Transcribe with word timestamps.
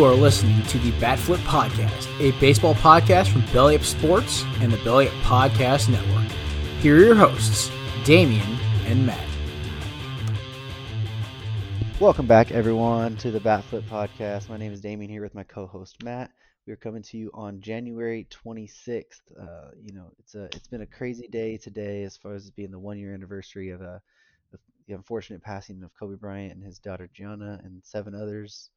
You 0.00 0.06
are 0.06 0.14
listening 0.14 0.62
to 0.62 0.78
the 0.78 0.92
Batflip 0.92 1.36
Podcast, 1.40 2.08
a 2.20 2.30
baseball 2.40 2.72
podcast 2.72 3.28
from 3.28 3.44
Belly 3.52 3.76
Up 3.76 3.82
Sports 3.82 4.44
and 4.60 4.72
the 4.72 4.82
Belly 4.82 5.08
Up 5.08 5.14
Podcast 5.16 5.90
Network. 5.90 6.32
Here 6.80 6.96
are 6.96 7.04
your 7.04 7.14
hosts, 7.14 7.70
Damian 8.06 8.56
and 8.86 9.04
Matt. 9.04 9.28
Welcome 12.00 12.26
back, 12.26 12.50
everyone, 12.50 13.18
to 13.18 13.30
the 13.30 13.40
Batflip 13.40 13.82
Podcast. 13.82 14.48
My 14.48 14.56
name 14.56 14.72
is 14.72 14.80
Damian 14.80 15.10
here 15.10 15.20
with 15.20 15.34
my 15.34 15.42
co-host 15.42 16.02
Matt. 16.02 16.30
We 16.66 16.72
are 16.72 16.76
coming 16.76 17.02
to 17.02 17.18
you 17.18 17.30
on 17.34 17.60
January 17.60 18.26
26th. 18.30 19.20
Uh, 19.38 19.72
you 19.78 19.92
know, 19.92 20.12
it's 20.18 20.34
a 20.34 20.44
it's 20.44 20.68
been 20.68 20.80
a 20.80 20.86
crazy 20.86 21.28
day 21.28 21.58
today 21.58 22.04
as 22.04 22.16
far 22.16 22.32
as 22.32 22.48
being 22.48 22.70
the 22.70 22.78
one 22.78 22.98
year 22.98 23.12
anniversary 23.12 23.68
of 23.68 23.82
uh, 23.82 23.98
the 24.88 24.94
unfortunate 24.94 25.42
passing 25.42 25.82
of 25.82 25.92
Kobe 25.92 26.16
Bryant 26.16 26.54
and 26.54 26.64
his 26.64 26.78
daughter 26.78 27.10
Gianna 27.12 27.60
and 27.62 27.84
seven 27.84 28.14
others 28.14 28.70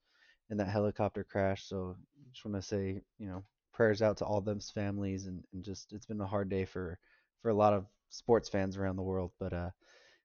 in 0.50 0.58
that 0.58 0.70
helicopter 0.70 1.24
crash. 1.24 1.66
So 1.66 1.96
just 2.32 2.46
want 2.46 2.56
to 2.56 2.62
say, 2.62 3.02
you 3.18 3.28
know, 3.28 3.44
prayers 3.74 4.02
out 4.02 4.18
to 4.18 4.26
all 4.26 4.42
them's 4.42 4.70
families 4.70 5.26
and, 5.26 5.44
and 5.54 5.64
just 5.64 5.94
it's 5.94 6.06
been 6.06 6.22
a 6.22 6.28
hard 6.28 6.50
day 6.50 6.66
for 6.66 6.98
for 7.42 7.50
a 7.50 7.54
lot 7.56 7.74
of 7.74 7.86
sports 8.10 8.50
fans 8.50 8.78
around 8.78 8.96
the 8.96 9.04
world. 9.04 9.32
But 9.40 9.54
uh, 9.54 9.70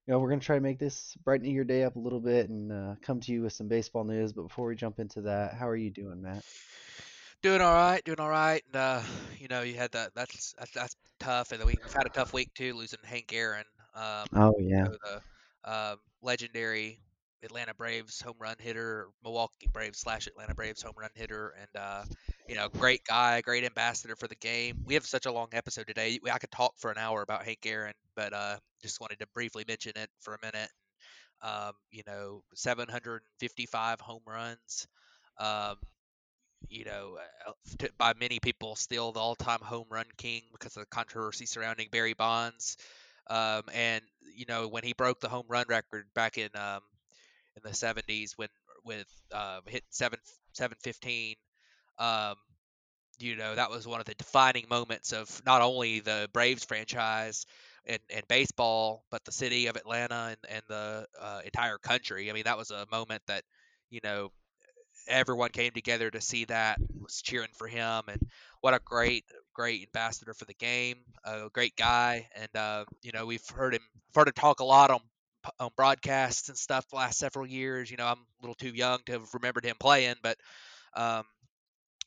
you 0.06 0.12
know, 0.12 0.18
we're 0.18 0.30
gonna 0.30 0.40
try 0.40 0.56
to 0.56 0.62
make 0.62 0.78
this 0.78 1.16
brighten 1.24 1.50
your 1.50 1.64
day 1.64 1.84
up 1.84 1.96
a 1.96 2.00
little 2.00 2.20
bit 2.20 2.48
and 2.48 2.72
uh, 2.72 2.94
come 3.02 3.20
to 3.20 3.32
you 3.32 3.42
with 3.42 3.52
some 3.52 3.68
baseball 3.68 4.04
news. 4.04 4.32
But 4.32 4.42
before 4.42 4.66
we 4.66 4.76
jump 4.76 4.98
into 4.98 5.22
that, 5.22 5.54
how 5.54 5.68
are 5.68 5.76
you 5.76 5.90
doing, 5.90 6.22
Matt? 6.22 6.44
Doing 7.42 7.60
all 7.60 7.74
right, 7.74 8.02
doing 8.04 8.20
all 8.20 8.30
right. 8.30 8.62
And 8.66 8.76
uh, 8.76 9.02
you 9.38 9.48
know, 9.48 9.62
you 9.62 9.74
had 9.74 9.92
that. 9.92 10.14
That's 10.14 10.54
that's, 10.58 10.72
that's 10.72 10.96
tough, 11.20 11.52
and 11.52 11.64
we've 11.64 11.92
had 11.92 12.06
a 12.06 12.10
tough 12.10 12.32
week 12.32 12.52
too, 12.54 12.74
losing 12.74 12.98
Hank 13.04 13.32
Aaron. 13.32 13.64
Um, 13.94 14.26
oh 14.34 14.54
yeah. 14.58 14.84
You 14.84 14.90
know, 14.90 14.96
the 15.04 15.22
uh, 15.64 15.96
legendary 16.22 17.00
Atlanta 17.42 17.74
Braves 17.74 18.20
home 18.20 18.36
run 18.38 18.56
hitter, 18.58 19.08
Milwaukee 19.22 19.68
Braves 19.72 19.98
slash 19.98 20.26
Atlanta 20.26 20.54
Braves 20.54 20.82
home 20.82 20.94
run 20.98 21.10
hitter, 21.14 21.54
and 21.60 21.82
uh, 21.82 22.04
you 22.48 22.54
know, 22.54 22.68
great 22.68 23.04
guy, 23.04 23.40
great 23.40 23.64
ambassador 23.64 24.16
for 24.16 24.26
the 24.26 24.34
game. 24.36 24.78
We 24.84 24.94
have 24.94 25.06
such 25.06 25.26
a 25.26 25.32
long 25.32 25.48
episode 25.52 25.86
today. 25.86 26.18
I 26.30 26.38
could 26.38 26.50
talk 26.50 26.74
for 26.78 26.90
an 26.90 26.98
hour 26.98 27.22
about 27.22 27.44
Hank 27.44 27.60
Aaron, 27.66 27.94
but 28.16 28.32
uh, 28.32 28.56
just 28.82 29.00
wanted 29.00 29.18
to 29.20 29.26
briefly 29.34 29.64
mention 29.68 29.92
it 29.96 30.08
for 30.20 30.34
a 30.34 30.38
minute. 30.42 30.70
Um, 31.42 31.72
you 31.90 32.02
know, 32.06 32.42
755 32.54 34.00
home 34.00 34.22
runs. 34.26 34.86
Um, 35.38 35.76
you 36.68 36.84
know, 36.84 37.18
uh, 37.46 37.86
by 37.98 38.14
many 38.18 38.40
people, 38.40 38.74
still 38.74 39.12
the 39.12 39.20
all-time 39.20 39.60
home 39.60 39.86
run 39.90 40.06
king 40.16 40.42
because 40.52 40.76
of 40.76 40.82
the 40.82 40.86
controversy 40.86 41.46
surrounding 41.46 41.88
Barry 41.92 42.14
Bonds. 42.14 42.76
Um, 43.28 43.62
and 43.72 44.02
you 44.36 44.46
know, 44.48 44.68
when 44.68 44.84
he 44.84 44.92
broke 44.92 45.20
the 45.20 45.28
home 45.28 45.46
run 45.48 45.66
record 45.68 46.06
back 46.14 46.38
in 46.38 46.48
um, 46.54 46.80
in 47.64 47.70
the 47.70 47.76
70s 47.76 48.32
when 48.36 48.48
with 48.84 49.06
uh, 49.32 49.60
hit 49.66 49.82
seven 49.90 50.18
715 50.52 51.36
um, 51.98 52.34
you 53.18 53.36
know 53.36 53.54
that 53.54 53.70
was 53.70 53.86
one 53.86 54.00
of 54.00 54.06
the 54.06 54.14
defining 54.14 54.66
moments 54.70 55.12
of 55.12 55.42
not 55.44 55.62
only 55.62 56.00
the 56.00 56.28
Braves 56.32 56.64
franchise 56.64 57.46
and, 57.86 57.98
and 58.14 58.26
baseball 58.28 59.04
but 59.10 59.24
the 59.24 59.32
city 59.32 59.66
of 59.66 59.76
Atlanta 59.76 60.28
and, 60.30 60.36
and 60.50 60.62
the 60.68 61.06
uh, 61.20 61.40
entire 61.44 61.78
country. 61.78 62.30
I 62.30 62.32
mean 62.32 62.44
that 62.44 62.58
was 62.58 62.70
a 62.70 62.86
moment 62.90 63.22
that 63.26 63.42
you 63.90 64.00
know 64.04 64.30
everyone 65.08 65.50
came 65.50 65.72
together 65.72 66.10
to 66.10 66.20
see 66.20 66.44
that 66.44 66.78
was 67.00 67.22
cheering 67.22 67.48
for 67.56 67.66
him 67.66 68.02
and 68.08 68.20
what 68.60 68.74
a 68.74 68.80
great 68.84 69.24
great 69.54 69.82
ambassador 69.82 70.34
for 70.34 70.44
the 70.44 70.54
game 70.54 70.96
a 71.24 71.48
great 71.52 71.74
guy 71.76 72.28
and 72.36 72.54
uh, 72.54 72.84
you 73.02 73.10
know 73.12 73.26
we've 73.26 73.48
heard 73.48 73.74
him 73.74 73.82
heard 74.14 74.28
him 74.28 74.34
talk 74.34 74.60
a 74.60 74.64
lot 74.64 74.90
on 74.90 75.00
on 75.58 75.70
broadcasts 75.76 76.48
and 76.48 76.58
stuff 76.58 76.88
the 76.88 76.96
last 76.96 77.18
several 77.18 77.46
years. 77.46 77.90
You 77.90 77.96
know, 77.96 78.06
I'm 78.06 78.18
a 78.18 78.42
little 78.42 78.54
too 78.54 78.70
young 78.70 79.00
to 79.06 79.12
have 79.12 79.34
remembered 79.34 79.64
him 79.64 79.76
playing, 79.78 80.16
but 80.22 80.36
um, 80.94 81.24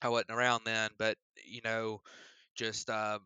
I 0.01 0.09
wasn't 0.09 0.31
around 0.31 0.61
then. 0.65 0.89
But 0.97 1.17
you 1.45 1.61
know, 1.63 2.01
just 2.55 2.89
um, 2.89 3.19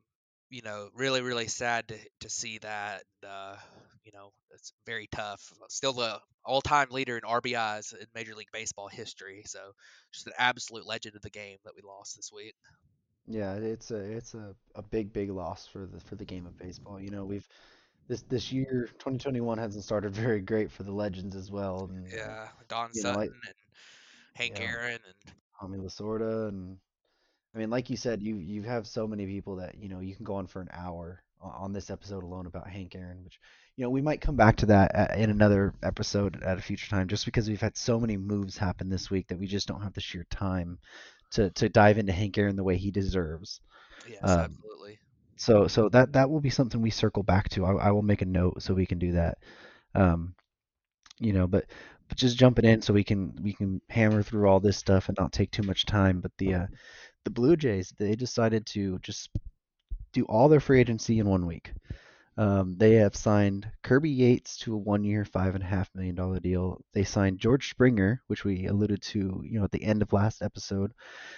you 0.50 0.62
know, 0.62 0.90
really, 0.96 1.22
really 1.22 1.48
sad 1.48 1.88
to 1.90 1.96
to 2.22 2.30
see 2.30 2.59
that. 2.59 3.03
Uh, 3.28 3.56
you 4.03 4.12
know, 4.14 4.31
it's 4.52 4.74
very 4.86 5.08
tough. 5.12 5.42
Still 5.70 5.94
the 5.94 6.20
all-time 6.46 6.90
leader 6.92 7.18
in 7.18 7.24
RBIs 7.24 7.94
in 7.94 8.06
Major 8.14 8.36
League 8.36 8.52
Baseball 8.53 8.88
history. 8.88 9.42
So, 9.47 9.59
just 10.14 10.28
an 10.28 10.34
absolute 10.38 10.86
legend 10.86 11.16
of 11.16 11.24
the 11.24 11.32
game 11.32 11.58
that 11.64 11.74
we 11.76 11.82
lost 11.82 12.16
this 12.16 12.32
week. 12.32 12.53
Yeah, 13.28 13.56
it's 13.56 13.90
a 13.90 13.97
it's 13.97 14.36
a, 14.36 14.56
a 14.76 14.84
big 14.84 15.12
big 15.12 15.32
loss 15.32 15.66
for 15.66 15.88
the 15.88 16.00
for 16.00 16.16
the 16.16 16.26
game 16.26 16.46
of 16.46 16.58
baseball. 16.58 17.00
You 17.00 17.09
know, 17.09 17.26
we've 17.26 17.47
this 18.08 18.24
this 18.24 18.52
year 18.52 18.88
2021 19.00 19.58
hasn't 19.58 19.84
started 19.84 20.14
very 20.14 20.42
great 20.42 20.72
for 20.72 20.84
the 20.84 20.92
legends 20.92 21.36
as 21.36 21.52
well. 21.52 21.90
And, 21.92 22.08
yeah, 22.12 22.48
Don 22.68 22.94
Sutton 22.94 23.14
know, 23.14 23.20
like, 23.20 23.30
and 23.30 23.56
Hank 24.34 24.60
yeah, 24.60 24.66
Aaron 24.66 25.00
and 25.06 25.34
Tommy 25.60 25.78
Lasorda 25.78 26.50
and 26.50 26.78
I 27.56 27.58
mean, 27.58 27.70
like 27.70 27.90
you 27.90 27.96
said, 27.96 28.22
you 28.22 28.36
you 28.36 28.64
have 28.64 28.86
so 28.86 29.08
many 29.08 29.26
people 29.26 29.56
that 29.58 29.76
you 29.80 29.88
know 29.88 30.02
you 30.02 30.14
can 30.14 30.26
go 30.26 30.36
on 30.36 30.48
for 30.48 30.62
an 30.62 30.70
hour 30.74 31.24
on 31.42 31.72
this 31.72 31.90
episode 31.90 32.24
alone 32.24 32.48
about 32.48 32.68
Hank 32.68 32.96
Aaron, 32.96 33.24
which 33.24 33.40
you 33.78 33.84
know 33.84 33.90
we 33.90 34.02
might 34.02 34.20
come 34.20 34.36
back 34.36 34.58
to 34.58 34.66
that 34.68 35.18
in 35.18 35.30
another 35.30 35.74
episode 35.82 36.44
at 36.44 36.58
a 36.58 36.62
future 36.62 36.90
time, 36.90 37.08
just 37.08 37.24
because 37.24 37.48
we've 37.48 37.62
had 37.62 37.78
so 37.78 37.98
many 37.98 38.18
moves 38.18 38.58
happen 38.58 38.90
this 38.90 39.10
week 39.10 39.28
that 39.30 39.40
we 39.40 39.48
just 39.48 39.68
don't 39.68 39.82
have 39.82 39.94
the 39.94 40.02
sheer 40.02 40.26
time 40.30 40.78
to 41.32 41.50
to 41.52 41.70
dive 41.70 41.98
into 41.98 42.12
Hank 42.12 42.38
Aaron 42.38 42.58
the 42.58 42.64
way 42.64 42.76
he 42.76 42.92
deserves. 42.92 43.62
Yes, 44.06 44.20
um, 44.22 44.40
absolutely 44.40 45.00
so 45.38 45.68
so 45.68 45.90
that 45.90 46.13
that 46.13 46.29
will 46.29 46.41
be 46.41 46.50
something 46.50 46.81
we 46.81 46.90
circle 46.90 47.23
back 47.23 47.50
to. 47.50 47.66
I, 47.66 47.73
I 47.73 47.91
will 47.91 48.01
make 48.01 48.22
a 48.22 48.25
note 48.25 48.62
so 48.62 48.73
we 48.73 48.85
can 48.85 49.00
do 49.00 49.13
that. 49.13 49.38
Um, 49.94 50.35
you 51.19 51.34
know, 51.34 51.47
but 51.47 51.66
but 52.07 52.18
just 52.18 52.38
jumping 52.38 52.66
in 52.66 52.81
so 52.81 52.94
we 52.94 53.03
can 53.03 53.38
we 53.41 53.53
can 53.53 53.81
hammer 53.90 54.23
through 54.23 54.47
all 54.47 54.59
this 54.59 54.78
stuff 54.78 55.09
and 55.09 55.18
not 55.19 55.31
take 55.31 55.51
too 55.51 55.63
much 55.63 55.85
time. 55.85 56.22
But 56.22 56.31
the 56.38 56.53
uh, 56.53 56.68
the 57.23 57.31
Blue 57.31 57.56
Jays 57.56 57.94
they 57.97 58.16
decided 58.16 58.66
to 58.68 59.00
just 59.00 59.29
do 60.13 60.23
all 60.25 60.47
their 60.47 60.59
free 60.59 60.79
agency 60.79 61.19
in 61.19 61.28
one 61.28 61.46
week. 61.46 61.73
Um, 62.38 62.75
they 62.78 62.96
have 62.96 63.16
signed 63.16 63.72
Kirby 63.81 64.09
Yates 64.09 64.57
to 64.57 64.73
a 64.73 64.78
one-year, 64.78 65.23
five 65.25 65.56
and 65.56 65.63
a 65.63 65.68
half 65.68 65.94
million 65.96 66.16
dollar 66.16 66.40
deal. 66.40 66.81
They 66.94 67.03
signed 67.06 67.40
George 67.40 67.69
Springer, 67.69 68.22
which 68.28 68.44
we 68.44 68.68
alluded 68.68 69.01
to, 69.03 69.41
you 69.46 69.59
know, 69.59 69.63
at 69.63 69.72
the 69.72 69.84
end 69.84 70.01
of 70.01 70.12
last 70.12 70.41
episode. 70.41 70.94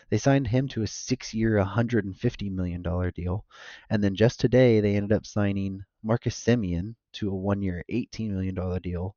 They 0.10 0.18
signed 0.18 0.48
him 0.48 0.68
to 0.70 0.82
a 0.82 0.88
six-year, 0.88 1.58
150 1.58 2.50
million 2.50 2.82
dollar 2.82 3.12
deal, 3.12 3.46
and 3.90 4.04
then 4.04 4.16
just 4.16 4.40
today 4.40 4.80
they 4.80 4.96
ended 4.96 5.16
up 5.16 5.26
signing 5.26 5.84
Marcus 6.04 6.36
Semien 6.44 6.96
to 7.14 7.30
a 7.30 7.36
one-year, 7.36 7.84
18 7.90 8.34
million 8.34 8.56
dollar 8.56 8.80
deal. 8.80 9.16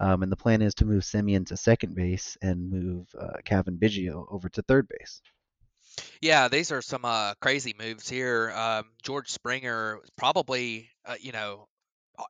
Um, 0.00 0.22
and 0.22 0.32
the 0.32 0.36
plan 0.36 0.60
is 0.62 0.74
to 0.76 0.84
move 0.84 1.04
Simeon 1.04 1.44
to 1.46 1.56
second 1.56 1.94
base 1.94 2.36
and 2.42 2.70
move 2.70 3.06
uh, 3.18 3.38
Cavan 3.44 3.78
Biggio 3.78 4.26
over 4.30 4.48
to 4.50 4.62
third 4.62 4.88
base. 4.88 5.22
Yeah, 6.20 6.48
these 6.48 6.72
are 6.72 6.82
some 6.82 7.04
uh, 7.04 7.34
crazy 7.40 7.74
moves 7.78 8.08
here. 8.08 8.50
Um, 8.54 8.86
George 9.02 9.28
Springer, 9.30 9.98
probably, 10.16 10.88
uh, 11.04 11.16
you 11.20 11.32
know, 11.32 11.68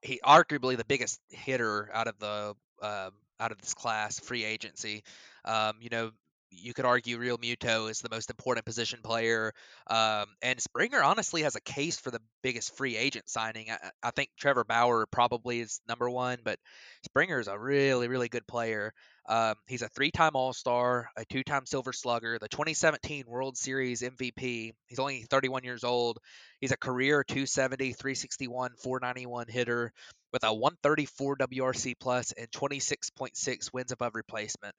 he 0.02 0.20
arguably 0.24 0.76
the 0.76 0.84
biggest 0.84 1.20
hitter 1.30 1.90
out 1.92 2.08
of 2.08 2.18
the 2.18 2.54
uh, 2.82 3.10
out 3.40 3.52
of 3.52 3.58
this 3.60 3.74
class, 3.74 4.18
free 4.20 4.44
agency. 4.44 5.04
Um, 5.44 5.76
you 5.80 5.90
know, 5.90 6.12
you 6.52 6.74
could 6.74 6.84
argue 6.84 7.18
Realmuto 7.18 7.90
is 7.90 8.00
the 8.00 8.08
most 8.10 8.30
important 8.30 8.66
position 8.66 9.00
player, 9.02 9.52
um, 9.88 10.26
and 10.42 10.60
Springer 10.60 11.02
honestly 11.02 11.42
has 11.42 11.56
a 11.56 11.60
case 11.60 11.98
for 11.98 12.10
the 12.10 12.20
biggest 12.42 12.76
free 12.76 12.96
agent 12.96 13.28
signing. 13.28 13.70
I, 13.70 13.90
I, 14.02 14.10
think 14.10 14.30
Trevor 14.38 14.64
Bauer 14.64 15.06
probably 15.06 15.60
is 15.60 15.80
number 15.88 16.08
one, 16.08 16.38
but 16.44 16.58
Springer 17.04 17.40
is 17.40 17.48
a 17.48 17.58
really, 17.58 18.08
really 18.08 18.28
good 18.28 18.46
player. 18.46 18.92
Um, 19.28 19.54
he's 19.68 19.82
a 19.82 19.88
three-time 19.88 20.32
All-Star, 20.34 21.08
a 21.16 21.24
two-time 21.24 21.64
Silver 21.64 21.92
Slugger, 21.92 22.38
the 22.38 22.48
2017 22.48 23.24
World 23.28 23.56
Series 23.56 24.02
MVP. 24.02 24.72
He's 24.88 24.98
only 24.98 25.22
31 25.22 25.64
years 25.64 25.84
old. 25.84 26.18
He's 26.60 26.72
a 26.72 26.76
career 26.76 27.24
270, 27.24 27.92
361, 27.92 28.72
491 28.82 29.46
hitter 29.48 29.92
with 30.32 30.44
a 30.44 30.52
134 30.52 31.36
WRC 31.36 31.94
plus 32.00 32.32
and 32.32 32.50
26.6 32.50 33.72
wins 33.72 33.92
above 33.92 34.14
replacement. 34.14 34.74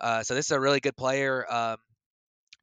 Uh, 0.00 0.22
so 0.22 0.34
this 0.34 0.46
is 0.46 0.52
a 0.52 0.60
really 0.60 0.80
good 0.80 0.96
player. 0.96 1.46
Um, 1.50 1.76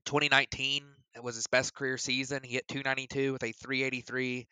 2019 0.06 0.84
was 1.22 1.36
his 1.36 1.48
best 1.48 1.74
career 1.74 1.98
season. 1.98 2.42
He 2.44 2.54
hit 2.54 2.68
292 2.68 3.34
with 3.34 3.44
a 3.44 3.52
383 3.52 4.48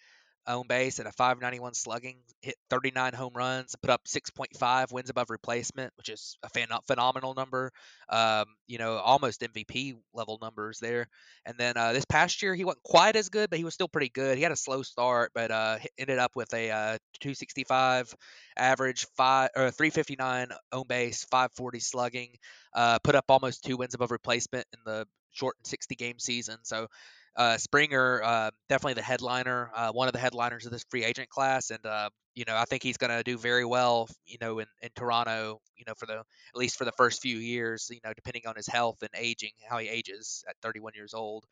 on 0.48 0.66
base 0.68 1.00
and 1.00 1.08
a 1.08 1.12
591 1.12 1.74
slugging, 1.74 2.18
hit 2.42 2.56
39 2.70 3.14
home 3.14 3.34
runs, 3.36 3.76
put 3.82 3.90
up 3.90 4.06
6.5 4.06 4.92
wins 4.92 5.10
above 5.10 5.30
replacement, 5.30 5.92
which 5.98 6.10
is 6.10 6.38
a 6.44 6.50
phen- 6.50 6.84
phenomenal 6.88 7.34
number. 7.34 7.72
Um, 8.10 8.46
you 8.66 8.78
know, 8.78 8.98
almost 8.98 9.42
MVP 9.42 9.96
level 10.14 10.40
numbers 10.42 10.80
there. 10.80 11.08
And 11.46 11.58
then 11.58 11.78
uh, 11.78 11.94
this 11.94 12.06
past 12.06 12.42
year, 12.42 12.56
he 12.56 12.64
wasn't 12.64 12.84
quite 12.84 13.16
as 13.16 13.30
good, 13.30 13.50
but 13.50 13.60
he 13.60 13.66
was 13.66 13.74
still 13.74 13.88
pretty 13.88 14.10
good. 14.10 14.38
He 14.38 14.44
had 14.44 14.52
a 14.52 14.58
slow 14.58 14.82
start, 14.84 15.32
but 15.36 15.52
uh, 15.52 15.80
ended 15.98 16.20
up 16.20 16.36
with 16.36 16.54
a 16.54 16.72
uh, 16.72 16.98
265 17.20 18.16
average, 18.58 19.06
five 19.16 19.50
or 19.56 19.72
359 19.72 20.50
on 20.72 20.88
base, 20.88 21.26
540 21.26 21.80
slugging, 21.80 22.30
uh, 22.74 23.00
put 23.00 23.16
up 23.16 23.26
almost 23.30 23.64
two 23.64 23.78
wins 23.78 23.94
above 23.94 24.12
replacement 24.12 24.66
in 24.74 24.80
the 24.86 25.06
short 25.32 25.56
60 25.64 25.96
game 25.96 26.20
season. 26.20 26.58
So 26.64 26.88
uh, 27.38 27.58
Springer, 27.58 28.22
uh, 28.24 28.52
definitely 28.68 28.96
the 28.96 29.04
headliner, 29.04 29.70
uh, 29.76 29.92
one 29.92 30.08
of 30.08 30.14
the 30.14 30.20
headliners 30.20 30.66
of 30.66 30.72
this 30.72 30.84
free 30.90 31.04
agent 31.04 31.30
class, 31.30 31.70
and 31.70 31.86
uh, 31.86 32.10
you 32.34 32.46
know 32.48 32.56
I 32.56 32.66
think 32.66 32.82
he's 32.82 32.98
going 32.98 33.16
to 33.16 33.24
do 33.24 33.38
very 33.38 33.64
well, 33.64 34.10
you 34.26 34.38
know, 34.42 34.58
in, 34.58 34.66
in 34.82 34.90
Toronto, 34.96 35.62
you 35.76 35.86
know, 35.86 35.94
for 35.96 36.08
the 36.08 36.18
at 36.18 36.56
least 36.56 36.78
for 36.78 36.86
the 36.86 36.92
first 36.94 37.22
few 37.22 37.38
years, 37.38 37.90
you 37.92 38.00
know, 38.04 38.12
depending 38.16 38.48
on 38.48 38.56
his 38.56 38.68
health 38.68 38.98
and 39.04 39.12
aging, 39.16 39.52
how 39.70 39.78
he 39.78 39.88
ages 39.88 40.44
at 40.50 40.56
31 40.64 40.94
years 40.96 41.14
old. 41.14 41.46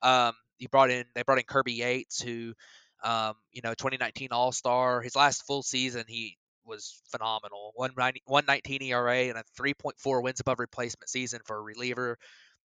Um, 0.00 0.34
he 0.58 0.68
brought 0.68 0.90
in 0.90 1.04
they 1.16 1.22
brought 1.22 1.38
in 1.38 1.44
Kirby 1.44 1.72
Yates, 1.72 2.22
who, 2.22 2.54
um, 3.02 3.34
you 3.50 3.62
know, 3.64 3.74
2019 3.74 4.28
All 4.30 4.52
Star. 4.52 5.02
His 5.02 5.16
last 5.16 5.44
full 5.44 5.64
season, 5.64 6.04
he 6.06 6.38
was 6.64 7.02
phenomenal. 7.10 7.72
119 7.74 8.82
ERA 8.82 9.22
and 9.24 9.38
a 9.38 9.44
3.4 9.60 10.22
wins 10.22 10.38
above 10.38 10.60
replacement 10.60 11.08
season 11.08 11.40
for 11.44 11.56
a 11.56 11.60
reliever 11.60 12.16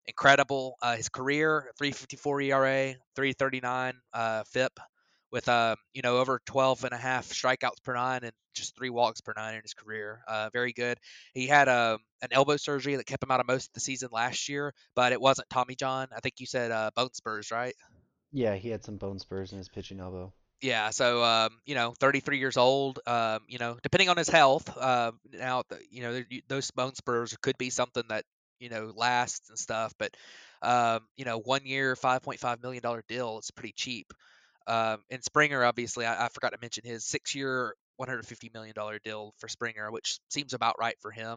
incredible. 0.06 0.76
Uh, 0.82 0.96
his 0.96 1.08
career 1.08 1.70
354 1.78 2.40
ERA, 2.42 2.94
339 3.16 3.94
uh, 4.12 4.44
FIP, 4.44 4.78
with 5.30 5.48
uh, 5.48 5.76
you 5.92 6.02
know 6.02 6.18
over 6.18 6.40
12 6.46 6.84
and 6.84 6.92
a 6.92 6.96
half 6.96 7.28
strikeouts 7.28 7.82
per 7.82 7.94
nine 7.94 8.20
and 8.22 8.32
just 8.54 8.76
three 8.76 8.90
walks 8.90 9.20
per 9.20 9.32
nine 9.36 9.54
in 9.54 9.62
his 9.62 9.74
career. 9.74 10.20
Uh, 10.28 10.48
very 10.52 10.72
good. 10.72 10.98
He 11.32 11.46
had 11.46 11.68
a 11.68 11.94
um, 11.94 11.98
an 12.22 12.28
elbow 12.30 12.56
surgery 12.56 12.96
that 12.96 13.04
kept 13.06 13.22
him 13.22 13.30
out 13.30 13.40
of 13.40 13.46
most 13.46 13.68
of 13.68 13.74
the 13.74 13.80
season 13.80 14.08
last 14.12 14.48
year, 14.48 14.72
but 14.94 15.12
it 15.12 15.20
wasn't 15.20 15.50
Tommy 15.50 15.74
John. 15.74 16.08
I 16.16 16.20
think 16.20 16.36
you 16.38 16.46
said 16.46 16.70
uh, 16.70 16.90
bone 16.94 17.12
spurs, 17.12 17.50
right? 17.50 17.74
Yeah, 18.32 18.54
he 18.54 18.70
had 18.70 18.84
some 18.84 18.96
bone 18.96 19.18
spurs 19.18 19.52
in 19.52 19.58
his 19.58 19.68
pitching 19.68 20.00
elbow. 20.00 20.32
Yeah, 20.62 20.90
so 20.90 21.22
um, 21.22 21.58
you 21.66 21.74
know, 21.74 21.94
33 22.00 22.38
years 22.38 22.56
old. 22.56 23.00
Um, 23.06 23.40
you 23.48 23.58
know, 23.58 23.76
depending 23.82 24.08
on 24.08 24.16
his 24.16 24.28
health, 24.28 24.74
uh, 24.78 25.12
now 25.32 25.64
you 25.90 26.02
know 26.02 26.22
those 26.48 26.70
bone 26.70 26.94
spurs 26.94 27.36
could 27.42 27.58
be 27.58 27.70
something 27.70 28.04
that 28.08 28.24
you 28.58 28.68
know 28.68 28.92
lasts 28.94 29.48
and 29.48 29.58
stuff. 29.58 29.94
But 29.98 30.16
um, 30.62 31.00
you 31.16 31.24
know, 31.24 31.38
one 31.38 31.64
year, 31.64 31.96
five 31.96 32.22
point 32.22 32.40
five 32.40 32.62
million 32.62 32.82
dollar 32.82 33.04
deal. 33.08 33.38
It's 33.38 33.50
pretty 33.50 33.72
cheap. 33.76 34.12
Um, 34.66 34.98
and 35.10 35.22
Springer, 35.22 35.64
obviously, 35.64 36.06
I, 36.06 36.26
I 36.26 36.28
forgot 36.28 36.52
to 36.52 36.58
mention 36.60 36.84
his 36.84 37.04
six 37.04 37.34
year, 37.34 37.74
one 37.96 38.08
hundred 38.08 38.26
fifty 38.26 38.50
million 38.52 38.74
dollar 38.74 38.98
deal 38.98 39.34
for 39.38 39.48
Springer, 39.48 39.90
which 39.90 40.18
seems 40.30 40.54
about 40.54 40.76
right 40.78 40.96
for 41.00 41.10
him. 41.10 41.36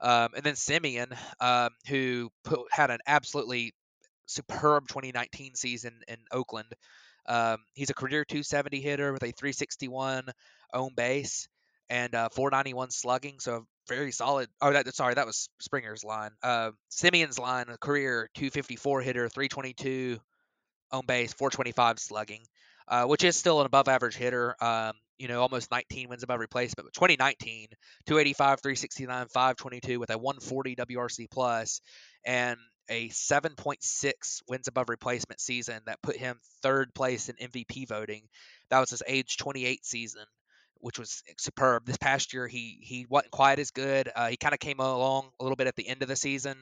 Um, 0.00 0.30
and 0.36 0.44
then 0.44 0.54
Semien, 0.54 1.16
um, 1.40 1.70
who 1.88 2.30
put, 2.44 2.66
had 2.70 2.90
an 2.90 2.98
absolutely 3.06 3.72
superb 4.26 4.88
2019 4.88 5.54
season 5.54 6.00
in 6.08 6.16
Oakland. 6.30 6.68
Um, 7.26 7.58
he's 7.74 7.90
a 7.90 7.94
career 7.94 8.24
270 8.24 8.80
hitter 8.80 9.12
with 9.12 9.22
a 9.22 9.32
361 9.32 10.28
own 10.72 10.90
base 10.94 11.48
and 11.88 12.14
uh, 12.14 12.28
491 12.30 12.90
slugging, 12.90 13.38
so 13.38 13.66
very 13.88 14.12
solid. 14.12 14.48
Oh, 14.60 14.72
that 14.72 14.92
sorry, 14.94 15.14
that 15.14 15.26
was 15.26 15.48
Springer's 15.60 16.04
line. 16.04 16.30
Uh, 16.42 16.72
Semien's 16.90 17.38
line, 17.38 17.66
a 17.68 17.78
career 17.78 18.28
254 18.34 19.02
hitter, 19.02 19.28
322 19.28 20.18
on 20.92 21.06
base, 21.06 21.32
425 21.32 21.98
slugging, 21.98 22.42
uh, 22.88 23.04
which 23.04 23.24
is 23.24 23.36
still 23.36 23.60
an 23.60 23.66
above 23.66 23.88
average 23.88 24.16
hitter. 24.16 24.56
Um, 24.60 24.92
you 25.18 25.28
know, 25.28 25.40
almost 25.40 25.70
19 25.70 26.10
wins 26.10 26.22
above 26.22 26.40
replacement. 26.40 26.86
But 26.86 26.92
2019, 26.92 27.68
285, 28.06 28.60
369, 28.60 29.28
522 29.28 29.98
with 29.98 30.10
a 30.10 30.18
140 30.18 30.76
WRC 30.76 31.30
plus 31.30 31.80
and 32.24 32.58
a 32.90 33.08
7.6 33.08 34.42
wins 34.48 34.68
above 34.68 34.88
replacement 34.88 35.40
season 35.40 35.80
that 35.86 36.02
put 36.02 36.16
him 36.16 36.38
third 36.62 36.94
place 36.94 37.28
in 37.28 37.48
MVP 37.48 37.88
voting. 37.88 38.22
That 38.70 38.80
was 38.80 38.90
his 38.90 39.02
age 39.06 39.38
28 39.38 39.84
season 39.84 40.24
which 40.86 41.00
was 41.00 41.24
superb. 41.36 41.84
This 41.84 41.96
past 41.96 42.32
year, 42.32 42.46
he 42.46 42.78
he 42.80 43.06
wasn't 43.10 43.32
quite 43.32 43.58
as 43.58 43.72
good. 43.72 44.08
Uh, 44.14 44.28
he 44.28 44.36
kind 44.36 44.54
of 44.54 44.60
came 44.60 44.78
along 44.78 45.30
a 45.40 45.42
little 45.42 45.56
bit 45.56 45.66
at 45.66 45.74
the 45.74 45.88
end 45.88 46.02
of 46.02 46.08
the 46.08 46.14
season. 46.14 46.56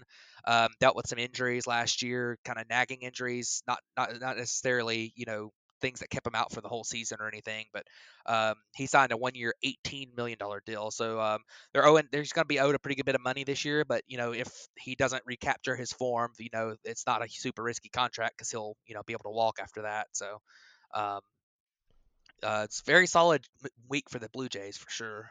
Um, 0.47 0.71
dealt 0.81 0.97
with 0.97 1.07
some 1.07 1.19
injuries 1.19 1.67
last 1.67 2.01
year, 2.01 2.39
kind 2.43 2.59
of 2.59 2.67
nagging 2.71 3.03
injuries, 3.03 3.63
not 3.69 3.81
not 3.99 4.19
not 4.23 4.39
necessarily 4.39 5.13
you 5.15 5.27
know 5.27 5.51
things 5.83 6.01
that 6.01 6.09
kept 6.09 6.27
him 6.27 6.35
out 6.35 6.51
for 6.55 6.63
the 6.63 6.69
whole 6.69 6.85
season 6.85 7.19
or 7.21 7.29
anything. 7.29 7.67
But 7.75 7.85
um, 8.25 8.55
he 8.75 8.87
signed 8.87 9.13
a 9.13 9.17
one-year, 9.19 9.53
eighteen 9.63 10.13
million 10.17 10.39
dollar 10.39 10.63
deal. 10.65 10.91
So 10.91 11.21
um, 11.21 11.41
they're 11.75 11.85
owing. 11.85 12.05
There's 12.11 12.33
going 12.33 12.45
to 12.45 12.49
be 12.49 12.61
owed 12.61 12.75
a 12.75 12.79
pretty 12.79 12.95
good 12.97 13.05
bit 13.05 13.17
of 13.17 13.23
money 13.23 13.45
this 13.45 13.63
year. 13.63 13.85
But 13.85 14.05
you 14.07 14.17
know, 14.17 14.33
if 14.33 14.51
he 14.79 14.95
doesn't 14.95 15.23
recapture 15.27 15.77
his 15.77 15.93
form, 15.93 16.33
you 16.39 16.49
know, 16.51 16.77
it's 16.85 17.07
not 17.07 17.23
a 17.23 17.29
super 17.29 17.63
risky 17.63 17.91
contract 17.91 18.39
because 18.39 18.51
he'll 18.51 18.75
you 18.87 18.95
know 18.95 19.03
be 19.07 19.13
able 19.13 19.25
to 19.25 19.37
walk 19.37 19.59
after 19.61 19.83
that. 19.83 20.07
So. 20.13 20.39
Um, 20.95 21.21
uh, 22.43 22.63
it's 22.65 22.81
very 22.83 23.07
solid 23.07 23.47
week 23.89 24.11
for 24.11 24.19
the 24.19 24.29
Blue 24.29 24.49
Jays 24.49 24.77
for 24.77 24.91
sure. 24.91 25.31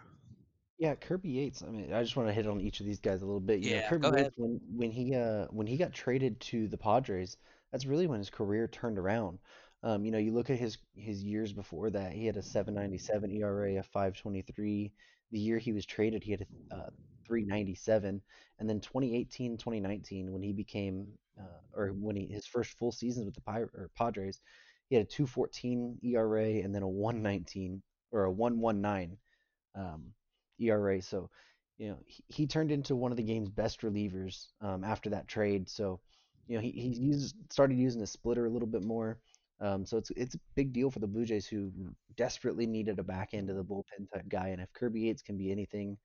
Yeah, 0.77 0.95
Kirby 0.95 1.29
Yates. 1.29 1.61
I 1.63 1.67
mean, 1.67 1.93
I 1.93 2.01
just 2.01 2.15
want 2.15 2.27
to 2.29 2.33
hit 2.33 2.47
on 2.47 2.59
each 2.59 2.79
of 2.79 2.85
these 2.85 2.99
guys 2.99 3.21
a 3.21 3.25
little 3.25 3.39
bit. 3.39 3.59
You 3.59 3.69
yeah, 3.69 3.81
know, 3.81 3.81
Kirby 3.87 4.09
Yates 4.09 4.37
when 4.37 4.59
when 4.75 4.91
he 4.91 5.15
uh 5.15 5.45
when 5.49 5.67
he 5.67 5.77
got 5.77 5.93
traded 5.93 6.39
to 6.41 6.67
the 6.67 6.77
Padres, 6.77 7.37
that's 7.71 7.85
really 7.85 8.07
when 8.07 8.19
his 8.19 8.29
career 8.29 8.67
turned 8.67 8.97
around. 8.97 9.39
Um, 9.83 10.05
you 10.05 10.11
know, 10.11 10.17
you 10.17 10.33
look 10.33 10.49
at 10.49 10.59
his 10.59 10.77
his 10.95 11.23
years 11.23 11.53
before 11.53 11.89
that, 11.91 12.13
he 12.13 12.25
had 12.25 12.37
a 12.37 12.41
7.97 12.41 13.37
ERA, 13.37 13.79
a 13.79 13.83
5.23. 13.83 14.91
The 15.31 15.39
year 15.39 15.57
he 15.57 15.73
was 15.73 15.85
traded, 15.85 16.23
he 16.23 16.31
had 16.31 16.45
a 16.71 16.75
uh, 16.75 16.89
3.97, 17.29 18.21
and 18.59 18.69
then 18.69 18.79
2018, 18.79 19.57
2019, 19.57 20.31
when 20.31 20.43
he 20.43 20.53
became 20.53 21.07
uh, 21.39 21.59
or 21.75 21.89
when 21.89 22.15
he 22.15 22.27
his 22.27 22.45
first 22.45 22.77
full 22.77 22.91
seasons 22.91 23.25
with 23.25 23.35
the 23.35 23.41
Pir- 23.41 23.71
or 23.73 23.89
Padres, 23.95 24.41
he 24.93 24.97
had 24.97 25.07
a 25.07 25.23
2.14 25.23 25.97
ERA 26.03 26.63
and 26.63 26.73
then 26.73 26.83
a 26.83 26.87
1.19 26.87 27.81
or 28.11 28.27
a 28.27 28.31
1.19 28.31 29.17
um, 29.75 30.03
ERA. 30.59 31.01
So, 31.01 31.31
you 31.79 31.89
know, 31.89 31.97
he, 32.05 32.23
he, 32.27 32.45
turned 32.45 32.71
into 32.71 32.95
one 32.95 33.09
of 33.09 33.17
the 33.17 33.23
game's 33.23 33.49
best 33.49 33.81
relievers 33.81 34.49
um, 34.61 34.83
after 34.83 35.09
that 35.09 35.27
trade. 35.27 35.67
So, 35.67 35.99
you 36.47 36.55
know, 36.55 36.61
he, 36.61 36.69
he 36.69 36.89
used, 36.89 37.35
started 37.51 37.79
using 37.79 38.01
the 38.01 38.07
splitter 38.07 38.45
a 38.45 38.51
little 38.51 38.67
bit 38.67 38.83
more. 38.83 39.17
Um, 39.59 39.83
so 39.83 39.97
it's 39.97 40.11
it's 40.11 40.35
a 40.35 40.39
big 40.53 40.73
deal 40.73 40.91
for 40.91 40.99
the 40.99 41.07
Blue 41.07 41.25
Jays 41.25 41.47
who 41.47 41.71
desperately 42.15 42.67
needed 42.67 42.99
a 42.99 43.03
back 43.03 43.29
end 43.33 43.49
of 43.49 43.55
the 43.55 43.63
bullpen 43.63 44.11
type 44.13 44.29
guy. 44.29 44.49
And 44.49 44.61
if 44.61 44.71
Kirby 44.73 45.01
Yates 45.01 45.23
can 45.23 45.37
be 45.37 45.51
anything 45.51 45.97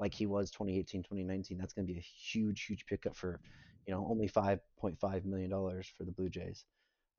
like 0.00 0.14
he 0.14 0.26
was 0.26 0.50
2018, 0.50 1.04
2019, 1.04 1.58
that's 1.58 1.74
going 1.74 1.86
to 1.86 1.92
be 1.92 1.98
a 1.98 2.02
huge, 2.02 2.64
huge 2.64 2.86
pickup 2.86 3.14
for, 3.14 3.40
you 3.86 3.94
know, 3.94 4.04
only 4.10 4.28
5.5 4.28 5.24
million 5.26 5.50
dollars 5.50 5.92
for 5.96 6.02
the 6.02 6.10
Blue 6.10 6.28
Jays. 6.28 6.64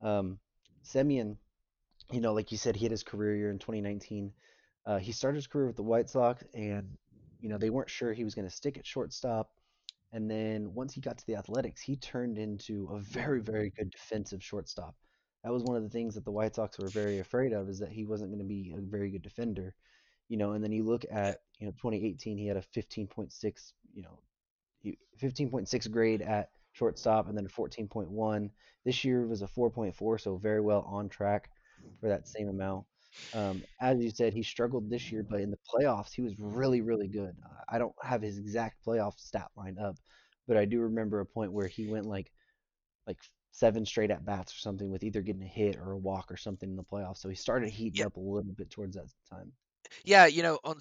Um, 0.02 0.38
Semien, 0.84 1.36
you 2.12 2.20
know, 2.20 2.32
like 2.32 2.52
you 2.52 2.58
said, 2.58 2.76
he 2.76 2.84
had 2.84 2.90
his 2.90 3.02
career 3.02 3.34
year 3.34 3.50
in 3.50 3.58
2019. 3.58 4.32
Uh, 4.86 4.98
he 4.98 5.12
started 5.12 5.36
his 5.36 5.46
career 5.46 5.66
with 5.66 5.76
the 5.76 5.82
White 5.82 6.10
Sox, 6.10 6.44
and 6.52 6.96
you 7.40 7.48
know 7.48 7.58
they 7.58 7.70
weren't 7.70 7.90
sure 7.90 8.12
he 8.12 8.24
was 8.24 8.34
going 8.34 8.48
to 8.48 8.54
stick 8.54 8.76
at 8.76 8.86
shortstop. 8.86 9.50
And 10.12 10.30
then 10.30 10.74
once 10.74 10.94
he 10.94 11.00
got 11.00 11.18
to 11.18 11.26
the 11.26 11.36
Athletics, 11.36 11.80
he 11.80 11.96
turned 11.96 12.38
into 12.38 12.88
a 12.92 12.98
very, 13.00 13.40
very 13.40 13.70
good 13.70 13.90
defensive 13.90 14.42
shortstop. 14.44 14.94
That 15.42 15.52
was 15.52 15.64
one 15.64 15.76
of 15.76 15.82
the 15.82 15.88
things 15.88 16.14
that 16.14 16.24
the 16.24 16.30
White 16.30 16.54
Sox 16.54 16.78
were 16.78 16.88
very 16.88 17.18
afraid 17.18 17.52
of, 17.52 17.68
is 17.68 17.78
that 17.80 17.90
he 17.90 18.04
wasn't 18.04 18.30
going 18.30 18.38
to 18.38 18.44
be 18.44 18.74
a 18.76 18.80
very 18.80 19.10
good 19.10 19.22
defender. 19.22 19.74
You 20.28 20.36
know, 20.36 20.52
and 20.52 20.62
then 20.62 20.72
you 20.72 20.84
look 20.84 21.04
at 21.10 21.40
you 21.58 21.66
know 21.66 21.72
2018, 21.72 22.38
he 22.38 22.46
had 22.46 22.56
a 22.56 22.62
15.6, 22.76 23.72
you 23.94 24.02
know, 24.02 24.18
15.6 25.20 25.90
grade 25.90 26.22
at 26.22 26.50
shortstop, 26.74 27.28
and 27.28 27.36
then 27.36 27.48
14.1. 27.48 28.50
This 28.84 29.04
year 29.04 29.26
was 29.26 29.42
a 29.42 29.46
4.4, 29.46 30.20
so 30.20 30.36
very 30.36 30.60
well 30.60 30.84
on 30.86 31.08
track 31.08 31.50
for 32.00 32.08
that 32.08 32.28
same 32.28 32.48
amount. 32.48 32.84
Um, 33.32 33.62
as 33.80 33.98
you 34.00 34.10
said, 34.10 34.34
he 34.34 34.42
struggled 34.42 34.90
this 34.90 35.10
year, 35.10 35.24
but 35.28 35.40
in 35.40 35.50
the 35.50 35.58
playoffs, 35.72 36.12
he 36.12 36.20
was 36.22 36.34
really, 36.38 36.80
really 36.80 37.08
good. 37.08 37.34
I 37.68 37.78
don't 37.78 37.94
have 38.02 38.20
his 38.20 38.38
exact 38.38 38.84
playoff 38.84 39.18
stat 39.18 39.48
line 39.56 39.78
up, 39.78 39.96
but 40.46 40.56
I 40.56 40.64
do 40.64 40.80
remember 40.80 41.20
a 41.20 41.26
point 41.26 41.52
where 41.52 41.68
he 41.68 41.86
went 41.86 42.06
like 42.06 42.30
like 43.06 43.18
seven 43.52 43.86
straight 43.86 44.10
at 44.10 44.24
bats 44.24 44.52
or 44.52 44.58
something 44.58 44.90
with 44.90 45.04
either 45.04 45.22
getting 45.22 45.42
a 45.42 45.46
hit 45.46 45.76
or 45.76 45.92
a 45.92 45.98
walk 45.98 46.30
or 46.32 46.36
something 46.36 46.68
in 46.68 46.76
the 46.76 46.82
playoffs. 46.82 47.18
So 47.18 47.28
he 47.28 47.36
started 47.36 47.70
heating 47.70 47.98
yep. 47.98 48.08
up 48.08 48.16
a 48.16 48.20
little 48.20 48.52
bit 48.52 48.70
towards 48.70 48.96
that 48.96 49.06
time. 49.30 49.52
Yeah, 50.04 50.26
you 50.26 50.42
know, 50.42 50.58
on 50.64 50.78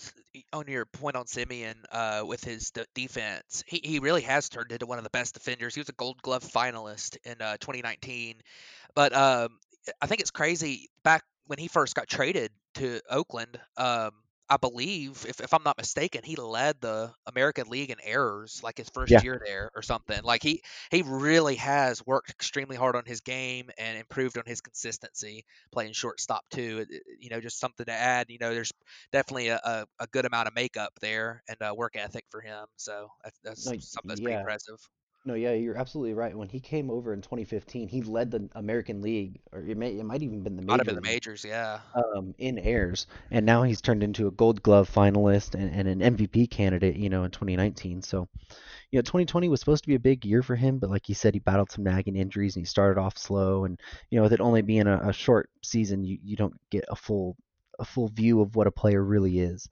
on 0.52 0.68
your 0.68 0.86
point 0.86 1.16
on 1.16 1.26
Semien 1.26 1.76
uh, 1.92 2.24
with 2.26 2.44
his 2.44 2.72
d- 2.72 2.84
defense, 2.96 3.64
he, 3.68 3.82
he 3.84 4.00
really 4.00 4.22
has 4.22 4.50
turned 4.50 4.72
into 4.72 4.86
one 4.86 4.98
of 4.98 5.04
the 5.04 5.10
best 5.10 5.34
defenders. 5.34 5.76
He 5.76 5.82
was 5.82 5.90
a 5.90 5.94
Gold 5.94 6.22
Glove 6.22 6.44
finalist 6.44 7.18
in 7.24 7.42
uh, 7.42 7.58
2019, 7.60 8.42
but 8.96 9.14
um, 9.14 9.60
I 10.02 10.08
think 10.08 10.22
it's 10.22 10.32
crazy. 10.32 10.90
Back 11.04 11.24
when 11.48 11.60
he 11.60 11.68
first 11.68 11.96
got 11.96 12.08
traded 12.08 12.52
to 12.76 13.02
Oakland, 13.10 13.60
um, 13.78 14.12
I 14.50 14.58
believe, 14.58 15.26
if, 15.28 15.40
if 15.42 15.54
I'm 15.54 15.64
not 15.64 15.78
mistaken, 15.78 16.22
he 16.24 16.36
led 16.36 16.80
the 16.82 17.14
American 17.26 17.68
League 17.70 17.90
in 17.92 17.98
errors 18.02 18.62
like 18.64 18.78
his 18.78 18.90
first 18.90 19.14
Yeah. 19.14 19.24
year 19.24 19.40
there 19.44 19.72
or 19.76 19.82
something. 19.82 20.22
Like 20.24 20.44
he 20.44 20.62
he 20.92 21.02
really 21.02 21.56
has 21.56 22.06
worked 22.06 22.30
extremely 22.30 22.76
hard 22.76 22.96
on 22.96 23.06
his 23.06 23.22
game 23.22 23.70
and 23.78 23.98
improved 23.98 24.38
on 24.38 24.44
his 24.46 24.62
consistency 24.62 25.46
playing 25.72 25.94
shortstop 25.94 26.44
too. 26.50 26.86
You 27.20 27.30
know, 27.30 27.40
just 27.42 27.60
something 27.60 27.86
to 27.86 27.92
add. 27.94 28.30
You 28.30 28.38
know, 28.40 28.54
there's 28.54 28.72
definitely 29.12 29.48
a, 29.48 29.60
a, 29.64 29.86
a 30.00 30.08
good 30.08 30.26
amount 30.26 30.48
of 30.48 30.56
makeup 30.56 30.94
there 31.02 31.44
and 31.48 31.62
uh, 31.62 31.74
work 31.76 31.96
ethic 31.96 32.26
for 32.30 32.42
him. 32.42 32.66
So 32.78 33.10
that's, 33.24 33.40
that's 33.44 33.74
something 33.80 34.08
that's 34.10 34.22
pretty 34.22 34.36
impressive. 34.36 34.78
No, 35.25 35.36
yeah, 35.36 35.53
you're 35.53 35.77
absolutely 35.77 36.13
right. 36.13 36.36
When 36.36 36.50
he 36.50 36.60
came 36.60 36.92
over 36.92 37.13
in 37.13 37.22
2015, 37.22 37.88
he 37.88 38.01
led 38.01 38.30
the 38.30 38.50
American 38.56 39.01
League, 39.01 39.39
or 39.53 39.62
it 39.62 39.77
may 39.77 39.92
it 39.98 40.03
might 40.03 40.22
even 40.22 40.44
been 40.44 40.58
the 40.58 40.62
majors. 40.62 40.68
Might 40.68 40.80
have 40.80 40.86
been 40.86 40.96
the 40.96 41.01
majors, 41.01 41.46
yeah. 41.46 41.80
um, 41.96 42.36
in 42.39 42.60
airs, 42.60 43.08
and 43.32 43.46
now 43.46 43.63
he's 43.63 43.80
turned 43.80 44.03
into 44.03 44.27
a 44.27 44.32
Gold 44.32 44.62
Glove 44.63 44.92
finalist 44.94 45.56
and, 45.56 45.74
and 45.74 46.01
an 46.01 46.18
MVP 46.18 46.50
candidate, 46.50 46.98
you 46.98 47.10
know, 47.10 47.24
in 47.24 47.32
2019. 47.32 48.01
So, 48.01 48.27
you 48.92 48.98
know, 48.98 49.01
2020 49.01 49.48
was 49.48 49.62
supposed 49.62 49.86
to 49.86 49.88
be 49.88 49.96
a 49.96 50.00
big 50.00 50.25
year 50.25 50.44
for 50.44 50.58
him, 50.58 50.77
but 50.77 50.89
like 50.89 51.08
you 51.08 51.15
said, 51.15 51.34
he 51.34 51.39
battled 51.39 51.72
some 51.72 51.86
nagging 51.86 52.18
injuries 52.18 52.58
and 52.58 52.63
he 52.63 52.68
started 52.68 53.00
off 53.00 53.18
slow. 53.18 53.63
And 53.63 53.80
you 54.10 54.18
know, 54.18 54.24
with 54.24 54.34
it 54.34 54.42
only 54.42 54.62
being 54.62 54.88
a, 54.88 55.08
a 55.08 55.13
short 55.13 55.50
season, 55.62 56.03
you, 56.03 56.18
you 56.22 56.36
don't 56.36 56.60
get 56.70 56.84
a 56.89 56.98
full 56.98 57.38
a 57.80 57.86
full 57.86 58.10
view 58.10 58.42
of 58.42 58.58
what 58.58 58.68
a 58.68 58.72
player 58.72 59.01
really 59.01 59.39
is. 59.39 59.70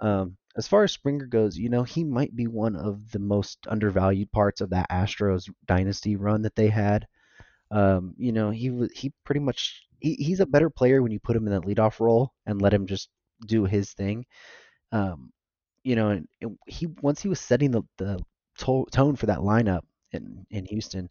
Um, 0.00 0.36
as 0.58 0.66
far 0.66 0.82
as 0.82 0.92
Springer 0.92 1.26
goes, 1.26 1.56
you 1.56 1.68
know, 1.68 1.84
he 1.84 2.02
might 2.02 2.34
be 2.34 2.48
one 2.48 2.74
of 2.74 3.12
the 3.12 3.20
most 3.20 3.58
undervalued 3.68 4.32
parts 4.32 4.60
of 4.60 4.70
that 4.70 4.90
Astros 4.90 5.48
dynasty 5.66 6.16
run 6.16 6.42
that 6.42 6.56
they 6.56 6.68
had. 6.68 7.06
Um, 7.70 8.14
you 8.18 8.32
know, 8.32 8.50
he 8.50 8.88
he 8.92 9.12
pretty 9.24 9.40
much 9.40 9.86
he, 10.00 10.14
he's 10.14 10.40
a 10.40 10.46
better 10.46 10.68
player 10.68 11.00
when 11.00 11.12
you 11.12 11.20
put 11.20 11.36
him 11.36 11.46
in 11.46 11.52
the 11.52 11.60
leadoff 11.60 12.00
role 12.00 12.32
and 12.44 12.60
let 12.60 12.74
him 12.74 12.86
just 12.86 13.08
do 13.46 13.66
his 13.66 13.92
thing. 13.92 14.26
Um, 14.90 15.32
you 15.84 15.94
know, 15.94 16.08
and 16.10 16.28
he 16.66 16.88
once 17.02 17.22
he 17.22 17.28
was 17.28 17.40
setting 17.40 17.70
the 17.70 17.82
the 17.98 18.20
to- 18.58 18.86
tone 18.90 19.14
for 19.14 19.26
that 19.26 19.38
lineup 19.38 19.82
in 20.12 20.44
in 20.50 20.64
Houston, 20.66 21.08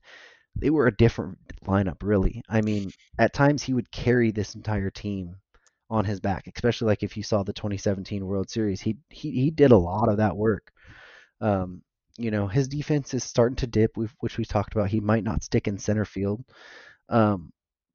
they 0.59 0.71
were 0.71 0.87
a 0.87 0.97
different 0.97 1.37
lineup, 1.65 2.03
really. 2.03 2.41
I 2.49 2.61
mean, 2.61 2.91
at 3.17 3.33
times 3.33 3.63
he 3.63 3.73
would 3.73 3.91
carry 3.91 4.31
this 4.31 4.55
entire 4.55 4.89
team 4.89 5.37
on 5.89 6.05
his 6.05 6.19
back, 6.19 6.47
especially 6.53 6.87
like 6.87 7.03
if 7.03 7.15
you 7.15 7.23
saw 7.23 7.43
the 7.43 7.53
2017 7.53 8.25
World 8.25 8.49
Series. 8.49 8.81
He 8.81 8.97
he 9.09 9.31
he 9.31 9.51
did 9.51 9.71
a 9.71 9.77
lot 9.77 10.09
of 10.09 10.17
that 10.17 10.35
work. 10.35 10.71
Um, 11.41 11.81
you 12.17 12.31
know, 12.31 12.47
his 12.47 12.67
defense 12.67 13.13
is 13.13 13.23
starting 13.23 13.55
to 13.57 13.67
dip, 13.67 13.95
which 14.19 14.37
we 14.37 14.45
talked 14.45 14.73
about. 14.73 14.89
He 14.89 14.99
might 14.99 15.23
not 15.23 15.43
stick 15.43 15.67
in 15.67 15.77
center 15.77 16.05
field, 16.05 16.43
um, 17.09 17.51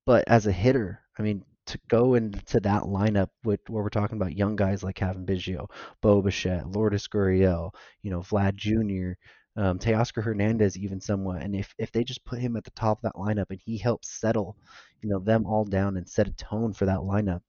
but 0.06 0.25
as 0.28 0.46
a 0.46 0.52
hitter, 0.52 1.00
I 1.18 1.22
mean, 1.22 1.44
to 1.66 1.78
go 1.88 2.14
into 2.14 2.61
that 2.61 2.82
lineup 2.82 3.28
with 3.44 3.61
where 3.68 3.82
we're 3.82 3.88
talking 3.88 4.16
about 4.16 4.37
young 4.37 4.56
guys 4.56 4.82
like 4.82 4.96
Cavan 4.96 5.26
Biggio, 5.26 5.68
Bo 6.00 6.22
Bichette, 6.22 6.68
Lourdes 6.68 7.08
Gurriel, 7.08 7.72
you 8.02 8.11
know, 8.11 8.20
Vlad 8.20 8.54
Jr., 8.56 9.12
um, 9.56 9.78
Teoscar 9.78 10.22
Hernandez, 10.22 10.78
even 10.78 11.00
somewhat. 11.00 11.42
And 11.42 11.54
if, 11.54 11.75
if 11.78 11.92
they 11.92 12.04
just 12.04 12.25
put 12.25 12.38
him 12.38 12.56
at 12.56 12.64
the 12.64 12.70
top 12.72 12.99
of 12.99 13.02
that 13.02 13.14
lineup 13.14 13.50
and 13.50 13.61
he 13.64 13.76
helps 13.76 14.08
settle, 14.08 14.56
you 15.02 15.11
know, 15.11 15.18
them 15.18 15.46
all 15.46 15.64
down 15.64 15.96
and 15.96 16.08
set 16.08 16.26
a 16.28 16.32
tone 16.32 16.72
for 16.72 16.87
that 16.87 17.00
lineup, 17.00 17.42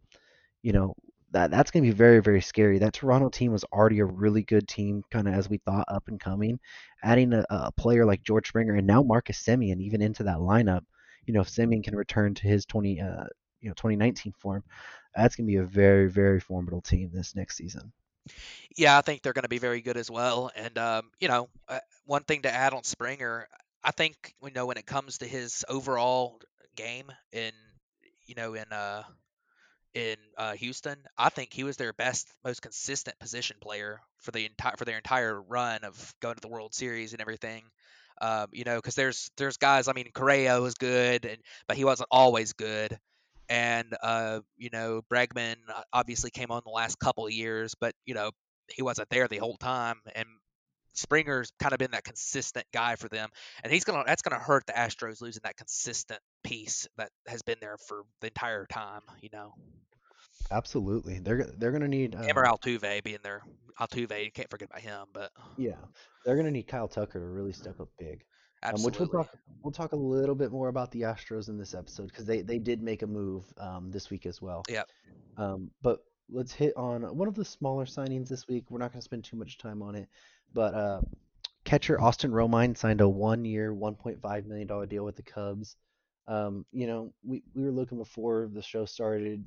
you 0.63 0.71
know, 0.71 0.95
that 1.31 1.51
that's 1.51 1.71
going 1.71 1.83
to 1.83 1.89
be 1.89 1.95
very 1.95 2.21
very 2.21 2.41
scary. 2.41 2.79
That 2.79 2.93
Toronto 2.93 3.29
team 3.29 3.51
was 3.51 3.63
already 3.65 3.99
a 3.99 4.05
really 4.05 4.43
good 4.43 4.67
team, 4.67 5.03
kind 5.11 5.27
of 5.27 5.33
as 5.33 5.49
we 5.49 5.57
thought 5.57 5.85
up 5.87 6.07
and 6.07 6.19
coming. 6.19 6.59
Adding 7.03 7.33
a, 7.33 7.45
a, 7.49 7.71
player 7.71 8.05
like 8.05 8.23
George 8.23 8.47
Springer 8.47 8.75
and 8.75 8.87
now 8.87 9.03
Marcus 9.03 9.41
Semien 9.43 9.81
even 9.81 10.01
into 10.01 10.23
that 10.23 10.37
lineup, 10.37 10.81
you 11.25 11.33
know, 11.33 11.41
if 11.41 11.49
Semien 11.49 11.83
can 11.83 11.95
return 11.95 12.33
to 12.35 12.47
his 12.47 12.65
20 12.65 13.01
uh, 13.01 13.25
you 13.61 13.69
know 13.69 13.73
2019 13.73 14.33
form, 14.39 14.63
that's 15.15 15.35
going 15.35 15.47
to 15.47 15.51
be 15.51 15.57
a 15.57 15.63
very 15.63 16.09
very 16.09 16.39
formidable 16.39 16.81
team 16.81 17.09
this 17.13 17.35
next 17.35 17.57
season. 17.57 17.91
Yeah, 18.77 18.97
I 18.97 19.01
think 19.01 19.21
they're 19.21 19.33
going 19.33 19.43
to 19.43 19.49
be 19.49 19.59
very 19.59 19.81
good 19.81 19.97
as 19.97 20.09
well. 20.09 20.49
And 20.55 20.77
um, 20.77 21.11
you 21.19 21.27
know, 21.27 21.49
uh, 21.67 21.79
one 22.05 22.23
thing 22.23 22.43
to 22.43 22.53
add 22.53 22.73
on 22.73 22.83
Springer, 22.83 23.47
I 23.83 23.91
think 23.91 24.33
you 24.43 24.51
know 24.51 24.65
when 24.65 24.77
it 24.77 24.85
comes 24.85 25.17
to 25.17 25.25
his 25.25 25.65
overall 25.67 26.39
game 26.75 27.11
in 27.31 27.51
you 28.25 28.35
know 28.35 28.53
in 28.53 28.65
uh 28.71 29.03
in 29.93 30.15
uh, 30.37 30.53
Houston, 30.53 30.97
I 31.17 31.29
think 31.29 31.53
he 31.53 31.63
was 31.63 31.77
their 31.77 31.93
best, 31.93 32.27
most 32.43 32.61
consistent 32.61 33.17
position 33.19 33.57
player 33.61 33.99
for 34.17 34.31
the 34.31 34.45
entire 34.45 34.75
for 34.77 34.85
their 34.85 34.97
entire 34.97 35.41
run 35.41 35.83
of 35.83 36.13
going 36.21 36.35
to 36.35 36.41
the 36.41 36.47
World 36.47 36.73
Series 36.73 37.13
and 37.13 37.21
everything. 37.21 37.63
Um, 38.21 38.47
you 38.51 38.63
know, 38.63 38.77
because 38.77 38.95
there's 38.95 39.29
there's 39.37 39.57
guys. 39.57 39.87
I 39.87 39.93
mean, 39.93 40.09
Correa 40.13 40.59
was 40.61 40.75
good, 40.75 41.25
and 41.25 41.37
but 41.67 41.77
he 41.77 41.83
wasn't 41.85 42.09
always 42.11 42.53
good. 42.53 42.97
And 43.49 43.93
uh, 44.01 44.39
you 44.57 44.69
know, 44.71 45.01
Bregman 45.11 45.55
uh, 45.73 45.81
obviously 45.91 46.31
came 46.31 46.51
on 46.51 46.61
the 46.65 46.71
last 46.71 46.99
couple 46.99 47.29
years, 47.29 47.75
but 47.79 47.93
you 48.05 48.13
know, 48.13 48.31
he 48.69 48.81
wasn't 48.81 49.09
there 49.09 49.27
the 49.27 49.37
whole 49.37 49.57
time. 49.57 49.99
And 50.15 50.27
Springer's 50.93 51.51
kind 51.59 51.73
of 51.73 51.79
been 51.79 51.91
that 51.91 52.03
consistent 52.03 52.65
guy 52.73 52.95
for 52.95 53.09
them, 53.09 53.29
and 53.63 53.73
he's 53.73 53.83
gonna 53.83 54.03
that's 54.05 54.21
gonna 54.21 54.41
hurt 54.41 54.65
the 54.65 54.73
Astros 54.73 55.21
losing 55.21 55.41
that 55.43 55.57
consistent 55.57 56.19
piece 56.43 56.87
that 56.97 57.09
has 57.27 57.41
been 57.41 57.57
there 57.61 57.77
for 57.77 58.03
the 58.21 58.27
entire 58.27 58.65
time. 58.65 59.01
You 59.21 59.29
know. 59.33 59.53
Absolutely, 60.51 61.19
they're 61.19 61.49
they're 61.57 61.71
gonna 61.71 61.87
need 61.87 62.13
him 62.13 62.37
or 62.37 62.45
um 62.45 62.55
Altuve 62.57 63.03
being 63.03 63.19
there. 63.23 63.41
Altuve, 63.79 64.23
you 64.23 64.31
can't 64.31 64.49
forget 64.49 64.69
about 64.69 64.81
him, 64.81 65.07
but 65.13 65.31
yeah, 65.57 65.77
they're 66.25 66.35
gonna 66.35 66.51
need 66.51 66.67
Kyle 66.67 66.87
Tucker 66.87 67.19
to 67.19 67.25
really 67.25 67.53
step 67.53 67.79
up 67.79 67.89
big. 67.97 68.23
Absolutely. 68.61 68.81
Um, 68.81 68.85
which 68.85 68.99
we'll 68.99 69.23
talk 69.23 69.37
we'll 69.63 69.71
talk 69.71 69.91
a 69.93 69.97
little 69.97 70.35
bit 70.35 70.51
more 70.51 70.69
about 70.69 70.91
the 70.91 71.01
Astros 71.01 71.49
in 71.49 71.57
this 71.57 71.73
episode 71.73 72.07
because 72.07 72.25
they 72.25 72.41
they 72.41 72.59
did 72.59 72.81
make 72.81 73.01
a 73.01 73.07
move 73.07 73.45
um, 73.57 73.91
this 73.91 74.09
week 74.09 74.25
as 74.25 74.41
well. 74.41 74.63
Yeah. 74.69 74.83
Um, 75.37 75.71
but 75.81 75.99
let's 76.29 76.53
hit 76.53 76.73
on 76.77 77.03
one 77.15 77.27
of 77.27 77.35
the 77.35 77.45
smaller 77.45 77.85
signings 77.85 78.29
this 78.29 78.47
week. 78.47 78.65
We're 78.69 78.79
not 78.79 78.91
going 78.91 79.01
to 79.01 79.05
spend 79.05 79.23
too 79.23 79.37
much 79.37 79.57
time 79.57 79.81
on 79.81 79.95
it, 79.95 80.07
but 80.53 80.73
uh, 80.73 81.01
catcher 81.63 81.99
Austin 81.99 82.31
Romine 82.31 82.77
signed 82.77 83.01
a 83.01 83.09
one-year, 83.09 83.73
1.5 83.73 84.45
million 84.45 84.67
dollar 84.67 84.85
deal 84.85 85.05
with 85.05 85.15
the 85.15 85.23
Cubs. 85.23 85.75
Um, 86.27 86.65
you 86.71 86.87
know, 86.87 87.13
we 87.23 87.43
we 87.53 87.63
were 87.63 87.71
looking 87.71 87.97
before 87.97 88.49
the 88.53 88.61
show 88.61 88.85
started. 88.85 89.43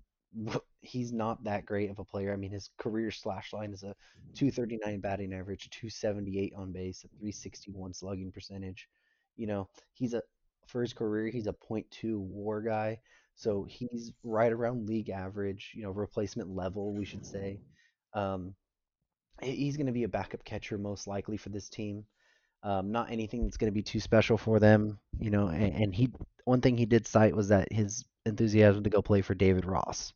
He's 0.80 1.12
not 1.12 1.42
that 1.44 1.64
great 1.64 1.90
of 1.90 1.98
a 1.98 2.04
player. 2.04 2.32
I 2.32 2.36
mean, 2.36 2.50
his 2.50 2.70
career 2.78 3.10
slash 3.10 3.52
line 3.52 3.72
is 3.72 3.82
a 3.82 3.94
239 4.34 5.00
batting 5.00 5.32
average, 5.32 5.70
278 5.70 6.52
on 6.54 6.72
base, 6.72 7.04
a 7.04 7.08
361 7.08 7.94
slugging 7.94 8.30
percentage. 8.30 8.88
You 9.36 9.46
know, 9.46 9.68
he's 9.94 10.14
a 10.14 10.22
for 10.66 10.82
his 10.82 10.92
career, 10.92 11.28
he's 11.28 11.46
a 11.46 11.54
.2 11.54 12.18
WAR 12.18 12.60
guy. 12.60 12.98
So 13.36 13.64
he's 13.64 14.12
right 14.24 14.52
around 14.52 14.88
league 14.88 15.10
average, 15.10 15.72
you 15.74 15.82
know, 15.82 15.90
replacement 15.90 16.48
level, 16.50 16.94
we 16.94 17.04
should 17.04 17.24
say. 17.24 17.60
Um, 18.14 18.54
he's 19.42 19.76
going 19.76 19.86
to 19.86 19.92
be 19.92 20.04
a 20.04 20.08
backup 20.08 20.44
catcher 20.44 20.78
most 20.78 21.06
likely 21.06 21.36
for 21.36 21.50
this 21.50 21.68
team. 21.68 22.04
Um, 22.62 22.90
not 22.90 23.10
anything 23.10 23.44
that's 23.44 23.58
going 23.58 23.70
to 23.70 23.74
be 23.74 23.82
too 23.82 24.00
special 24.00 24.38
for 24.38 24.58
them, 24.58 24.98
you 25.18 25.30
know. 25.30 25.48
And, 25.48 25.74
and, 25.74 25.94
he, 25.94 26.10
one 26.44 26.60
thing 26.60 26.76
he 26.76 26.86
did 26.86 27.06
cite 27.06 27.36
was 27.36 27.48
that 27.48 27.72
his 27.72 28.04
enthusiasm 28.24 28.82
to 28.84 28.90
go 28.90 29.02
play 29.02 29.20
for 29.20 29.34
David 29.34 29.64
Ross. 29.64 30.12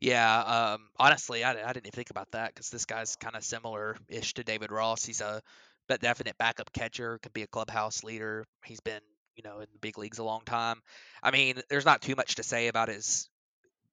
Yeah, 0.00 0.40
um, 0.40 0.88
honestly, 0.98 1.44
I, 1.44 1.52
I 1.52 1.72
didn't 1.72 1.86
even 1.86 1.92
think 1.92 2.10
about 2.10 2.32
that 2.32 2.54
because 2.54 2.70
this 2.70 2.84
guy's 2.84 3.16
kind 3.16 3.36
of 3.36 3.44
similar-ish 3.44 4.34
to 4.34 4.44
David 4.44 4.72
Ross. 4.72 5.04
He's 5.04 5.20
a 5.20 5.40
but 5.88 6.00
definite 6.00 6.38
backup 6.38 6.72
catcher, 6.72 7.18
could 7.18 7.32
be 7.32 7.42
a 7.42 7.46
clubhouse 7.46 8.04
leader. 8.04 8.44
He's 8.64 8.80
been 8.80 9.00
you 9.36 9.42
know 9.42 9.60
in 9.60 9.66
the 9.72 9.78
big 9.80 9.98
leagues 9.98 10.18
a 10.18 10.24
long 10.24 10.42
time. 10.44 10.80
I 11.22 11.30
mean, 11.30 11.60
there's 11.68 11.84
not 11.84 12.02
too 12.02 12.14
much 12.14 12.36
to 12.36 12.42
say 12.42 12.68
about 12.68 12.88
his 12.88 13.28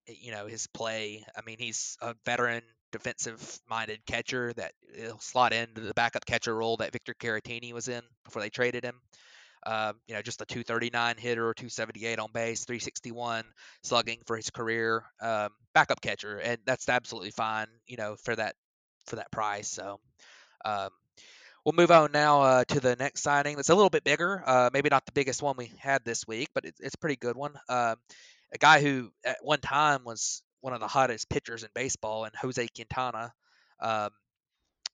you 0.08 0.32
know 0.32 0.48
his 0.48 0.68
play. 0.68 1.26
I 1.36 1.42
mean, 1.46 1.58
he's 1.60 1.98
a 2.02 2.16
veteran 2.26 2.64
defensive-minded 2.92 4.06
catcher 4.06 4.54
that 4.54 4.74
he'll 4.96 5.20
slot 5.20 5.54
into 5.54 5.82
the 5.82 5.94
backup 5.94 6.26
catcher 6.26 6.56
role 6.56 6.78
that 6.78 6.92
Victor 6.92 7.14
Caratini 7.14 7.74
was 7.74 7.88
in 7.88 8.02
before 8.24 8.42
they 8.42 8.50
traded 8.50 8.84
him. 8.84 9.00
Um, 9.66 9.96
you 10.08 10.16
know, 10.16 10.22
just 10.22 10.42
a 10.42 10.46
239 10.46 11.18
hitter, 11.18 11.54
278 11.54 12.20
on 12.20 12.30
base, 12.34 12.64
361 12.66 13.44
slugging 13.84 14.20
for 14.26 14.38
his 14.38 14.50
career, 14.50 15.04
um, 15.22 15.50
backup 15.74 16.00
catcher, 16.00 16.38
and 16.38 16.60
that's 16.66 16.88
absolutely 16.88 17.32
fine. 17.32 17.68
You 17.88 17.98
know, 17.98 18.16
for 18.24 18.36
that 18.36 18.56
for 19.08 19.18
that 19.18 19.32
price. 19.32 19.68
So, 19.70 20.00
um, 20.64 20.90
We'll 21.68 21.74
move 21.74 21.92
on 21.92 22.14
now 22.14 22.44
uh, 22.44 22.64
to 22.70 22.80
the 22.80 22.96
next 22.96 23.24
signing. 23.24 23.58
That's 23.58 23.68
a 23.68 23.76
little 23.76 23.90
bit 23.90 24.06
bigger. 24.06 24.42
Uh, 24.46 24.70
maybe 24.72 24.88
not 24.88 25.06
the 25.06 25.12
biggest 25.12 25.42
one 25.42 25.56
we 25.58 25.70
had 25.80 26.06
this 26.06 26.26
week, 26.26 26.48
but 26.56 26.64
it's, 26.64 26.80
it's 26.80 26.96
a 26.96 26.98
pretty 26.98 27.18
good 27.18 27.36
one. 27.36 27.52
Um, 27.68 27.98
a 28.54 28.58
guy 28.58 28.82
who 28.82 29.12
at 29.26 29.40
one 29.42 29.60
time 29.60 30.06
was 30.06 30.44
one 30.62 30.74
of 30.74 30.80
the 30.80 30.88
hottest 30.88 31.30
pitchers 31.30 31.64
in 31.64 31.70
baseball, 31.74 32.26
and 32.26 32.36
Jose 32.36 32.68
Quintana. 32.76 33.34
Um, 33.80 34.10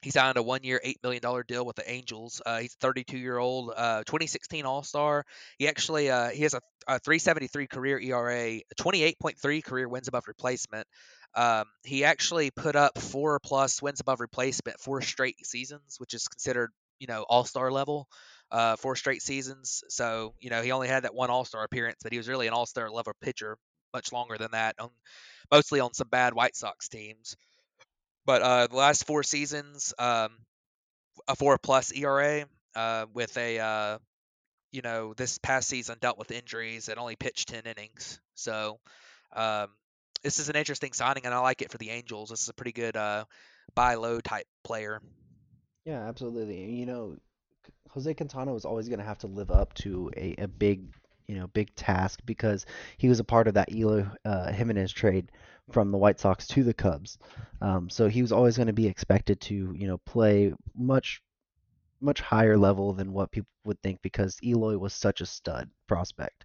he 0.04 0.12
signed 0.12 0.38
a 0.38 0.44
one-year, 0.44 0.82
eight 0.84 1.00
million 1.02 1.22
dollar 1.22 1.44
deal 1.44 1.66
with 1.66 1.78
the 1.78 1.90
Angels. 1.90 2.42
Uh, 2.46 2.60
he's 2.60 2.76
a 2.82 2.86
32-year-old, 2.86 3.72
uh, 3.76 4.00
2016 4.00 4.66
All-Star. 4.66 5.26
He 5.58 5.68
actually 5.68 6.10
uh, 6.12 6.30
he 6.30 6.44
has 6.44 6.54
a, 6.54 6.62
a 6.88 7.00
3.73 7.00 7.70
career 7.70 8.00
ERA, 8.00 8.60
28.3 8.80 9.64
career 9.64 9.88
wins 9.88 10.10
above 10.10 10.28
replacement. 10.28 10.86
Um, 11.36 11.66
he 11.84 12.04
actually 12.04 12.52
put 12.52 12.76
up 12.76 12.98
four 13.00 13.40
plus 13.40 13.82
wins 13.82 14.02
above 14.02 14.20
replacement 14.20 14.80
four 14.80 15.02
straight 15.02 15.46
seasons, 15.46 15.96
which 15.98 16.14
is 16.14 16.28
considered 16.28 16.72
you 17.00 17.08
know 17.08 17.26
all 17.28 17.46
star 17.46 17.72
level. 17.72 18.08
Uh, 18.52 18.76
four 18.76 18.96
straight 18.96 19.22
seasons. 19.22 19.84
So 19.90 20.36
you 20.40 20.50
know 20.50 20.62
he 20.62 20.72
only 20.72 20.88
had 20.88 21.06
that 21.06 21.16
one 21.16 21.30
all 21.30 21.46
star 21.46 21.64
appearance, 21.64 22.00
but 22.04 22.12
he 22.12 22.20
was 22.20 22.28
really 22.28 22.48
an 22.48 22.54
all 22.54 22.66
star 22.68 22.92
level 22.92 23.14
pitcher 23.22 23.58
much 23.94 24.12
longer 24.12 24.38
than 24.38 24.52
that, 24.52 24.76
on 24.80 24.90
mostly 25.52 25.80
on 25.80 25.94
some 25.94 26.08
bad 26.10 26.34
White 26.34 26.56
Sox 26.56 26.88
teams. 26.90 27.36
But 28.26 28.42
uh, 28.42 28.68
the 28.68 28.76
last 28.76 29.06
four 29.06 29.24
seasons, 29.24 29.94
um, 30.00 30.30
a 31.28 31.36
four 31.36 31.58
plus 31.58 31.92
ERA 31.92 32.46
uh, 32.76 33.06
with 33.14 33.38
a 33.38 33.60
uh, 33.60 33.98
you 34.72 34.82
know 34.82 35.14
this 35.14 35.38
past 35.38 35.68
season 35.68 35.98
dealt 36.02 36.18
with 36.18 36.32
injuries 36.32 36.90
and 36.90 36.98
only 37.00 37.16
pitched 37.16 37.50
ten 37.50 37.64
innings. 37.66 38.20
So 38.36 38.80
um, 39.36 39.68
this 40.24 40.40
is 40.40 40.50
an 40.50 40.56
interesting 40.56 40.94
signing, 40.94 41.26
and 41.26 41.34
I 41.34 41.40
like 41.40 41.62
it 41.62 41.72
for 41.72 41.78
the 41.78 41.90
Angels. 41.90 42.30
This 42.30 42.42
is 42.42 42.50
a 42.50 42.54
pretty 42.54 42.72
good 42.72 42.96
uh, 42.96 43.26
buy 43.76 43.96
low 43.96 44.20
type 44.22 44.48
player. 44.64 45.02
Yeah, 45.86 46.08
absolutely. 46.08 46.72
You 46.72 46.86
know, 46.86 47.18
Jose 47.90 48.14
Quintana 48.14 48.54
was 48.54 48.66
always 48.66 48.88
going 48.88 49.00
to 49.00 49.06
have 49.06 49.20
to 49.20 49.28
live 49.28 49.52
up 49.52 49.74
to 49.76 50.12
a, 50.16 50.36
a 50.38 50.48
big, 50.48 50.94
you 51.28 51.36
know, 51.36 51.48
big 51.48 51.74
task 51.76 52.20
because 52.26 52.66
he 52.98 53.10
was 53.10 53.20
a 53.20 53.24
part 53.24 53.48
of 53.48 53.54
that 53.56 53.72
Eloy 53.72 54.06
uh, 54.26 54.52
Jimenez 54.52 54.92
trade 54.92 55.32
from 55.72 55.92
the 55.92 55.98
White 55.98 56.20
Sox 56.20 56.48
to 56.48 56.64
the 56.64 56.74
Cubs. 56.74 57.18
Um, 57.62 57.90
so 57.90 58.08
he 58.08 58.22
was 58.22 58.32
always 58.32 58.58
going 58.58 58.68
to 58.68 58.74
be 58.74 58.88
expected 58.88 59.40
to, 59.42 59.74
you 59.78 59.88
know, 59.88 59.98
play 60.00 60.54
much 60.76 61.22
much 62.02 62.20
higher 62.20 62.58
level 62.58 62.92
than 62.94 63.14
what 63.14 63.32
people 63.32 63.48
would 63.64 63.82
think 63.82 64.02
because 64.02 64.38
Eloy 64.44 64.78
was 64.78 64.94
such 64.94 65.22
a 65.22 65.26
stud 65.26 65.70
prospect. 65.88 66.44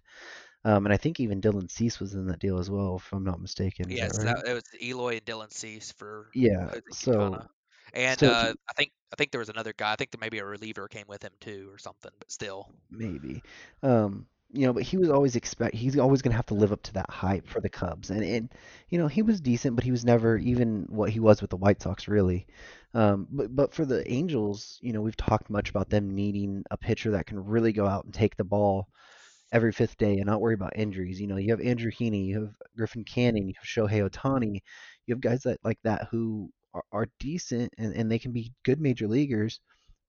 Um, 0.65 0.85
and 0.85 0.93
I 0.93 0.97
think 0.97 1.19
even 1.19 1.41
Dylan 1.41 1.69
Cease 1.69 1.99
was 1.99 2.13
in 2.13 2.27
that 2.27 2.39
deal 2.39 2.59
as 2.59 2.69
well, 2.69 2.97
if 2.97 3.11
I'm 3.13 3.23
not 3.23 3.41
mistaken. 3.41 3.89
Yes, 3.89 4.17
that 4.17 4.25
right? 4.25 4.35
that, 4.43 4.51
it 4.51 4.53
was 4.53 4.63
Eloy 4.81 5.17
and 5.17 5.25
Dylan 5.25 5.51
Cease 5.51 5.91
for 5.91 6.29
yeah. 6.33 6.73
So, 6.91 7.45
and 7.93 8.19
so 8.19 8.27
uh, 8.29 8.53
I 8.69 8.73
think 8.73 8.91
I 9.13 9.15
think 9.15 9.31
there 9.31 9.39
was 9.39 9.49
another 9.49 9.73
guy. 9.75 9.93
I 9.93 9.95
think 9.95 10.11
there 10.11 10.19
maybe 10.19 10.39
a 10.39 10.45
reliever 10.45 10.87
came 10.89 11.05
with 11.07 11.23
him 11.23 11.31
too, 11.39 11.69
or 11.71 11.77
something. 11.77 12.11
But 12.19 12.31
still, 12.31 12.73
maybe. 12.91 13.41
Um, 13.83 14.25
you 14.51 14.65
know, 14.65 14.73
but 14.73 14.83
he 14.83 14.97
was 14.97 15.09
always 15.09 15.35
expect 15.35 15.75
he's 15.75 15.97
always 15.97 16.21
going 16.21 16.31
to 16.31 16.35
have 16.35 16.47
to 16.47 16.55
live 16.55 16.71
up 16.71 16.81
to 16.83 16.93
that 16.93 17.09
hype 17.09 17.47
for 17.47 17.61
the 17.61 17.69
Cubs, 17.69 18.09
and 18.09 18.23
and 18.23 18.49
you 18.89 18.97
know 18.97 19.07
he 19.07 19.21
was 19.21 19.41
decent, 19.41 19.75
but 19.75 19.83
he 19.83 19.91
was 19.91 20.03
never 20.03 20.37
even 20.37 20.85
what 20.89 21.09
he 21.11 21.19
was 21.19 21.41
with 21.41 21.51
the 21.51 21.57
White 21.57 21.81
Sox 21.81 22.07
really. 22.07 22.47
Um, 22.93 23.27
but 23.31 23.55
but 23.55 23.73
for 23.73 23.85
the 23.85 24.09
Angels, 24.11 24.79
you 24.81 24.93
know, 24.93 25.01
we've 25.01 25.17
talked 25.17 25.49
much 25.49 25.69
about 25.69 25.89
them 25.89 26.15
needing 26.15 26.63
a 26.71 26.77
pitcher 26.77 27.11
that 27.11 27.27
can 27.27 27.43
really 27.43 27.71
go 27.71 27.85
out 27.85 28.05
and 28.05 28.13
take 28.13 28.35
the 28.37 28.43
ball 28.43 28.87
every 29.51 29.71
fifth 29.71 29.97
day 29.97 30.17
and 30.17 30.25
not 30.25 30.41
worry 30.41 30.53
about 30.55 30.75
injuries. 30.75 31.21
You 31.21 31.27
know, 31.27 31.37
you 31.37 31.51
have 31.51 31.61
Andrew 31.61 31.91
Heaney, 31.91 32.25
you 32.27 32.41
have 32.41 32.53
Griffin 32.75 33.03
Canning, 33.03 33.47
you 33.47 33.53
have 33.57 33.65
Shohei 33.89 34.07
Ohtani, 34.07 34.61
you 35.05 35.13
have 35.13 35.21
guys 35.21 35.41
that 35.43 35.59
like 35.63 35.79
that 35.83 36.07
who 36.11 36.51
are, 36.73 36.83
are 36.91 37.07
decent 37.19 37.73
and, 37.77 37.93
and 37.95 38.11
they 38.11 38.19
can 38.19 38.31
be 38.31 38.53
good 38.63 38.79
major 38.81 39.07
leaguers, 39.07 39.59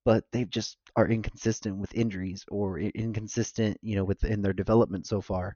but 0.03 0.23
they 0.31 0.45
just 0.45 0.77
are 0.95 1.07
inconsistent 1.07 1.77
with 1.77 1.93
injuries 1.93 2.45
or 2.49 2.79
inconsistent, 2.79 3.77
you 3.81 3.95
know, 3.95 4.03
within 4.03 4.41
their 4.41 4.53
development 4.53 5.07
so 5.07 5.21
far. 5.21 5.55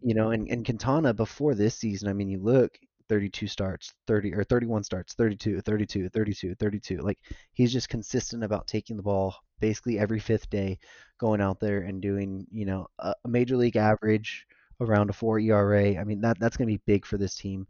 You 0.00 0.14
know, 0.14 0.30
and, 0.30 0.48
and 0.48 0.64
Quintana 0.64 1.12
before 1.14 1.54
this 1.54 1.74
season, 1.76 2.08
I 2.08 2.12
mean, 2.12 2.28
you 2.28 2.38
look, 2.38 2.78
32 3.08 3.46
starts, 3.46 3.94
30 4.06 4.34
or 4.34 4.44
31 4.44 4.84
starts, 4.84 5.14
32, 5.14 5.60
32, 5.62 6.08
32, 6.10 6.54
32. 6.54 6.98
Like 6.98 7.18
he's 7.52 7.72
just 7.72 7.88
consistent 7.88 8.44
about 8.44 8.66
taking 8.66 8.96
the 8.96 9.02
ball 9.02 9.34
basically 9.60 9.98
every 9.98 10.20
fifth 10.20 10.50
day, 10.50 10.78
going 11.18 11.40
out 11.40 11.58
there 11.58 11.80
and 11.80 12.00
doing, 12.00 12.46
you 12.52 12.66
know, 12.66 12.86
a, 12.98 13.14
major 13.26 13.56
league 13.56 13.76
average 13.76 14.46
around 14.80 15.10
a 15.10 15.12
4 15.12 15.40
ERA. 15.40 15.96
I 15.96 16.04
mean, 16.04 16.20
that 16.20 16.38
that's 16.38 16.56
going 16.56 16.68
to 16.68 16.74
be 16.74 16.82
big 16.86 17.04
for 17.04 17.16
this 17.16 17.34
team. 17.34 17.66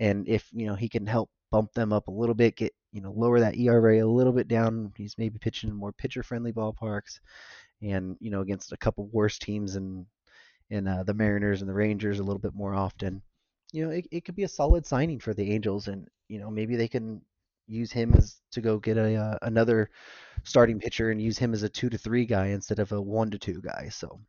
And 0.00 0.26
if, 0.26 0.48
you 0.52 0.66
know, 0.66 0.74
he 0.74 0.88
can 0.88 1.06
help 1.06 1.30
bump 1.50 1.72
them 1.72 1.92
up 1.92 2.08
a 2.08 2.12
little 2.12 2.34
bit, 2.34 2.56
get, 2.56 2.74
you 2.92 3.00
know, 3.00 3.12
lower 3.12 3.40
that 3.40 3.56
ERA 3.56 4.04
a 4.04 4.06
little 4.06 4.32
bit 4.32 4.48
down, 4.48 4.92
he's 4.96 5.18
maybe 5.18 5.38
pitching 5.38 5.70
in 5.70 5.76
more 5.76 5.92
pitcher 5.92 6.22
friendly 6.22 6.52
ballparks 6.52 7.20
and, 7.82 8.16
you 8.20 8.30
know, 8.30 8.40
against 8.40 8.72
a 8.72 8.76
couple 8.76 9.08
worse 9.08 9.38
teams 9.38 9.76
and 9.76 10.06
in 10.70 10.86
uh, 10.86 11.02
the 11.02 11.14
Mariners 11.14 11.62
and 11.62 11.68
the 11.68 11.74
Rangers 11.74 12.20
a 12.20 12.22
little 12.22 12.38
bit 12.38 12.54
more 12.54 12.74
often 12.74 13.22
you 13.72 13.84
know, 13.84 13.90
it, 13.90 14.06
it 14.10 14.24
could 14.24 14.36
be 14.36 14.44
a 14.44 14.48
solid 14.48 14.86
signing 14.86 15.18
for 15.18 15.34
the 15.34 15.52
Angels, 15.52 15.88
and 15.88 16.08
you 16.28 16.38
know 16.38 16.50
maybe 16.50 16.76
they 16.76 16.88
can 16.88 17.22
use 17.66 17.92
him 17.92 18.14
as 18.14 18.40
to 18.52 18.60
go 18.60 18.78
get 18.78 18.96
a 18.96 19.16
uh, 19.16 19.38
another 19.42 19.90
starting 20.44 20.80
pitcher 20.80 21.10
and 21.10 21.22
use 21.22 21.38
him 21.38 21.52
as 21.54 21.62
a 21.62 21.68
two 21.68 21.88
to 21.90 21.98
three 21.98 22.26
guy 22.26 22.46
instead 22.46 22.78
of 22.78 22.92
a 22.92 23.00
one 23.00 23.30
to 23.30 23.38
two 23.38 23.60
guy. 23.60 23.88
So, 23.90 24.20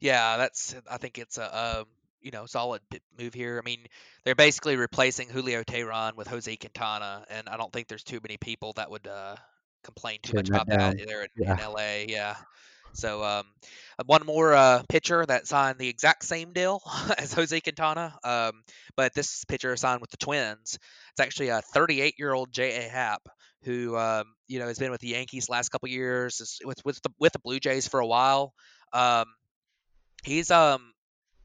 yeah, 0.00 0.36
that's 0.36 0.74
I 0.90 0.98
think 0.98 1.18
it's 1.18 1.38
a 1.38 1.80
um, 1.80 1.86
you 2.20 2.30
know 2.30 2.46
solid 2.46 2.80
move 3.18 3.34
here. 3.34 3.60
I 3.62 3.64
mean, 3.64 3.86
they're 4.24 4.34
basically 4.34 4.76
replacing 4.76 5.28
Julio 5.28 5.62
Teheran 5.62 6.16
with 6.16 6.28
Jose 6.28 6.54
Quintana, 6.56 7.24
and 7.30 7.48
I 7.48 7.56
don't 7.56 7.72
think 7.72 7.88
there's 7.88 8.04
too 8.04 8.20
many 8.22 8.36
people 8.36 8.72
that 8.74 8.90
would 8.90 9.06
uh, 9.06 9.36
complain 9.84 10.18
too 10.22 10.36
much 10.36 10.48
about 10.48 10.68
down. 10.68 10.96
that 10.96 11.06
there 11.06 11.22
in, 11.22 11.28
yeah. 11.36 11.66
in 11.66 11.72
LA. 11.72 12.04
Yeah. 12.08 12.36
So 12.92 13.22
um, 13.22 13.46
uh, 13.98 14.04
one 14.06 14.26
more 14.26 14.52
uh, 14.52 14.82
pitcher 14.88 15.24
that 15.24 15.46
signed 15.46 15.78
the 15.78 15.88
exact 15.88 16.24
same 16.24 16.52
deal 16.52 16.82
as 17.18 17.32
Jose 17.32 17.60
Quintana, 17.60 18.18
um, 18.24 18.62
but 18.96 19.14
this 19.14 19.44
pitcher 19.44 19.76
signed 19.76 20.00
with 20.00 20.10
the 20.10 20.16
Twins. 20.16 20.78
It's 21.12 21.20
actually 21.20 21.48
a 21.48 21.62
38-year-old 21.74 22.52
J.A. 22.52 22.88
Happ 22.88 23.22
who 23.62 23.96
um, 23.96 24.24
you 24.48 24.58
know 24.58 24.66
has 24.66 24.78
been 24.78 24.90
with 24.90 25.00
the 25.00 25.08
Yankees 25.08 25.48
last 25.48 25.68
couple 25.68 25.88
years, 25.88 26.60
with 26.64 26.84
with 26.84 27.00
the 27.02 27.10
with 27.18 27.32
the 27.32 27.38
Blue 27.38 27.60
Jays 27.60 27.86
for 27.86 28.00
a 28.00 28.06
while. 28.06 28.54
Um, 28.92 29.26
he's 30.24 30.50
um 30.50 30.92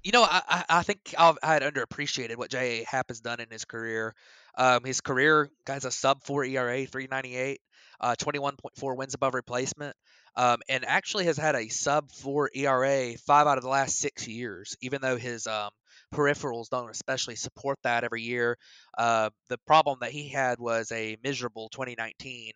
you 0.05 0.11
know, 0.13 0.23
I, 0.23 0.63
I 0.69 0.83
think 0.83 1.13
I've, 1.17 1.37
I 1.43 1.53
had 1.53 1.63
underappreciated 1.63 2.37
what 2.37 2.51
J.A. 2.51 2.85
Happ 2.85 3.09
has 3.09 3.19
done 3.19 3.39
in 3.41 3.47
his 3.51 3.65
career. 3.65 4.15
Um, 4.57 4.83
his 4.85 5.01
career 5.01 5.49
has 5.67 5.83
a 5.85 5.91
sub 5.91 6.23
4 6.23 6.45
ERA, 6.45 6.85
398, 6.85 7.59
uh, 7.99 8.15
21.4 8.17 8.95
wins 8.95 9.15
above 9.15 9.33
replacement 9.33 9.95
um, 10.35 10.59
and 10.69 10.85
actually 10.85 11.25
has 11.25 11.37
had 11.37 11.55
a 11.55 11.69
sub 11.69 12.11
four 12.11 12.49
ERA 12.53 13.17
five 13.25 13.47
out 13.47 13.57
of 13.57 13.63
the 13.63 13.69
last 13.69 13.97
six 13.97 14.27
years, 14.27 14.75
even 14.81 15.01
though 15.01 15.17
his 15.17 15.47
um, 15.47 15.69
peripherals 16.13 16.69
don't 16.69 16.89
especially 16.89 17.35
support 17.35 17.79
that 17.83 18.03
every 18.03 18.21
year. 18.21 18.57
Uh, 18.97 19.29
the 19.49 19.57
problem 19.65 19.99
that 20.01 20.11
he 20.11 20.27
had 20.29 20.59
was 20.59 20.91
a 20.91 21.17
miserable 21.23 21.69
2019 21.69 22.51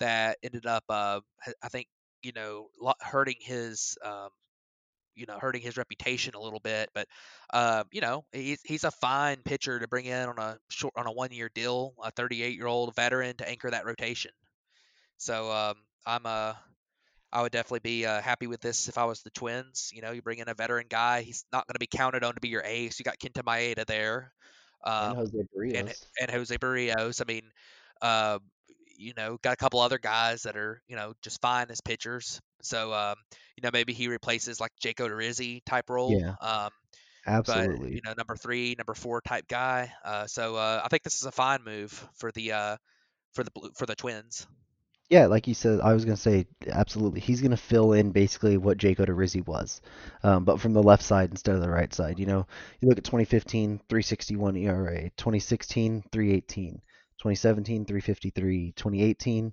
that 0.00 0.38
ended 0.42 0.66
up, 0.66 0.84
uh, 0.88 1.20
I 1.62 1.68
think, 1.68 1.86
you 2.22 2.32
know, 2.34 2.68
hurting 3.00 3.36
his. 3.40 3.96
Um, 4.04 4.30
you 5.14 5.26
know, 5.26 5.38
hurting 5.38 5.62
his 5.62 5.76
reputation 5.76 6.34
a 6.34 6.40
little 6.40 6.60
bit, 6.60 6.90
but 6.94 7.06
uh, 7.52 7.84
you 7.90 8.00
know, 8.00 8.24
he's 8.32 8.60
he's 8.64 8.84
a 8.84 8.90
fine 8.90 9.38
pitcher 9.44 9.78
to 9.78 9.88
bring 9.88 10.06
in 10.06 10.28
on 10.28 10.38
a 10.38 10.58
short 10.68 10.94
on 10.96 11.06
a 11.06 11.12
one 11.12 11.32
year 11.32 11.50
deal, 11.54 11.94
a 12.02 12.10
38 12.10 12.56
year 12.56 12.66
old 12.66 12.94
veteran 12.94 13.36
to 13.36 13.48
anchor 13.48 13.70
that 13.70 13.86
rotation. 13.86 14.32
So 15.18 15.50
um, 15.50 15.74
I'm 16.06 16.26
a 16.26 16.58
I 17.32 17.42
would 17.42 17.52
definitely 17.52 17.80
be 17.80 18.06
uh, 18.06 18.20
happy 18.20 18.46
with 18.46 18.60
this 18.60 18.88
if 18.88 18.98
I 18.98 19.04
was 19.04 19.22
the 19.22 19.30
Twins. 19.30 19.90
You 19.94 20.02
know, 20.02 20.10
you 20.10 20.22
bring 20.22 20.38
in 20.38 20.48
a 20.48 20.54
veteran 20.54 20.86
guy. 20.88 21.22
He's 21.22 21.44
not 21.52 21.66
going 21.66 21.74
to 21.74 21.80
be 21.80 21.86
counted 21.86 22.24
on 22.24 22.34
to 22.34 22.40
be 22.40 22.48
your 22.48 22.62
ace. 22.64 22.98
You 22.98 23.04
got 23.04 23.18
Kenta 23.18 23.42
Maeda 23.42 23.86
there. 23.86 24.32
Um, 24.82 25.10
and 25.10 25.16
Jose 25.16 25.38
Barrios, 25.54 25.76
And, 25.76 25.94
and, 26.20 26.30
Jose 26.30 26.56
Berrios. 26.56 27.20
I 27.20 27.24
mean, 27.32 27.42
uh, 28.02 28.38
you 28.96 29.12
know, 29.16 29.38
got 29.42 29.52
a 29.52 29.56
couple 29.56 29.80
other 29.80 29.98
guys 29.98 30.42
that 30.42 30.56
are, 30.56 30.82
you 30.88 30.96
know, 30.96 31.12
just 31.22 31.40
fine 31.40 31.66
as 31.70 31.80
pitchers. 31.80 32.40
So, 32.62 32.92
um, 32.92 33.16
you 33.56 33.62
know, 33.62 33.70
maybe 33.72 33.92
he 33.92 34.08
replaces 34.08 34.60
like 34.60 34.72
Jake 34.80 34.98
Odorizzi 34.98 35.62
type 35.64 35.90
role. 35.90 36.12
Yeah. 36.12 36.34
Um, 36.40 36.70
Absolutely. 37.26 37.78
But, 37.78 37.92
you 37.92 38.00
know, 38.04 38.14
number 38.16 38.36
three, 38.36 38.74
number 38.78 38.94
four 38.94 39.20
type 39.20 39.46
guy. 39.48 39.92
Uh, 40.04 40.26
so 40.26 40.56
uh, 40.56 40.80
I 40.84 40.88
think 40.88 41.02
this 41.02 41.16
is 41.16 41.24
a 41.24 41.32
fine 41.32 41.60
move 41.64 42.08
for 42.14 42.32
the 42.32 42.52
uh, 42.52 42.76
for 43.32 43.44
the 43.44 43.50
for 43.74 43.86
the 43.86 43.94
Twins. 43.94 44.46
Yeah, 45.10 45.26
like 45.26 45.48
you 45.48 45.54
said, 45.54 45.80
I 45.80 45.92
was 45.92 46.04
gonna 46.04 46.16
say 46.16 46.46
absolutely. 46.68 47.20
He's 47.20 47.40
gonna 47.40 47.56
fill 47.56 47.94
in 47.94 48.12
basically 48.12 48.56
what 48.56 48.78
Jake 48.78 48.98
Odorizzi 48.98 49.44
was, 49.44 49.80
um, 50.22 50.44
but 50.44 50.60
from 50.60 50.72
the 50.72 50.82
left 50.82 51.02
side 51.02 51.30
instead 51.30 51.56
of 51.56 51.62
the 51.62 51.68
right 51.68 51.92
side. 51.92 52.20
You 52.20 52.26
know, 52.26 52.46
you 52.80 52.88
look 52.88 52.96
at 52.96 53.04
2015, 53.04 53.80
361 53.88 54.56
ERA, 54.56 55.10
2016, 55.16 56.04
318, 56.12 56.74
2017, 57.18 57.84
353, 57.86 58.72
2018, 58.76 59.52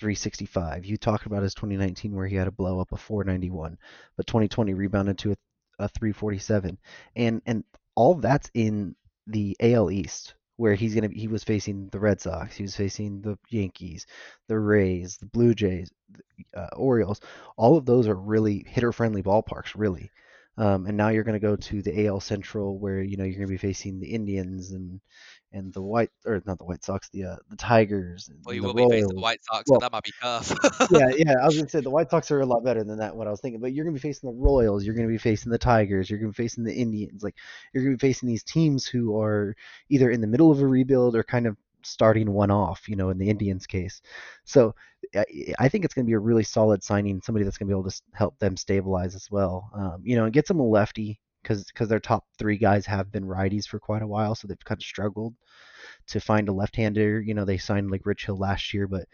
365. 0.00 0.84
You 0.84 0.96
talked 0.96 1.26
about 1.26 1.42
his 1.42 1.54
2019 1.54 2.14
where 2.14 2.26
he 2.26 2.36
had 2.36 2.48
a 2.48 2.52
blow 2.52 2.80
up 2.80 2.92
of 2.92 3.00
491, 3.00 3.78
but 4.16 4.26
2020 4.26 4.74
rebounded 4.74 5.18
to 5.18 5.32
a, 5.32 5.36
a 5.78 5.88
347, 5.88 6.78
and 7.16 7.42
and 7.46 7.64
all 7.94 8.14
that's 8.14 8.50
in 8.54 8.94
the 9.26 9.56
AL 9.60 9.90
East 9.90 10.34
where 10.58 10.74
he's 10.74 10.94
gonna 10.94 11.08
he 11.12 11.28
was 11.28 11.44
facing 11.44 11.88
the 11.90 12.00
Red 12.00 12.20
Sox, 12.20 12.56
he 12.56 12.64
was 12.64 12.76
facing 12.76 13.22
the 13.22 13.38
Yankees, 13.48 14.06
the 14.48 14.58
Rays, 14.58 15.16
the 15.16 15.26
Blue 15.26 15.54
Jays, 15.54 15.90
uh, 16.54 16.68
Orioles. 16.76 17.20
All 17.56 17.76
of 17.76 17.86
those 17.86 18.08
are 18.08 18.14
really 18.14 18.64
hitter 18.68 18.92
friendly 18.92 19.22
ballparks, 19.22 19.72
really. 19.76 20.10
Um, 20.56 20.86
and 20.86 20.96
now 20.96 21.10
you're 21.10 21.22
going 21.22 21.40
to 21.40 21.46
go 21.46 21.54
to 21.54 21.82
the 21.82 22.06
AL 22.06 22.18
Central, 22.20 22.78
where 22.80 23.00
you 23.00 23.16
know 23.16 23.22
you're 23.22 23.36
going 23.36 23.46
to 23.46 23.52
be 23.52 23.56
facing 23.56 24.00
the 24.00 24.08
Indians 24.12 24.72
and 24.72 25.00
and 25.52 25.72
the 25.72 25.82
White 25.82 26.10
or 26.26 26.42
not 26.46 26.58
the 26.58 26.64
White 26.64 26.84
Sox, 26.84 27.08
the 27.10 27.24
uh, 27.24 27.36
the 27.48 27.56
Tigers. 27.56 28.30
well, 28.44 28.54
you 28.54 28.62
will 28.62 28.74
Royals. 28.74 28.90
be 28.90 28.96
facing 29.00 29.14
the 29.16 29.20
White 29.20 29.40
Sox, 29.44 29.64
well, 29.68 29.80
but 29.80 29.86
that 29.86 29.92
might 29.92 30.04
be 30.04 30.12
tough. 30.20 30.52
yeah, 30.90 31.10
yeah. 31.16 31.34
I 31.42 31.46
was 31.46 31.56
to 31.60 31.68
say 31.68 31.80
the 31.80 31.90
White 31.90 32.10
Sox 32.10 32.30
are 32.30 32.40
a 32.40 32.46
lot 32.46 32.64
better 32.64 32.84
than 32.84 32.98
that. 32.98 33.16
What 33.16 33.26
I 33.26 33.30
was 33.30 33.40
thinking, 33.40 33.60
but 33.60 33.72
you're 33.72 33.84
going 33.84 33.94
to 33.94 34.00
be 34.00 34.06
facing 34.08 34.30
the 34.30 34.36
Royals, 34.36 34.84
you're 34.84 34.94
going 34.94 35.06
to 35.06 35.12
be 35.12 35.18
facing 35.18 35.50
the 35.50 35.58
Tigers, 35.58 36.10
you're 36.10 36.18
going 36.18 36.32
to 36.32 36.36
be 36.36 36.42
facing 36.42 36.64
the 36.64 36.74
Indians. 36.74 37.22
Like 37.22 37.36
you're 37.72 37.84
going 37.84 37.96
to 37.96 38.00
be 38.00 38.08
facing 38.08 38.28
these 38.28 38.44
teams 38.44 38.86
who 38.86 39.18
are 39.20 39.56
either 39.88 40.10
in 40.10 40.20
the 40.20 40.26
middle 40.26 40.50
of 40.50 40.60
a 40.60 40.66
rebuild 40.66 41.16
or 41.16 41.22
kind 41.22 41.46
of 41.46 41.56
starting 41.82 42.32
one 42.32 42.50
off, 42.50 42.88
you 42.88 42.96
know, 42.96 43.10
in 43.10 43.18
the 43.18 43.30
Indians 43.30 43.66
case. 43.66 44.02
So 44.44 44.74
I 45.58 45.68
think 45.68 45.84
it's 45.84 45.94
going 45.94 46.04
to 46.04 46.10
be 46.10 46.14
a 46.14 46.18
really 46.18 46.42
solid 46.42 46.82
signing, 46.82 47.20
somebody 47.22 47.44
that's 47.44 47.56
going 47.56 47.68
to 47.68 47.74
be 47.74 47.78
able 47.78 47.90
to 47.90 48.02
help 48.12 48.38
them 48.38 48.56
stabilize 48.56 49.14
as 49.14 49.30
well. 49.30 49.70
Um, 49.74 50.02
you 50.02 50.16
know, 50.16 50.24
and 50.24 50.32
get 50.32 50.50
a 50.50 50.52
lefty 50.52 51.20
because 51.42 51.88
their 51.88 52.00
top 52.00 52.24
three 52.38 52.58
guys 52.58 52.86
have 52.86 53.10
been 53.10 53.24
righties 53.24 53.66
for 53.66 53.78
quite 53.78 54.02
a 54.02 54.06
while, 54.06 54.34
so 54.34 54.46
they've 54.46 54.64
kind 54.64 54.78
of 54.78 54.84
struggled 54.84 55.34
to 56.08 56.20
find 56.20 56.48
a 56.48 56.52
left-hander. 56.52 57.20
You 57.20 57.34
know, 57.34 57.44
they 57.44 57.58
signed 57.58 57.90
like 57.90 58.06
Rich 58.06 58.26
Hill 58.26 58.38
last 58.38 58.74
year, 58.74 58.86
but 58.86 59.06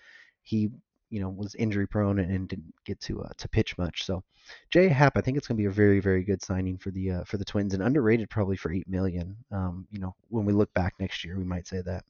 he 0.43 0.71
you 1.11 1.21
know 1.21 1.29
was 1.29 1.55
injury 1.55 1.87
prone 1.87 2.19
and, 2.19 2.31
and 2.31 2.49
didn't 2.49 2.75
get 2.85 3.01
to 3.01 3.23
uh, 3.23 3.31
to 3.39 3.49
pitch 3.49 3.79
much. 3.79 4.05
So 4.05 4.25
Jay 4.71 4.89
Happ, 4.89 5.17
I 5.17 5.21
think 5.21 5.37
it's 5.37 5.47
going 5.47 5.57
to 5.57 5.63
be 5.63 5.67
a 5.67 5.71
very 5.71 6.01
very 6.01 6.25
good 6.25 6.43
signing 6.43 6.77
for 6.77 6.91
the 6.91 7.11
uh, 7.11 7.25
for 7.25 7.37
the 7.37 7.45
Twins 7.45 7.75
and 7.75 7.83
underrated 7.83 8.31
probably 8.31 8.57
for 8.57 8.73
eight 8.73 8.89
million. 8.89 9.37
Um, 9.53 9.87
you 9.91 10.01
know, 10.01 10.15
when 10.29 10.45
we 10.45 10.53
look 10.53 10.73
back 10.75 10.95
next 10.99 11.25
year, 11.25 11.39
we 11.39 11.45
might 11.45 11.67
say 11.67 11.83
that. 11.83 12.05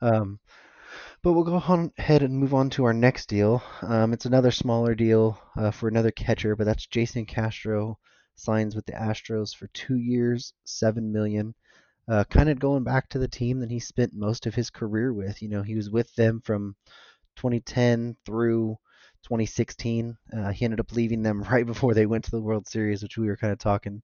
Um, 0.00 0.40
but 1.22 1.32
we'll 1.32 1.44
go 1.44 1.54
on 1.56 1.92
ahead 1.96 2.22
and 2.22 2.36
move 2.36 2.54
on 2.54 2.70
to 2.70 2.84
our 2.84 2.92
next 2.92 3.28
deal. 3.28 3.62
Um, 3.82 4.12
it's 4.12 4.26
another 4.26 4.50
smaller 4.50 4.94
deal 4.94 5.40
uh, 5.56 5.70
for 5.70 5.88
another 5.88 6.10
catcher, 6.10 6.56
but 6.56 6.64
that's 6.64 6.86
Jason 6.86 7.24
Castro 7.24 7.98
signs 8.36 8.74
with 8.74 8.86
the 8.86 8.92
Astros 8.92 9.54
for 9.54 9.68
two 9.68 9.96
years, 9.96 10.52
seven 10.64 11.12
million. 11.12 11.54
Uh, 12.06 12.24
kind 12.24 12.50
of 12.50 12.58
going 12.58 12.84
back 12.84 13.08
to 13.08 13.18
the 13.18 13.28
team 13.28 13.60
that 13.60 13.70
he 13.70 13.80
spent 13.80 14.12
most 14.12 14.46
of 14.46 14.54
his 14.54 14.70
career 14.70 15.12
with. 15.12 15.40
You 15.40 15.48
know, 15.48 15.62
he 15.62 15.74
was 15.74 15.90
with 15.90 16.14
them 16.14 16.42
from 16.44 16.76
2010 17.36 18.16
through 18.26 18.76
2016. 19.22 20.16
Uh, 20.36 20.52
he 20.52 20.64
ended 20.64 20.80
up 20.80 20.92
leaving 20.92 21.22
them 21.22 21.42
right 21.50 21.66
before 21.66 21.94
they 21.94 22.06
went 22.06 22.24
to 22.24 22.30
the 22.30 22.42
World 22.42 22.66
Series, 22.66 23.02
which 23.02 23.16
we 23.16 23.26
were 23.26 23.36
kind 23.36 23.52
of 23.52 23.58
talking 23.58 24.02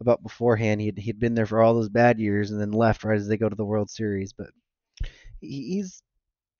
about 0.00 0.22
beforehand. 0.22 0.80
He'd 0.80 0.98
he'd 0.98 1.18
been 1.18 1.34
there 1.34 1.46
for 1.46 1.60
all 1.60 1.74
those 1.74 1.88
bad 1.88 2.18
years 2.18 2.50
and 2.50 2.60
then 2.60 2.72
left 2.72 3.04
right 3.04 3.18
as 3.18 3.28
they 3.28 3.36
go 3.36 3.48
to 3.48 3.56
the 3.56 3.64
World 3.64 3.90
Series. 3.90 4.32
But 4.32 4.50
he's, 5.40 6.02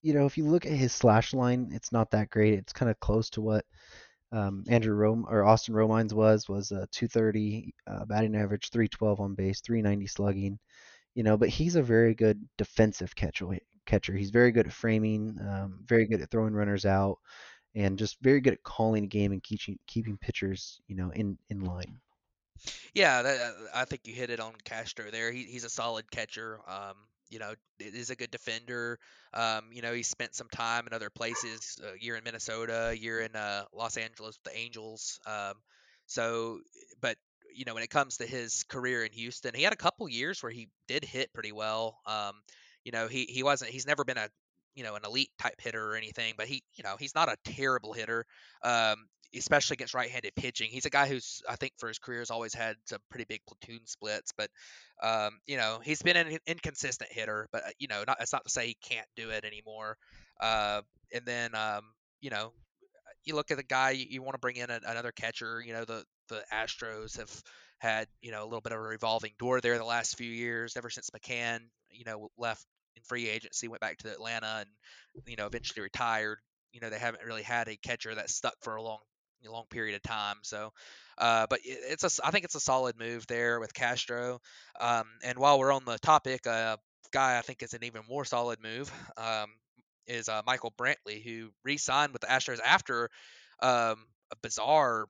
you 0.03 0.15
know, 0.15 0.27
if 0.27 0.37
you 0.37 0.47
look 0.47 0.67
at 0.67 0.73
his 0.73 0.93
slash 0.93 1.33
line, 1.33 1.71
it's 1.73 1.93
not 1.93 2.11
that 2.11 2.31
great. 2.31 2.55
It's 2.55 2.73
kind 2.73 2.91
of 2.91 2.99
close 3.01 3.31
to 3.31 3.41
what 3.41 3.65
um, 4.33 4.65
Andrew 4.69 4.95
Rome 4.95 5.27
or 5.29 5.45
Austin 5.45 5.75
Romine's 5.75 6.15
was 6.15 6.49
was 6.49 6.73
uh, 6.73 6.87
230 6.93 7.75
uh, 7.87 8.05
batting 8.07 8.35
average, 8.35 8.71
312 8.71 9.21
on 9.21 9.35
base, 9.35 9.61
390 9.61 10.07
slugging. 10.07 10.59
You 11.15 11.23
know, 11.23 11.37
but 11.37 11.51
he's 11.51 11.77
a 11.77 11.83
very 11.83 12.15
good 12.15 12.43
defensive 12.57 13.15
catcher. 13.15 13.47
Catcher. 13.85 14.15
He's 14.15 14.31
very 14.31 14.53
good 14.53 14.67
at 14.67 14.73
framing, 14.73 15.37
um, 15.41 15.81
very 15.85 16.07
good 16.07 16.23
at 16.23 16.31
throwing 16.31 16.55
runners 16.55 16.87
out, 16.87 17.19
and 17.75 17.99
just 17.99 18.17
very 18.23 18.41
good 18.41 18.55
at 18.55 18.63
calling 18.63 19.05
a 19.05 19.09
game 19.09 19.33
and 19.33 19.43
keeping 19.43 19.79
keeping 19.87 20.17
pitchers, 20.17 20.81
you 20.87 20.97
know, 20.97 21.11
in 21.11 21.37
in 21.51 21.61
line. 21.65 22.01
Yeah, 22.95 23.23
that, 23.23 23.41
uh, 23.41 23.53
I 23.75 23.85
think 23.85 24.07
you 24.07 24.15
hit 24.15 24.31
it 24.31 24.41
on 24.41 24.53
Castro 24.65 25.11
there. 25.11 25.33
He, 25.33 25.45
he's 25.45 25.65
a 25.65 25.71
solid 25.71 26.11
catcher. 26.11 26.61
Um, 26.67 26.95
you 27.33 27.39
know, 27.39 27.55
is 27.81 28.11
a 28.11 28.17
good 28.17 28.31
defender. 28.31 28.99
Um, 29.33 29.65
you 29.73 29.81
know, 29.81 29.95
he 29.95 30.03
spent 30.03 30.35
some 30.35 30.49
time 30.53 30.87
in 30.87 30.93
other 30.93 31.09
places. 31.09 31.81
A 31.83 31.99
year 31.99 32.17
in 32.17 32.25
Minnesota, 32.25 32.89
a 32.91 32.95
year 32.95 33.21
in 33.21 33.35
uh, 33.35 33.65
Los 33.73 33.97
Angeles 33.97 34.39
with 34.45 34.53
the 34.53 34.59
Angels. 34.59 35.19
Um, 35.27 35.55
so, 36.07 36.61
but 37.01 37.17
you 37.55 37.65
know, 37.65 37.73
when 37.73 37.83
it 37.83 37.91
comes 37.91 38.19
to 38.19 38.27
his 38.27 38.65
career 38.65 39.03
in 39.03 39.13
Houston, 39.13 39.55
he 39.55 39.63
had 39.63 39.73
a 39.73 39.77
couple 39.77 40.07
years 40.11 40.43
where 40.43 40.53
he 40.53 40.69
did 40.89 41.05
hit 41.05 41.33
pretty 41.33 41.53
well. 41.53 41.99
Um, 42.07 42.35
you 42.85 42.93
know, 42.93 43.09
he 43.09 43.25
he 43.25 43.43
wasn't. 43.43 43.71
He's 43.71 43.87
never 43.87 44.05
been 44.05 44.19
a 44.19 44.29
you 44.75 44.85
know 44.85 44.95
an 44.95 45.03
elite 45.07 45.31
type 45.39 45.59
hitter 45.59 45.93
or 45.93 45.97
anything, 45.97 46.35
but 46.37 46.47
he 46.47 46.63
you 46.75 46.85
know 46.85 46.97
he's 46.99 47.15
not 47.15 47.31
a 47.31 47.37
terrible 47.45 47.95
hitter. 47.95 48.27
Um, 48.63 49.07
especially 49.37 49.75
against 49.75 49.95
right-handed 49.95 50.35
pitching. 50.35 50.71
He's 50.71 50.87
a 50.87 50.91
guy 50.91 51.09
who's 51.09 51.43
I 51.49 51.57
think 51.57 51.73
for 51.79 51.89
his 51.89 51.99
career 51.99 52.21
has 52.21 52.31
always 52.31 52.55
had 52.55 52.77
some 52.87 53.01
pretty 53.11 53.27
big 53.29 53.41
platoon 53.47 53.87
splits, 53.87 54.33
but 54.37 54.51
um, 55.03 55.39
you 55.47 55.57
know 55.57 55.81
he's 55.83 56.03
been 56.03 56.17
an 56.17 56.39
inconsistent 56.47 57.11
hitter. 57.13 57.49
But 57.53 57.65
uh, 57.65 57.71
you 57.79 57.89
know, 57.89 58.05
not, 58.07 58.19
it's 58.21 58.33
not 58.33 58.45
to 58.45 58.51
say 58.51 58.67
he 58.67 58.77
can't 58.83 59.07
do 59.17 59.31
it 59.31 59.45
anymore. 59.45 59.97
Uh, 60.41 60.83
and 61.13 61.25
then 61.25 61.55
um, 61.55 61.83
you 62.21 62.31
know, 62.31 62.53
you 63.25 63.35
look 63.35 63.51
at 63.51 63.57
the 63.57 63.63
guy 63.63 63.91
you, 63.91 64.07
you 64.09 64.23
want 64.23 64.35
to 64.35 64.41
bring 64.41 64.57
in 64.57 64.71
a, 64.71 64.81
another 64.87 65.13
catcher. 65.13 65.63
You 65.65 65.73
know, 65.73 65.85
the 65.85 66.05
the 66.29 66.43
Astros 66.53 67.19
have 67.19 67.43
had 67.79 68.07
you 68.21 68.31
know 68.31 68.43
a 68.43 68.47
little 68.47 68.61
bit 68.61 68.73
of 68.73 68.79
a 68.79 68.83
revolving 68.83 69.33
door 69.39 69.61
there 69.61 69.79
the 69.79 69.85
last 69.85 70.17
few 70.17 70.31
years, 70.31 70.77
ever 70.77 70.91
since 70.91 71.11
McCann 71.11 71.61
you 71.91 72.05
know 72.05 72.29
left 72.39 72.65
in 72.97 73.03
free 73.03 73.29
agency, 73.29 73.69
went 73.69 73.81
back 73.81 73.99
to 73.99 74.11
Atlanta, 74.11 74.65
and 74.65 75.27
you 75.27 75.37
know 75.37 75.47
eventually 75.47 75.83
retired. 75.83 76.39
You 76.73 76.81
know 76.81 76.91
they 76.91 76.99
haven't 76.99 77.25
really 77.25 77.43
had 77.43 77.69
a 77.69 77.77
catcher 77.77 78.15
that 78.15 78.31
stuck 78.31 78.55
for 78.63 78.77
a 78.77 78.83
long 78.83 78.99
long 79.51 79.65
period 79.71 79.97
of 79.97 80.03
time. 80.03 80.37
So, 80.43 80.73
uh, 81.19 81.47
but 81.49 81.61
it's 81.65 82.05
a 82.05 82.27
I 82.27 82.31
think 82.31 82.45
it's 82.45 82.55
a 82.55 82.61
solid 82.61 82.99
move 82.99 83.27
there 83.27 83.61
with 83.61 83.75
Castro. 83.75 84.41
Um, 84.81 85.05
and 85.25 85.39
while 85.39 85.59
we're 85.59 85.73
on 85.73 85.85
the 85.85 85.99
topic, 85.99 86.47
a 86.47 86.79
guy 87.13 87.39
I 87.39 87.43
think 87.43 87.63
is 87.63 87.75
an 87.75 87.85
even 87.85 88.03
more 88.09 88.25
solid 88.25 88.59
move 88.63 88.93
um, 89.17 89.49
is 90.07 90.29
uh, 90.29 90.43
Michael 90.47 90.73
Brantley, 90.77 91.23
who 91.23 91.51
re-signed 91.65 92.13
with 92.13 92.23
the 92.23 92.29
Astros 92.29 92.61
after 92.65 93.09
um, 93.61 94.07
a 94.31 94.37
bizarre, 94.43 95.07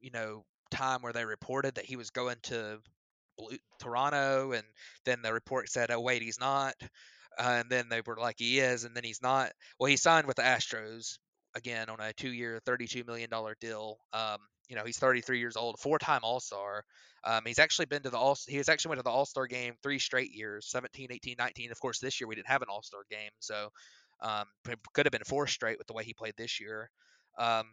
you 0.00 0.10
know, 0.10 0.44
time 0.70 1.02
where 1.02 1.12
they 1.12 1.24
reported 1.24 1.76
that 1.76 1.84
he 1.84 1.96
was 1.96 2.10
going 2.10 2.36
to 2.44 2.78
Blue, 3.38 3.56
Toronto, 3.80 4.52
and 4.52 4.64
then 5.04 5.22
the 5.22 5.32
report 5.32 5.68
said, 5.68 5.90
"Oh 5.90 6.00
wait, 6.00 6.22
he's 6.22 6.40
not." 6.40 6.74
Uh, 7.38 7.58
and 7.60 7.70
then 7.70 7.88
they 7.88 8.00
were 8.00 8.16
like, 8.16 8.36
"He 8.38 8.60
is," 8.60 8.84
and 8.84 8.96
then 8.96 9.04
he's 9.04 9.22
not. 9.22 9.52
Well, 9.78 9.90
he 9.90 9.96
signed 9.96 10.26
with 10.26 10.36
the 10.36 10.42
Astros 10.42 11.18
again 11.56 11.88
on 11.88 11.98
a 12.00 12.12
two-year, 12.12 12.60
$32 12.66 13.06
million 13.06 13.30
deal. 13.60 13.98
Um, 14.12 14.38
you 14.68 14.76
know, 14.76 14.84
he's 14.84 14.98
33 14.98 15.38
years 15.38 15.56
old, 15.56 15.78
four-time 15.80 16.20
All-Star. 16.22 16.84
Um, 17.24 17.42
he's 17.46 17.58
actually 17.58 17.86
been 17.86 18.02
to 18.02 18.10
the 18.10 18.18
All. 18.18 18.36
He 18.46 18.58
has 18.58 18.68
actually 18.68 18.90
went 18.90 18.98
to 19.00 19.04
the 19.04 19.10
All-Star 19.10 19.46
game 19.46 19.74
three 19.82 19.98
straight 19.98 20.32
years, 20.32 20.66
17, 20.68 21.08
18, 21.10 21.36
19. 21.38 21.72
Of 21.72 21.80
course, 21.80 21.98
this 21.98 22.20
year 22.20 22.28
we 22.28 22.34
didn't 22.34 22.48
have 22.48 22.62
an 22.62 22.68
All-Star 22.70 23.00
game, 23.10 23.30
so 23.40 23.70
um, 24.20 24.44
could 24.92 25.06
have 25.06 25.12
been 25.12 25.24
four 25.24 25.46
straight 25.46 25.78
with 25.78 25.86
the 25.86 25.92
way 25.92 26.04
he 26.04 26.14
played 26.14 26.34
this 26.36 26.60
year. 26.60 26.90
Um, 27.38 27.66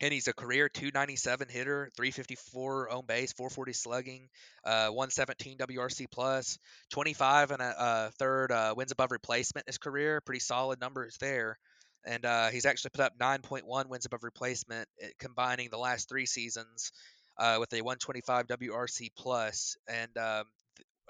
and 0.00 0.12
he's 0.12 0.28
a 0.28 0.32
career 0.32 0.68
297 0.68 1.48
hitter, 1.48 1.90
354 1.96 2.90
on 2.90 3.04
base, 3.06 3.32
440 3.32 3.72
slugging, 3.72 4.28
uh, 4.64 4.88
117 4.88 5.58
WRC 5.58 6.06
plus, 6.10 6.58
25 6.90 7.50
and 7.50 7.60
a, 7.60 7.74
a 7.78 8.10
third 8.12 8.52
uh, 8.52 8.72
wins 8.76 8.92
above 8.92 9.10
replacement 9.10 9.66
in 9.66 9.72
his 9.72 9.78
career. 9.78 10.20
Pretty 10.22 10.40
solid 10.40 10.80
numbers 10.80 11.16
there 11.20 11.58
and 12.04 12.24
uh, 12.24 12.48
he's 12.48 12.66
actually 12.66 12.90
put 12.90 13.00
up 13.00 13.18
9.1 13.18 13.88
wins 13.88 14.06
above 14.06 14.24
replacement, 14.24 14.88
eh, 15.00 15.08
combining 15.18 15.68
the 15.70 15.78
last 15.78 16.08
three 16.08 16.26
seasons 16.26 16.92
uh, 17.38 17.56
with 17.58 17.72
a 17.72 17.82
125 17.82 18.46
WRC 18.46 19.10
plus 19.16 19.76
and 19.88 20.16
um, 20.18 20.44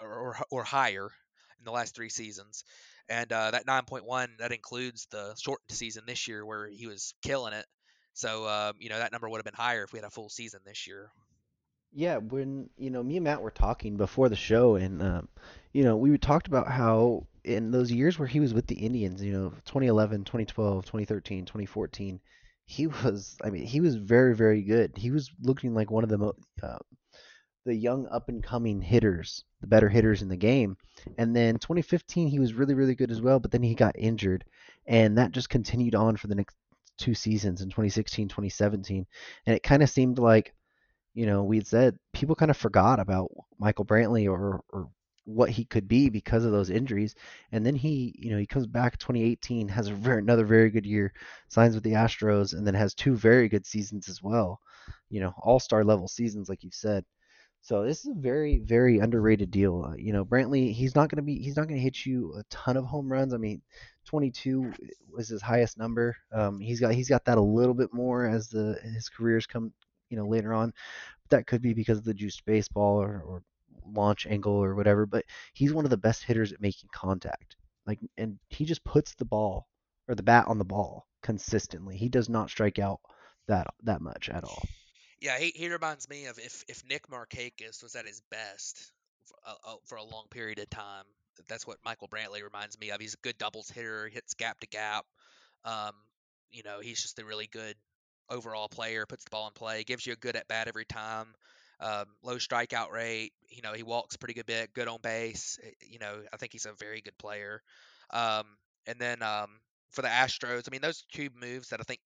or, 0.00 0.36
or 0.50 0.64
higher 0.64 1.10
in 1.58 1.64
the 1.64 1.72
last 1.72 1.94
three 1.94 2.08
seasons. 2.08 2.64
And 3.08 3.32
uh, 3.32 3.50
that 3.50 3.66
9.1 3.66 4.38
that 4.38 4.52
includes 4.52 5.06
the 5.10 5.34
shortened 5.40 5.76
season 5.76 6.04
this 6.06 6.28
year 6.28 6.46
where 6.46 6.68
he 6.68 6.86
was 6.86 7.14
killing 7.22 7.52
it. 7.52 7.66
So 8.14 8.48
um, 8.48 8.74
you 8.78 8.88
know 8.88 8.98
that 8.98 9.12
number 9.12 9.28
would 9.28 9.38
have 9.38 9.44
been 9.44 9.54
higher 9.54 9.84
if 9.84 9.92
we 9.92 9.98
had 9.98 10.06
a 10.06 10.10
full 10.10 10.28
season 10.28 10.60
this 10.64 10.86
year. 10.86 11.10
Yeah, 11.92 12.18
when 12.18 12.70
you 12.76 12.90
know 12.90 13.02
me 13.02 13.16
and 13.16 13.24
Matt 13.24 13.42
were 13.42 13.50
talking 13.50 13.96
before 13.96 14.28
the 14.28 14.36
show, 14.36 14.76
and 14.76 15.02
um, 15.02 15.28
you 15.72 15.82
know 15.82 15.96
we 15.96 16.16
talked 16.18 16.46
about 16.46 16.68
how 16.68 17.26
in 17.44 17.70
those 17.70 17.90
years 17.90 18.18
where 18.18 18.28
he 18.28 18.40
was 18.40 18.54
with 18.54 18.66
the 18.66 18.76
Indians, 18.76 19.22
you 19.22 19.32
know, 19.32 19.50
2011, 19.66 20.24
2012, 20.24 20.84
2013, 20.84 21.44
2014, 21.44 22.20
he 22.64 22.86
was, 22.86 23.36
I 23.44 23.50
mean, 23.50 23.64
he 23.64 23.80
was 23.80 23.96
very, 23.96 24.34
very 24.34 24.62
good. 24.62 24.92
He 24.96 25.10
was 25.10 25.30
looking 25.42 25.74
like 25.74 25.90
one 25.90 26.04
of 26.04 26.10
the 26.10 26.18
mo- 26.18 26.36
uh, 26.62 26.78
the 27.66 27.74
young 27.74 28.06
up 28.08 28.28
and 28.28 28.42
coming 28.42 28.80
hitters, 28.80 29.44
the 29.60 29.66
better 29.66 29.88
hitters 29.88 30.22
in 30.22 30.28
the 30.28 30.36
game. 30.36 30.76
And 31.18 31.36
then 31.36 31.58
2015, 31.58 32.28
he 32.28 32.38
was 32.38 32.54
really, 32.54 32.74
really 32.74 32.94
good 32.94 33.10
as 33.10 33.20
well. 33.20 33.38
But 33.38 33.50
then 33.50 33.62
he 33.62 33.74
got 33.74 33.98
injured, 33.98 34.44
and 34.86 35.18
that 35.18 35.32
just 35.32 35.50
continued 35.50 35.94
on 35.94 36.16
for 36.16 36.28
the 36.28 36.34
next 36.34 36.56
two 36.96 37.14
seasons 37.14 37.60
in 37.60 37.68
2016, 37.68 38.28
2017. 38.28 39.06
And 39.46 39.56
it 39.56 39.62
kind 39.62 39.82
of 39.82 39.90
seemed 39.90 40.18
like 40.18 40.54
you 41.14 41.26
know, 41.26 41.42
we 41.42 41.56
had 41.56 41.66
said 41.66 41.98
people 42.12 42.36
kind 42.36 42.50
of 42.50 42.56
forgot 42.56 43.00
about 43.00 43.30
Michael 43.58 43.84
Brantley 43.84 44.30
or, 44.30 44.62
or 44.70 44.88
what 45.24 45.50
he 45.50 45.64
could 45.64 45.88
be 45.88 46.08
because 46.08 46.44
of 46.44 46.52
those 46.52 46.70
injuries. 46.70 47.14
And 47.52 47.64
then 47.64 47.74
he, 47.74 48.14
you 48.18 48.30
know, 48.30 48.38
he 48.38 48.46
comes 48.46 48.66
back 48.66 48.98
2018, 48.98 49.68
has 49.68 49.88
a 49.88 49.94
very, 49.94 50.18
another 50.18 50.44
very 50.44 50.70
good 50.70 50.86
year, 50.86 51.12
signs 51.48 51.74
with 51.74 51.84
the 51.84 51.92
Astros, 51.92 52.54
and 52.54 52.66
then 52.66 52.74
has 52.74 52.94
two 52.94 53.16
very 53.16 53.48
good 53.48 53.66
seasons 53.66 54.08
as 54.08 54.22
well. 54.22 54.60
You 55.10 55.20
know, 55.20 55.34
all 55.38 55.60
star 55.60 55.84
level 55.84 56.08
seasons, 56.08 56.48
like 56.48 56.64
you 56.64 56.70
said. 56.72 57.04
So 57.62 57.84
this 57.84 58.00
is 58.00 58.10
a 58.16 58.20
very, 58.20 58.58
very 58.58 58.98
underrated 59.00 59.50
deal. 59.50 59.84
Uh, 59.86 59.94
you 59.94 60.12
know, 60.12 60.24
Brantley, 60.24 60.72
he's 60.72 60.94
not 60.94 61.10
going 61.10 61.16
to 61.16 61.22
be, 61.22 61.36
he's 61.36 61.56
not 61.56 61.68
going 61.68 61.78
to 61.78 61.82
hit 61.82 62.06
you 62.06 62.34
a 62.38 62.42
ton 62.44 62.76
of 62.76 62.86
home 62.86 63.12
runs. 63.12 63.34
I 63.34 63.36
mean, 63.36 63.60
22 64.06 64.72
was 65.12 65.28
his 65.28 65.42
highest 65.42 65.76
number. 65.76 66.16
Um, 66.32 66.58
he's 66.58 66.80
got, 66.80 66.94
he's 66.94 67.08
got 67.08 67.24
that 67.26 67.36
a 67.36 67.42
little 67.42 67.74
bit 67.74 67.92
more 67.92 68.24
as 68.24 68.48
the 68.48 68.78
his 68.82 69.10
careers 69.10 69.46
come, 69.46 69.72
you 70.08 70.16
know, 70.16 70.26
later 70.26 70.54
on. 70.54 70.72
But 71.22 71.36
that 71.36 71.46
could 71.46 71.60
be 71.60 71.74
because 71.74 71.98
of 71.98 72.04
the 72.04 72.14
juiced 72.14 72.46
baseball 72.46 73.00
or, 73.00 73.22
or 73.26 73.42
launch 73.94 74.26
angle 74.26 74.52
or 74.52 74.74
whatever, 74.74 75.06
but 75.06 75.24
he's 75.52 75.72
one 75.72 75.84
of 75.84 75.90
the 75.90 75.96
best 75.96 76.24
hitters 76.24 76.52
at 76.52 76.60
making 76.60 76.90
contact. 76.92 77.56
Like, 77.86 77.98
and 78.16 78.38
he 78.48 78.64
just 78.64 78.84
puts 78.84 79.14
the 79.14 79.24
ball 79.24 79.66
or 80.08 80.14
the 80.14 80.22
bat 80.22 80.46
on 80.48 80.58
the 80.58 80.64
ball 80.64 81.06
consistently. 81.22 81.96
He 81.96 82.08
does 82.08 82.28
not 82.28 82.50
strike 82.50 82.78
out 82.78 83.00
that 83.46 83.68
that 83.82 84.00
much 84.00 84.28
at 84.28 84.44
all. 84.44 84.62
Yeah, 85.20 85.38
he, 85.38 85.52
he 85.54 85.68
reminds 85.68 86.08
me 86.08 86.26
of 86.26 86.38
if 86.38 86.64
if 86.68 86.82
Nick 86.88 87.08
Markakis 87.08 87.82
was 87.82 87.94
at 87.94 88.06
his 88.06 88.22
best 88.30 88.92
for 89.24 89.36
a, 89.46 89.74
for 89.84 89.96
a 89.96 90.02
long 90.02 90.26
period 90.30 90.58
of 90.58 90.70
time. 90.70 91.04
That's 91.48 91.66
what 91.66 91.78
Michael 91.84 92.08
Brantley 92.08 92.42
reminds 92.42 92.78
me 92.78 92.90
of. 92.90 93.00
He's 93.00 93.14
a 93.14 93.18
good 93.18 93.38
doubles 93.38 93.70
hitter, 93.70 94.08
hits 94.08 94.34
gap 94.34 94.60
to 94.60 94.66
gap. 94.66 95.06
Um, 95.64 95.92
you 96.50 96.62
know, 96.62 96.80
he's 96.80 97.00
just 97.00 97.18
a 97.18 97.24
really 97.24 97.48
good 97.50 97.76
overall 98.28 98.68
player. 98.68 99.06
Puts 99.06 99.24
the 99.24 99.30
ball 99.30 99.46
in 99.46 99.54
play, 99.54 99.84
gives 99.84 100.06
you 100.06 100.12
a 100.12 100.16
good 100.16 100.36
at 100.36 100.48
bat 100.48 100.68
every 100.68 100.84
time 100.84 101.28
um, 101.80 102.06
low 102.22 102.36
strikeout 102.36 102.90
rate. 102.90 103.32
You 103.48 103.62
know, 103.62 103.72
he 103.72 103.82
walks 103.82 104.16
pretty 104.16 104.34
good 104.34 104.46
bit, 104.46 104.72
good 104.74 104.88
on 104.88 104.98
base. 105.02 105.58
Eh, 105.62 105.70
you 105.88 105.98
know, 105.98 106.22
I 106.32 106.36
think 106.36 106.52
he's 106.52 106.66
a 106.66 106.72
very 106.72 107.00
good 107.00 107.16
player. 107.18 107.62
Um, 108.10 108.44
and 108.86 108.98
then 108.98 109.22
um, 109.22 109.48
for 109.90 110.02
the 110.02 110.08
Astros, 110.08 110.68
I 110.68 110.70
mean, 110.70 110.80
those 110.80 111.04
two 111.12 111.28
moves 111.40 111.68
that 111.70 111.80
I 111.80 111.84
think, 111.84 112.00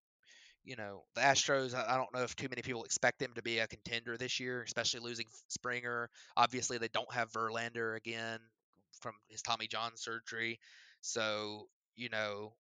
you 0.65 0.77
know, 0.77 1.03
the 1.15 1.21
Astros, 1.21 1.75
I 1.75 1.97
don't 1.97 2.15
know 2.15 2.23
if 2.23 2.35
too 2.37 2.49
many 2.49 2.63
people 2.63 2.85
expect 2.85 3.19
them 3.19 3.33
to 3.35 3.43
be 3.43 3.59
a 3.59 3.67
contender 3.67 4.17
this 4.17 4.41
year, 4.41 4.63
especially 4.63 5.01
losing 5.01 5.27
Springer. 5.49 6.09
Obviously, 6.37 6.79
they 6.79 6.89
don't 6.89 7.13
have 7.13 7.31
Verlander 7.33 7.97
again 7.97 8.39
from 9.01 9.13
his 9.29 9.43
Tommy 9.43 9.67
John 9.67 9.93
surgery. 9.97 10.59
So, 11.03 11.69
you 11.97 12.09
know, 12.09 12.55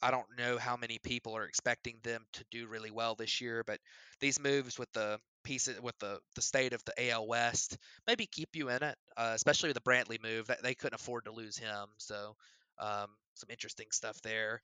I 0.00 0.10
don't 0.10 0.26
know 0.38 0.58
how 0.58 0.76
many 0.76 0.98
people 0.98 1.36
are 1.36 1.44
expecting 1.44 1.96
them 2.02 2.24
to 2.34 2.44
do 2.50 2.66
really 2.66 2.90
well 2.90 3.14
this 3.14 3.40
year, 3.40 3.62
but 3.66 3.78
these 4.20 4.40
moves 4.40 4.78
with 4.78 4.92
the 4.92 5.18
pieces 5.44 5.80
with 5.80 5.98
the 5.98 6.18
the 6.34 6.42
state 6.42 6.72
of 6.72 6.82
the 6.84 7.10
AL 7.10 7.26
West 7.26 7.76
maybe 8.06 8.26
keep 8.26 8.50
you 8.54 8.70
in 8.70 8.82
it, 8.82 8.96
uh, 9.16 9.32
especially 9.34 9.68
with 9.68 9.76
the 9.76 9.90
Brantley 9.90 10.22
move. 10.22 10.50
They 10.62 10.74
couldn't 10.74 11.00
afford 11.00 11.26
to 11.26 11.32
lose 11.32 11.56
him, 11.56 11.86
so 11.98 12.34
um, 12.78 13.08
some 13.34 13.50
interesting 13.50 13.86
stuff 13.90 14.20
there. 14.22 14.62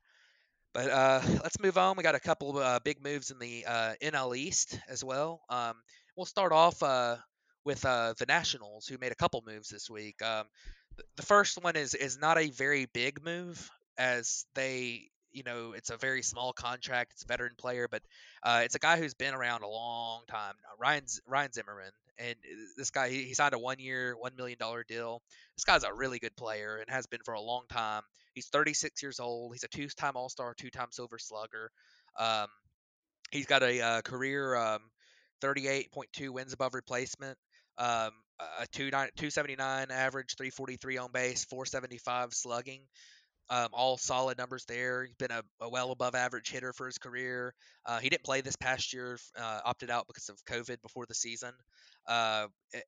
But 0.73 0.91
uh, 0.91 1.21
let's 1.43 1.59
move 1.61 1.79
on. 1.79 1.97
We 1.97 2.03
got 2.03 2.15
a 2.15 2.21
couple 2.21 2.57
uh, 2.59 2.79
big 2.81 3.03
moves 3.03 3.31
in 3.31 3.39
the 3.39 3.65
uh, 3.67 3.95
NL 4.03 4.37
East 4.37 4.79
as 4.89 5.03
well. 5.03 5.41
Um, 5.49 5.75
we'll 6.17 6.27
start 6.27 6.53
off 6.53 6.83
uh, 6.83 7.17
with 7.65 7.85
uh, 7.85 8.15
the 8.19 8.27
Nationals, 8.27 8.87
who 8.87 8.97
made 8.99 9.13
a 9.13 9.17
couple 9.17 9.43
moves 9.47 9.69
this 9.69 9.91
week. 9.91 10.23
Um, 10.23 10.45
the 11.17 11.23
first 11.23 11.63
one 11.63 11.77
is 11.77 11.95
is 11.95 12.19
not 12.19 12.39
a 12.39 12.51
very 12.51 12.87
big 12.87 13.25
move, 13.25 13.69
as 13.99 14.45
they, 14.55 15.09
you 15.33 15.43
know, 15.43 15.73
it's 15.73 15.91
a 15.91 15.97
very 15.97 16.23
small 16.23 16.53
contract. 16.53 17.13
It's 17.13 17.25
a 17.25 17.27
veteran 17.27 17.53
player, 17.59 17.89
but 17.89 18.03
uh, 18.43 18.63
it's 18.65 18.75
a 18.75 18.79
guy 18.79 18.99
who's 18.99 19.15
been 19.15 19.35
around 19.35 19.63
a 19.63 19.69
long 19.69 20.23
time. 20.29 20.55
Ryan 20.79 21.05
Ryan 21.27 21.53
Zimmerman, 21.53 21.93
and 22.19 22.35
this 22.77 22.91
guy 22.91 23.09
he, 23.09 23.25
he 23.25 23.35
signed 23.35 23.55
a 23.55 23.59
one 23.59 23.79
year, 23.79 24.17
one 24.19 24.33
million 24.37 24.59
dollar 24.59 24.85
deal. 24.87 25.23
This 25.57 25.65
guy's 25.65 25.85
a 25.85 25.93
really 25.93 26.19
good 26.19 26.37
player 26.37 26.77
and 26.77 26.91
has 26.91 27.07
been 27.07 27.21
for 27.25 27.35
a 27.35 27.41
long 27.41 27.65
time. 27.69 28.03
He's 28.35 28.47
36 28.49 29.03
years 29.03 29.21
old. 29.21 29.53
He's 29.53 29.65
a 29.65 29.69
two-time 29.69 30.13
All-Star, 30.15 30.55
two-time 30.57 30.89
Silver 30.93 31.19
Slugger. 31.19 31.71
Um, 32.19 32.47
he's 33.31 33.47
got 33.47 33.63
a 33.63 33.81
uh, 33.81 34.03
career 34.03 34.55
um, 34.55 34.81
38.2 35.43 36.31
wins 36.31 36.53
above 36.53 36.75
replacement, 36.75 37.37
um, 37.79 38.11
a 38.61 38.67
279 38.73 39.91
average, 39.91 40.37
343 40.37 40.99
on 40.99 41.13
base, 41.13 41.45
475 41.47 42.33
slugging. 42.33 42.81
Um, 43.53 43.69
all 43.73 43.97
solid 43.97 44.39
numbers 44.39 44.65
there. 44.67 45.05
He's 45.05 45.17
been 45.17 45.33
a, 45.33 45.43
a, 45.61 45.69
well 45.69 45.91
above 45.91 46.15
average 46.15 46.51
hitter 46.51 46.73
for 46.73 46.87
his 46.87 46.99
career. 46.99 47.53
Uh, 47.85 47.99
he 47.99 48.09
didn't 48.09 48.23
play 48.23 48.43
this 48.43 48.55
past 48.55 48.93
year, 48.93 49.19
uh, 49.37 49.61
opted 49.65 49.91
out 49.91 50.07
because 50.07 50.29
of 50.29 50.37
COVID 50.45 50.81
before 50.83 51.05
the 51.07 51.15
season. 51.15 51.51
Uh, 52.07 52.47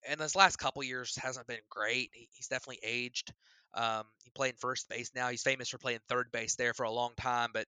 and 0.08 0.20
his 0.20 0.36
last 0.36 0.56
couple 0.56 0.82
years 0.84 1.16
hasn't 1.16 1.48
been 1.48 1.58
great. 1.68 2.10
He, 2.12 2.28
he's 2.32 2.46
definitely 2.46 2.80
aged. 2.84 3.32
Um, 3.74 4.04
he 4.22 4.30
played 4.30 4.58
first 4.58 4.88
base 4.88 5.10
now. 5.14 5.28
He's 5.28 5.42
famous 5.42 5.68
for 5.68 5.78
playing 5.78 6.00
third 6.08 6.30
base 6.32 6.56
there 6.56 6.74
for 6.74 6.84
a 6.84 6.90
long 6.90 7.12
time, 7.16 7.50
but 7.52 7.66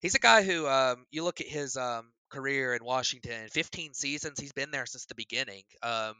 he's 0.00 0.14
a 0.14 0.20
guy 0.20 0.42
who 0.42 0.66
um, 0.66 1.06
you 1.10 1.24
look 1.24 1.40
at 1.40 1.46
his 1.46 1.76
um, 1.76 2.10
career 2.30 2.74
in 2.74 2.84
Washington, 2.84 3.48
15 3.48 3.94
seasons. 3.94 4.40
He's 4.40 4.52
been 4.52 4.70
there 4.70 4.86
since 4.86 5.06
the 5.06 5.14
beginning. 5.14 5.64
Um, 5.82 6.14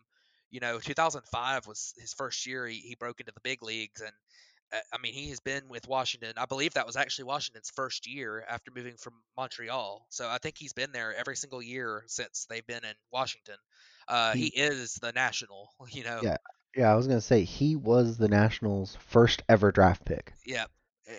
you 0.51 0.61
know, 0.61 0.79
2005 0.81 1.67
was 1.67 1.95
his 1.99 2.13
first 2.13 2.47
year. 2.47 2.67
He, 2.67 2.79
he 2.79 2.97
broke 2.97 3.21
into 3.21 3.33
the 3.33 3.41
big 3.41 3.63
leagues, 3.63 4.01
and 4.01 4.13
I 4.73 4.99
mean, 5.03 5.13
he 5.13 5.31
has 5.31 5.41
been 5.41 5.69
with 5.69 5.89
Washington. 5.89 6.33
I 6.37 6.47
believe 6.47 6.75
that 6.75 6.87
was 6.87 6.97
actually 6.97 7.25
Washington's 7.25 7.71
first 7.75 8.07
year 8.07 8.45
after 8.49 8.71
moving 8.75 8.95
from 8.97 9.15
Montreal. 9.37 10.07
So 10.11 10.29
I 10.29 10.39
think 10.39 10.57
he's 10.59 10.73
been 10.73 10.93
there 10.93 11.15
every 11.15 11.37
single 11.37 11.61
year 11.61 12.05
since 12.07 12.47
they've 12.49 12.67
been 12.67 12.85
in 12.85 12.95
Washington. 13.13 13.57
Uh, 14.07 14.33
he, 14.33 14.53
he 14.55 14.61
is 14.61 14.95
the 14.95 15.13
national, 15.13 15.71
you 15.91 16.05
know. 16.05 16.21
Yeah, 16.23 16.37
yeah. 16.77 16.93
I 16.93 16.95
was 16.95 17.07
gonna 17.07 17.21
say 17.21 17.45
he 17.45 17.77
was 17.77 18.17
the 18.17 18.29
Nationals' 18.29 18.97
first 19.09 19.43
ever 19.49 19.73
draft 19.73 20.05
pick. 20.05 20.35
Yeah. 20.47 20.67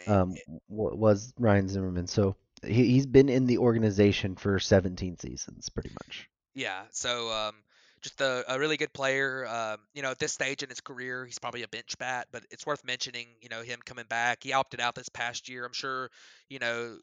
Um, 0.07 0.35
was 0.69 1.33
Ryan 1.37 1.67
Zimmerman. 1.67 2.07
So 2.07 2.37
he 2.63 2.85
he's 2.85 3.05
been 3.05 3.27
in 3.27 3.45
the 3.45 3.57
organization 3.57 4.35
for 4.35 4.59
17 4.59 5.17
seasons, 5.17 5.69
pretty 5.69 5.91
much. 6.05 6.29
Yeah. 6.53 6.83
So 6.91 7.29
um, 7.29 7.55
just 8.01 8.21
a, 8.21 8.43
a 8.53 8.59
really 8.59 8.77
good 8.77 8.93
player. 8.93 9.45
Um, 9.47 9.77
you 9.93 10.01
know, 10.01 10.11
at 10.11 10.19
this 10.19 10.33
stage 10.33 10.63
in 10.63 10.69
his 10.69 10.81
career, 10.81 11.25
he's 11.25 11.39
probably 11.39 11.63
a 11.63 11.67
bench 11.67 11.97
bat, 11.97 12.27
but 12.31 12.43
it's 12.49 12.65
worth 12.65 12.83
mentioning. 12.83 13.27
You 13.41 13.49
know, 13.49 13.61
him 13.61 13.79
coming 13.85 14.05
back. 14.09 14.39
He 14.43 14.53
opted 14.53 14.79
out 14.79 14.95
this 14.95 15.09
past 15.09 15.49
year. 15.49 15.65
I'm 15.65 15.73
sure. 15.73 16.09
You 16.49 16.59
know, 16.59 16.97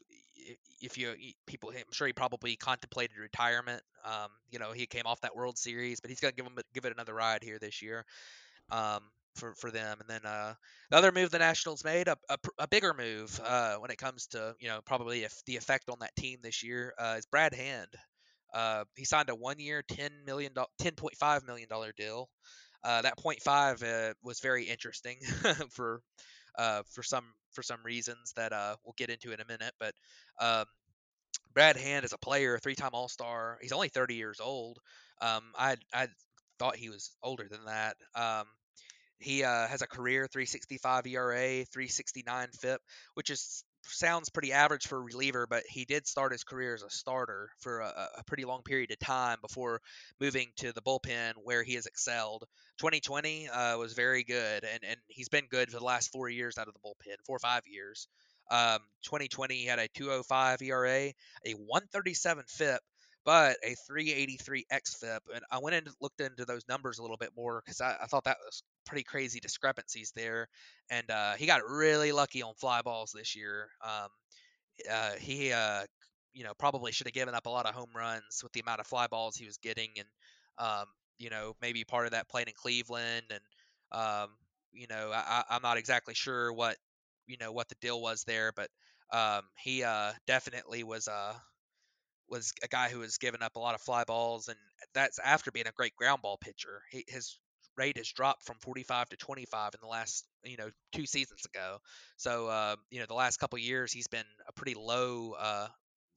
if 0.81 0.97
you 0.97 1.13
people, 1.45 1.71
I'm 1.71 1.91
sure 1.91 2.07
he 2.07 2.13
probably 2.13 2.55
contemplated 2.55 3.17
retirement. 3.17 3.81
Um, 4.05 4.29
you 4.51 4.59
know, 4.59 4.71
he 4.71 4.85
came 4.85 5.03
off 5.05 5.21
that 5.21 5.35
World 5.35 5.57
Series, 5.57 5.99
but 5.99 6.09
he's 6.09 6.19
gonna 6.19 6.33
give 6.33 6.45
him 6.45 6.57
give 6.73 6.85
it 6.85 6.93
another 6.93 7.13
ride 7.13 7.43
here 7.43 7.59
this 7.59 7.81
year. 7.81 8.05
Um, 8.71 9.01
for, 9.35 9.53
for 9.55 9.71
them. 9.71 9.97
And 9.99 10.09
then 10.09 10.29
uh, 10.29 10.53
the 10.89 10.97
other 10.97 11.11
move 11.11 11.31
the 11.31 11.39
Nationals 11.39 11.83
made, 11.83 12.07
a, 12.07 12.17
a, 12.29 12.37
a 12.59 12.67
bigger 12.67 12.93
move 12.93 13.39
uh, 13.43 13.75
when 13.75 13.91
it 13.91 13.97
comes 13.97 14.27
to 14.27 14.55
you 14.59 14.67
know 14.67 14.79
probably 14.85 15.23
if 15.23 15.43
the 15.45 15.57
effect 15.57 15.89
on 15.89 15.99
that 15.99 16.15
team 16.15 16.39
this 16.43 16.63
year 16.63 16.93
uh, 16.97 17.15
is 17.17 17.25
Brad 17.25 17.53
Hand. 17.53 17.89
Uh, 18.53 18.83
he 18.95 19.05
signed 19.05 19.29
a 19.29 19.35
one-year, 19.35 19.83
ten 19.87 20.11
million, 20.25 20.51
ten 20.79 20.93
point 20.93 21.15
five 21.15 21.45
million 21.45 21.67
dollar 21.69 21.93
deal. 21.97 22.29
Uh, 22.83 23.01
that 23.01 23.17
point 23.17 23.41
five 23.41 23.81
uh, 23.83 24.13
was 24.23 24.39
very 24.39 24.63
interesting 24.63 25.17
for 25.69 26.01
uh, 26.57 26.83
for 26.91 27.03
some 27.03 27.25
for 27.51 27.63
some 27.63 27.79
reasons 27.83 28.33
that 28.35 28.53
uh, 28.53 28.75
we'll 28.83 28.95
get 28.97 29.09
into 29.09 29.31
in 29.31 29.39
a 29.39 29.45
minute. 29.45 29.73
But 29.79 29.93
um, 30.39 30.65
Brad 31.53 31.77
Hand 31.77 32.05
is 32.05 32.13
a 32.13 32.17
player, 32.17 32.57
three-time 32.59 32.91
All-Star. 32.93 33.57
He's 33.61 33.71
only 33.71 33.89
30 33.89 34.15
years 34.15 34.39
old. 34.39 34.79
Um, 35.21 35.43
I 35.57 35.75
I 35.93 36.07
thought 36.59 36.75
he 36.75 36.89
was 36.89 37.11
older 37.23 37.47
than 37.49 37.65
that. 37.65 37.95
Um, 38.15 38.45
he 39.19 39.43
uh, 39.43 39.67
has 39.67 39.81
a 39.81 39.87
career 39.87 40.27
365 40.31 41.05
ERA, 41.07 41.65
369 41.65 42.47
FIP, 42.53 42.81
which 43.15 43.29
is 43.29 43.63
sounds 43.83 44.29
pretty 44.29 44.51
average 44.51 44.87
for 44.87 44.97
a 44.97 45.01
reliever, 45.01 45.47
but 45.47 45.63
he 45.67 45.85
did 45.85 46.07
start 46.07 46.31
his 46.31 46.43
career 46.43 46.73
as 46.73 46.83
a 46.83 46.89
starter 46.89 47.49
for 47.59 47.79
a, 47.79 48.09
a, 48.17 48.23
pretty 48.23 48.45
long 48.45 48.61
period 48.63 48.91
of 48.91 48.99
time 48.99 49.37
before 49.41 49.81
moving 50.19 50.47
to 50.57 50.71
the 50.73 50.81
bullpen 50.81 51.33
where 51.43 51.63
he 51.63 51.75
has 51.75 51.85
excelled. 51.85 52.45
2020 52.79 53.49
uh, 53.49 53.77
was 53.77 53.93
very 53.93 54.23
good, 54.23 54.63
and, 54.63 54.83
and 54.83 54.97
he's 55.07 55.29
been 55.29 55.45
good 55.49 55.71
for 55.71 55.79
the 55.79 55.85
last 55.85 56.11
four 56.11 56.29
years 56.29 56.57
out 56.57 56.67
of 56.67 56.73
the 56.73 56.79
bullpen, 56.79 57.15
four 57.25 57.35
or 57.35 57.39
five 57.39 57.63
years. 57.67 58.07
Um, 58.51 58.79
2020 59.03 59.55
he 59.55 59.65
had 59.65 59.79
a 59.79 59.87
205 59.89 60.61
ERA, 60.61 61.13
a 61.45 61.51
137 61.51 62.45
FIP, 62.47 62.79
but 63.25 63.57
a 63.63 63.75
383 63.75 64.65
xFIP. 64.71 65.19
And 65.35 65.43
I 65.51 65.59
went 65.59 65.75
and 65.75 65.87
looked 66.01 66.21
into 66.21 66.45
those 66.45 66.67
numbers 66.67 66.97
a 66.97 67.01
little 67.01 67.17
bit 67.17 67.31
more 67.35 67.61
because 67.63 67.81
I, 67.81 67.95
I, 68.01 68.05
thought 68.07 68.23
that 68.23 68.37
was 68.43 68.63
pretty 68.89 69.03
crazy 69.03 69.39
discrepancies 69.39 70.11
there. 70.15 70.49
And 70.89 71.09
uh, 71.11 71.33
he 71.35 71.45
got 71.45 71.61
really 71.69 72.11
lucky 72.11 72.41
on 72.43 72.55
fly 72.55 72.81
balls 72.81 73.11
this 73.15 73.35
year. 73.35 73.69
Um, 73.83 74.09
uh, 74.91 75.13
he, 75.19 75.51
uh, 75.53 75.85
you 76.33 76.43
know, 76.43 76.53
probably 76.57 76.91
should 76.91 77.07
have 77.07 77.13
given 77.13 77.35
up 77.35 77.45
a 77.45 77.49
lot 77.49 77.65
of 77.67 77.75
home 77.75 77.91
runs 77.95 78.41
with 78.43 78.51
the 78.53 78.61
amount 78.61 78.81
of 78.81 78.87
fly 78.87 79.07
balls 79.07 79.35
he 79.37 79.45
was 79.45 79.57
getting. 79.57 79.89
And, 79.97 80.07
um, 80.57 80.85
you 81.17 81.29
know, 81.29 81.55
maybe 81.61 81.83
part 81.83 82.05
of 82.05 82.11
that 82.13 82.29
played 82.29 82.47
in 82.47 82.53
Cleveland. 82.55 83.25
And, 83.31 83.41
um, 83.91 84.29
you 84.71 84.87
know, 84.89 85.11
I, 85.13 85.43
I'm 85.49 85.61
not 85.61 85.77
exactly 85.77 86.13
sure 86.13 86.53
what, 86.53 86.77
you 87.27 87.37
know, 87.39 87.51
what 87.51 87.69
the 87.69 87.75
deal 87.81 88.01
was 88.01 88.23
there, 88.25 88.51
but 88.55 88.69
um, 89.11 89.43
he 89.63 89.83
uh, 89.83 90.13
definitely 90.27 90.83
was 90.83 91.07
uh, 91.07 91.33
was 92.29 92.53
a 92.63 92.67
guy 92.67 92.89
who 92.89 92.99
was 92.99 93.17
giving 93.17 93.41
up 93.41 93.55
a 93.55 93.59
lot 93.59 93.75
of 93.75 93.81
fly 93.81 94.03
balls, 94.03 94.47
and 94.47 94.57
that's 94.93 95.19
after 95.19 95.51
being 95.51 95.67
a 95.67 95.71
great 95.71 95.95
ground 95.95 96.21
ball 96.21 96.37
pitcher. 96.37 96.83
He, 96.91 97.03
his 97.07 97.39
rate 97.79 97.97
has 97.97 98.07
dropped 98.11 98.43
from 98.43 98.57
45 98.59 99.09
to 99.09 99.17
25 99.17 99.73
in 99.73 99.79
the 99.81 99.87
last 99.87 100.25
you 100.43 100.57
know 100.57 100.69
two 100.93 101.05
seasons 101.05 101.45
ago. 101.45 101.77
So 102.17 102.47
uh, 102.47 102.75
you 102.91 102.99
know 102.99 103.05
the 103.07 103.13
last 103.13 103.39
couple 103.39 103.57
years 103.57 103.91
he's 103.91 104.07
been 104.07 104.25
a 104.47 104.53
pretty 104.53 104.75
low. 104.75 105.35
Uh, 105.39 105.67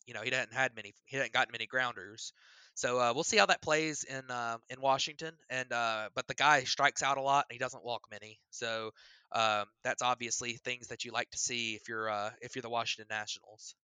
you 0.07 0.15
know 0.15 0.21
he 0.23 0.31
hasn't 0.31 0.53
had 0.53 0.75
many. 0.75 0.93
He 1.05 1.17
hasn't 1.17 1.33
gotten 1.33 1.53
many 1.53 1.67
grounders. 1.67 2.33
So 2.75 2.99
uh, 2.99 3.13
we'll 3.15 3.25
see 3.25 3.37
how 3.37 3.47
that 3.47 3.63
plays 3.63 4.05
in 4.05 4.23
uh, 4.31 4.59
in 4.69 4.81
Washington. 4.81 5.35
And 5.49 5.73
uh, 5.73 6.09
but 6.15 6.27
the 6.27 6.35
guy 6.35 6.65
strikes 6.65 7.03
out 7.03 7.19
a 7.19 7.23
lot 7.23 7.47
and 7.49 7.55
he 7.55 7.59
doesn't 7.59 7.85
walk 7.85 8.03
many. 8.11 8.41
So 8.51 8.91
um, 9.31 9.65
that's 9.85 10.03
obviously 10.03 10.55
things 10.55 10.89
that 10.89 11.05
you 11.05 11.13
like 11.13 11.31
to 11.31 11.39
see 11.39 11.75
if 11.75 11.89
you're 11.89 12.11
uh, 12.11 12.31
if 12.41 12.57
you're 12.57 12.63
the 12.63 12.71
Washington 12.71 13.07
Nationals. 13.11 13.75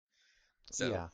So. 0.72 0.90
Yeah 0.90 1.08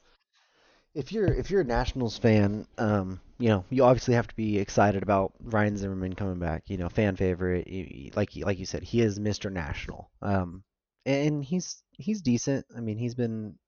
if 0.94 1.12
you're 1.12 1.32
if 1.32 1.50
you're 1.50 1.62
a 1.62 1.64
Nationals 1.64 2.16
fan, 2.16 2.66
um, 2.78 3.20
you 3.38 3.48
know 3.48 3.64
you 3.70 3.84
obviously 3.84 4.14
have 4.14 4.28
to 4.28 4.36
be 4.36 4.58
excited 4.58 5.02
about 5.02 5.32
Ryan 5.42 5.76
Zimmerman 5.76 6.14
coming 6.14 6.38
back. 6.38 6.62
You 6.66 6.78
know, 6.78 6.88
fan 6.88 7.16
favorite, 7.16 8.14
like 8.16 8.30
like 8.36 8.58
you 8.58 8.66
said, 8.66 8.82
he 8.82 9.00
is 9.00 9.18
Mr. 9.18 9.50
National, 9.50 10.10
um, 10.22 10.62
and 11.04 11.44
he's 11.44 11.82
he's 11.92 12.22
decent. 12.22 12.64
I 12.76 12.80
mean, 12.80 12.96
he's 12.96 13.14
been 13.14 13.58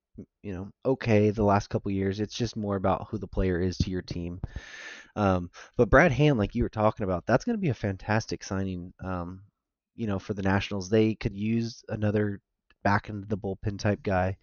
you 0.41 0.53
know 0.53 0.69
okay 0.85 1.29
the 1.29 1.43
last 1.43 1.69
couple 1.69 1.91
years. 1.91 2.19
It's 2.19 2.35
just 2.35 2.55
more 2.55 2.75
about 2.75 3.07
who 3.09 3.17
the 3.17 3.27
player 3.27 3.59
is 3.59 3.77
to 3.79 3.91
your 3.91 4.01
team. 4.01 4.39
Um, 5.15 5.49
but 5.77 5.89
Brad 5.89 6.11
Hand, 6.11 6.37
like 6.37 6.55
you 6.55 6.63
were 6.63 6.69
talking 6.69 7.03
about, 7.03 7.25
that's 7.25 7.43
going 7.43 7.57
to 7.57 7.61
be 7.61 7.69
a 7.69 7.73
fantastic 7.73 8.43
signing. 8.43 8.93
Um, 9.03 9.41
you 9.95 10.07
know, 10.07 10.19
for 10.19 10.33
the 10.33 10.43
Nationals, 10.43 10.89
they 10.89 11.15
could 11.15 11.35
use 11.35 11.83
another 11.89 12.39
back 12.83 13.09
into 13.09 13.27
the 13.27 13.37
bullpen 13.37 13.79
type 13.79 14.01
guy. 14.03 14.37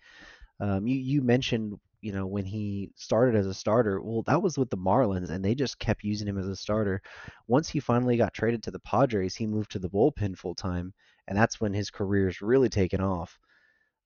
Um, 0.61 0.87
you 0.87 0.97
you 0.97 1.23
mentioned 1.23 1.79
you 2.05 2.13
know, 2.13 2.27
when 2.27 2.45
he 2.45 2.91
started 2.97 3.35
as 3.35 3.47
a 3.47 3.55
starter, 3.55 3.99
well, 3.99 4.23
that 4.27 4.43
was 4.43 4.59
with 4.59 4.69
the 4.69 4.77
Marlins, 4.77 5.31
and 5.31 5.43
they 5.43 5.55
just 5.55 5.79
kept 5.79 6.05
using 6.05 6.29
him 6.29 6.37
as 6.37 6.47
a 6.47 6.55
starter. 6.55 7.01
Once 7.49 7.71
he 7.71 7.81
finally 7.81 8.19
got 8.19 8.35
traded 8.35 8.63
to 8.63 8.71
the 8.71 8.79
Padres, 8.81 9.35
he 9.35 9.47
moved 9.47 9.71
to 9.71 9.79
the 9.79 9.89
bullpen 9.89 10.37
full 10.37 10.55
time, 10.55 10.93
and 11.27 11.39
that's 11.39 11.63
when 11.63 11.73
his 11.73 11.91
career's 11.91 12.43
really 12.43 12.69
taken 12.69 13.01
off. 13.01 13.39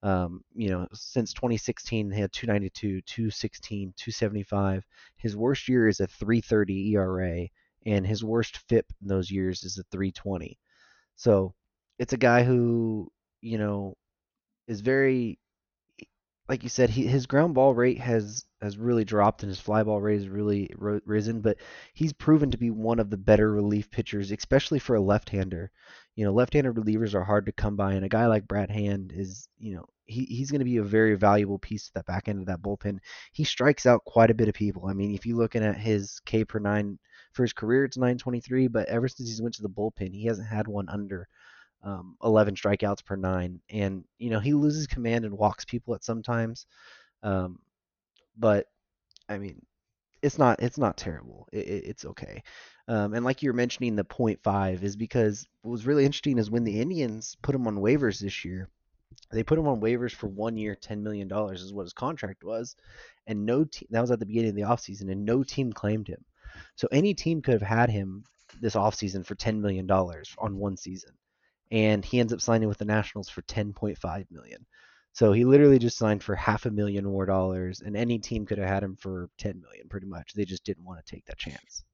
Um, 0.05 0.45
you 0.55 0.71
know, 0.71 0.87
since 0.93 1.33
2016, 1.33 2.13
he 2.13 2.21
had 2.21 2.33
292, 2.33 3.01
216, 3.01 3.95
275. 3.97 4.87
His 5.17 5.37
worst 5.37 5.69
year 5.69 5.89
is 5.89 5.99
a 5.99 6.07
330 6.07 6.93
ERA, 6.93 7.49
and 7.85 8.07
his 8.07 8.23
worst 8.23 8.59
FIP 8.69 8.87
in 9.03 9.09
those 9.09 9.29
years 9.29 9.65
is 9.65 9.77
a 9.77 9.83
320. 9.91 10.57
So 11.17 11.53
it's 11.99 12.13
a 12.13 12.17
guy 12.17 12.45
who, 12.45 13.11
you 13.41 13.59
know, 13.59 13.97
is 14.69 14.83
very 14.83 15.41
like 16.49 16.63
you 16.63 16.69
said, 16.69 16.89
he, 16.91 17.07
his 17.07 17.27
ground 17.27 17.55
ball 17.55 17.75
rate 17.75 17.99
has 17.99 18.45
has 18.63 18.79
really 18.79 19.05
dropped 19.05 19.43
and 19.43 19.51
his 19.51 19.61
fly 19.61 19.83
ball 19.83 20.01
rate 20.01 20.17
has 20.17 20.29
really 20.29 20.71
risen, 20.77 21.41
but 21.41 21.59
he's 21.95 22.13
proven 22.13 22.51
to 22.51 22.59
be 22.59 22.71
one 22.71 22.99
of 22.99 23.11
the 23.11 23.17
better 23.17 23.53
relief 23.53 23.91
pitchers, 23.91 24.33
especially 24.33 24.79
for 24.79 24.97
a 24.97 25.01
left-hander. 25.01 25.71
You 26.17 26.25
know, 26.25 26.33
left-handed 26.33 26.75
relievers 26.75 27.15
are 27.15 27.23
hard 27.23 27.47
to 27.47 27.53
come 27.53 27.77
by, 27.77 27.93
and 27.93 28.05
a 28.05 28.09
guy 28.09 28.27
like 28.27 28.49
Brad 28.49 28.71
Hand 28.71 29.13
is, 29.15 29.49
you 29.59 29.77
know, 29.77 29.87
he, 30.07 30.25
he's 30.25 30.51
going 30.51 30.61
to 30.61 30.65
be 30.65 30.79
a 30.79 30.83
very 30.83 31.15
valuable 31.15 31.59
piece 31.59 31.87
to 31.87 31.95
that 31.95 32.07
back 32.07 32.29
end 32.29 32.41
of 32.41 32.47
that 32.47 32.63
bullpen. 32.63 32.99
He 33.33 33.45
strikes 33.45 33.87
out 33.87 34.05
quite 34.05 34.31
a 34.31 34.35
bit 34.35 34.49
of 34.49 34.55
people. 34.55 34.87
I 34.87 34.95
mean, 34.95 35.15
if 35.15 35.27
you're 35.27 35.37
looking 35.37 35.63
at 35.63 35.77
his 35.77 36.21
K 36.25 36.45
per 36.45 36.59
nine 36.59 36.99
for 37.33 37.43
his 37.43 37.53
career, 37.53 37.85
it's 37.85 37.99
923, 37.99 38.69
but 38.69 38.89
ever 38.89 39.07
since 39.07 39.29
he's 39.29 39.43
went 39.43 39.55
to 39.57 39.63
the 39.63 39.69
bullpen, 39.69 40.15
he 40.15 40.25
hasn't 40.25 40.49
had 40.49 40.67
one 40.67 40.89
under 40.89 41.29
um, 41.83 42.17
11 42.23 42.55
strikeouts 42.57 43.05
per 43.05 43.17
nine. 43.17 43.61
And 43.71 44.05
you 44.19 44.31
know, 44.31 44.41
he 44.41 44.53
loses 44.55 44.87
command 44.87 45.25
and 45.25 45.37
walks 45.37 45.65
people 45.65 45.95
at 45.95 46.05
sometimes, 46.05 46.67
um, 47.23 47.59
but 48.37 48.67
I 49.29 49.39
mean, 49.39 49.63
it's 50.23 50.39
not 50.39 50.63
it's 50.63 50.79
not 50.79 50.97
terrible. 50.97 51.49
It, 51.53 51.67
it, 51.67 51.85
it's 51.87 52.05
okay. 52.05 52.43
Um, 52.89 53.15
and 53.15 53.25
like 53.25 53.43
you 53.43 53.51
were 53.51 53.57
mentioning, 53.57 53.97
the 53.97 54.05
0.5 54.05 54.83
is 54.83 54.97
because 54.97 55.47
what 55.63 55.73
was 55.73 55.87
really 55.87 56.07
interesting 56.07 56.39
is 56.39 56.51
when 56.51 56.65
the 56.65 56.81
Indians 56.81 57.37
put 57.43 57.55
him 57.55 57.67
on 57.67 57.77
waivers 57.77 58.19
this 58.19 58.45
year, 58.47 58.71
they 59.31 59.43
put 59.43 59.59
him 59.59 59.69
on 59.69 59.81
waivers 59.81 60.13
for 60.13 60.27
one 60.27 60.57
year, 60.57 60.75
$10 60.75 61.03
million 61.03 61.31
is 61.53 61.73
what 61.73 61.83
his 61.83 61.93
contract 61.93 62.45
was. 62.45 62.77
And 63.27 63.45
no 63.45 63.65
team, 63.65 63.89
that 63.91 64.01
was 64.01 64.11
at 64.11 64.21
the 64.21 64.27
beginning 64.27 64.51
of 64.51 64.57
the 64.57 64.63
offseason, 64.63 65.13
and 65.13 65.25
no 65.25 65.43
team 65.43 65.73
claimed 65.73 66.09
him. 66.09 66.25
So 66.77 66.89
any 66.91 67.13
team 67.13 67.43
could 67.43 67.53
have 67.53 67.63
had 67.63 67.91
him 67.91 68.25
this 68.61 68.75
offseason 68.75 69.27
for 69.27 69.35
$10 69.35 69.61
million 69.61 69.91
on 69.91 70.57
one 70.57 70.77
season. 70.77 71.13
And 71.71 72.05
he 72.05 72.21
ends 72.21 72.33
up 72.33 72.41
signing 72.41 72.69
with 72.69 72.79
the 72.79 72.85
Nationals 72.85 73.29
for 73.29 73.43
10.5 73.43 74.31
million. 74.31 74.67
So 75.13 75.33
he 75.33 75.45
literally 75.45 75.79
just 75.79 75.99
signed 75.99 76.23
for 76.23 76.35
half 76.35 76.67
a 76.67 76.71
million 76.71 77.05
more 77.05 77.27
dollars, 77.27 77.81
and 77.81 77.97
any 77.97 78.19
team 78.19 78.47
could 78.47 78.59
have 78.59 78.69
had 78.69 78.83
him 78.83 78.97
for 78.97 79.29
10 79.39 79.61
million, 79.61 79.89
pretty 79.89 80.07
much. 80.07 80.33
They 80.33 80.45
just 80.45 80.65
didn't 80.65 80.85
want 80.85 81.05
to 81.05 81.15
take 81.15 81.25
that 81.27 81.39
chance. 81.39 81.85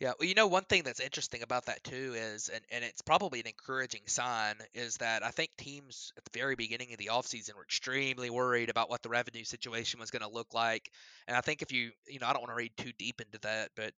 Yeah, 0.00 0.12
well, 0.18 0.28
you 0.28 0.34
know, 0.34 0.46
one 0.46 0.64
thing 0.64 0.82
that's 0.82 1.00
interesting 1.00 1.42
about 1.42 1.66
that 1.66 1.84
too 1.84 2.14
is, 2.16 2.48
and, 2.48 2.62
and 2.70 2.84
it's 2.84 3.02
probably 3.02 3.40
an 3.40 3.46
encouraging 3.46 4.02
sign, 4.06 4.56
is 4.74 4.96
that 4.98 5.24
I 5.24 5.30
think 5.30 5.56
teams 5.56 6.12
at 6.16 6.24
the 6.24 6.38
very 6.38 6.56
beginning 6.56 6.92
of 6.92 6.98
the 6.98 7.10
offseason 7.12 7.54
were 7.54 7.62
extremely 7.62 8.28
worried 8.28 8.70
about 8.70 8.90
what 8.90 9.02
the 9.02 9.08
revenue 9.08 9.44
situation 9.44 10.00
was 10.00 10.10
going 10.10 10.22
to 10.22 10.28
look 10.28 10.52
like. 10.52 10.90
And 11.28 11.36
I 11.36 11.40
think 11.40 11.62
if 11.62 11.72
you, 11.72 11.92
you 12.08 12.18
know, 12.18 12.26
I 12.26 12.32
don't 12.32 12.42
want 12.42 12.50
to 12.50 12.56
read 12.56 12.76
too 12.76 12.92
deep 12.98 13.20
into 13.20 13.38
that, 13.42 13.70
but 13.76 13.92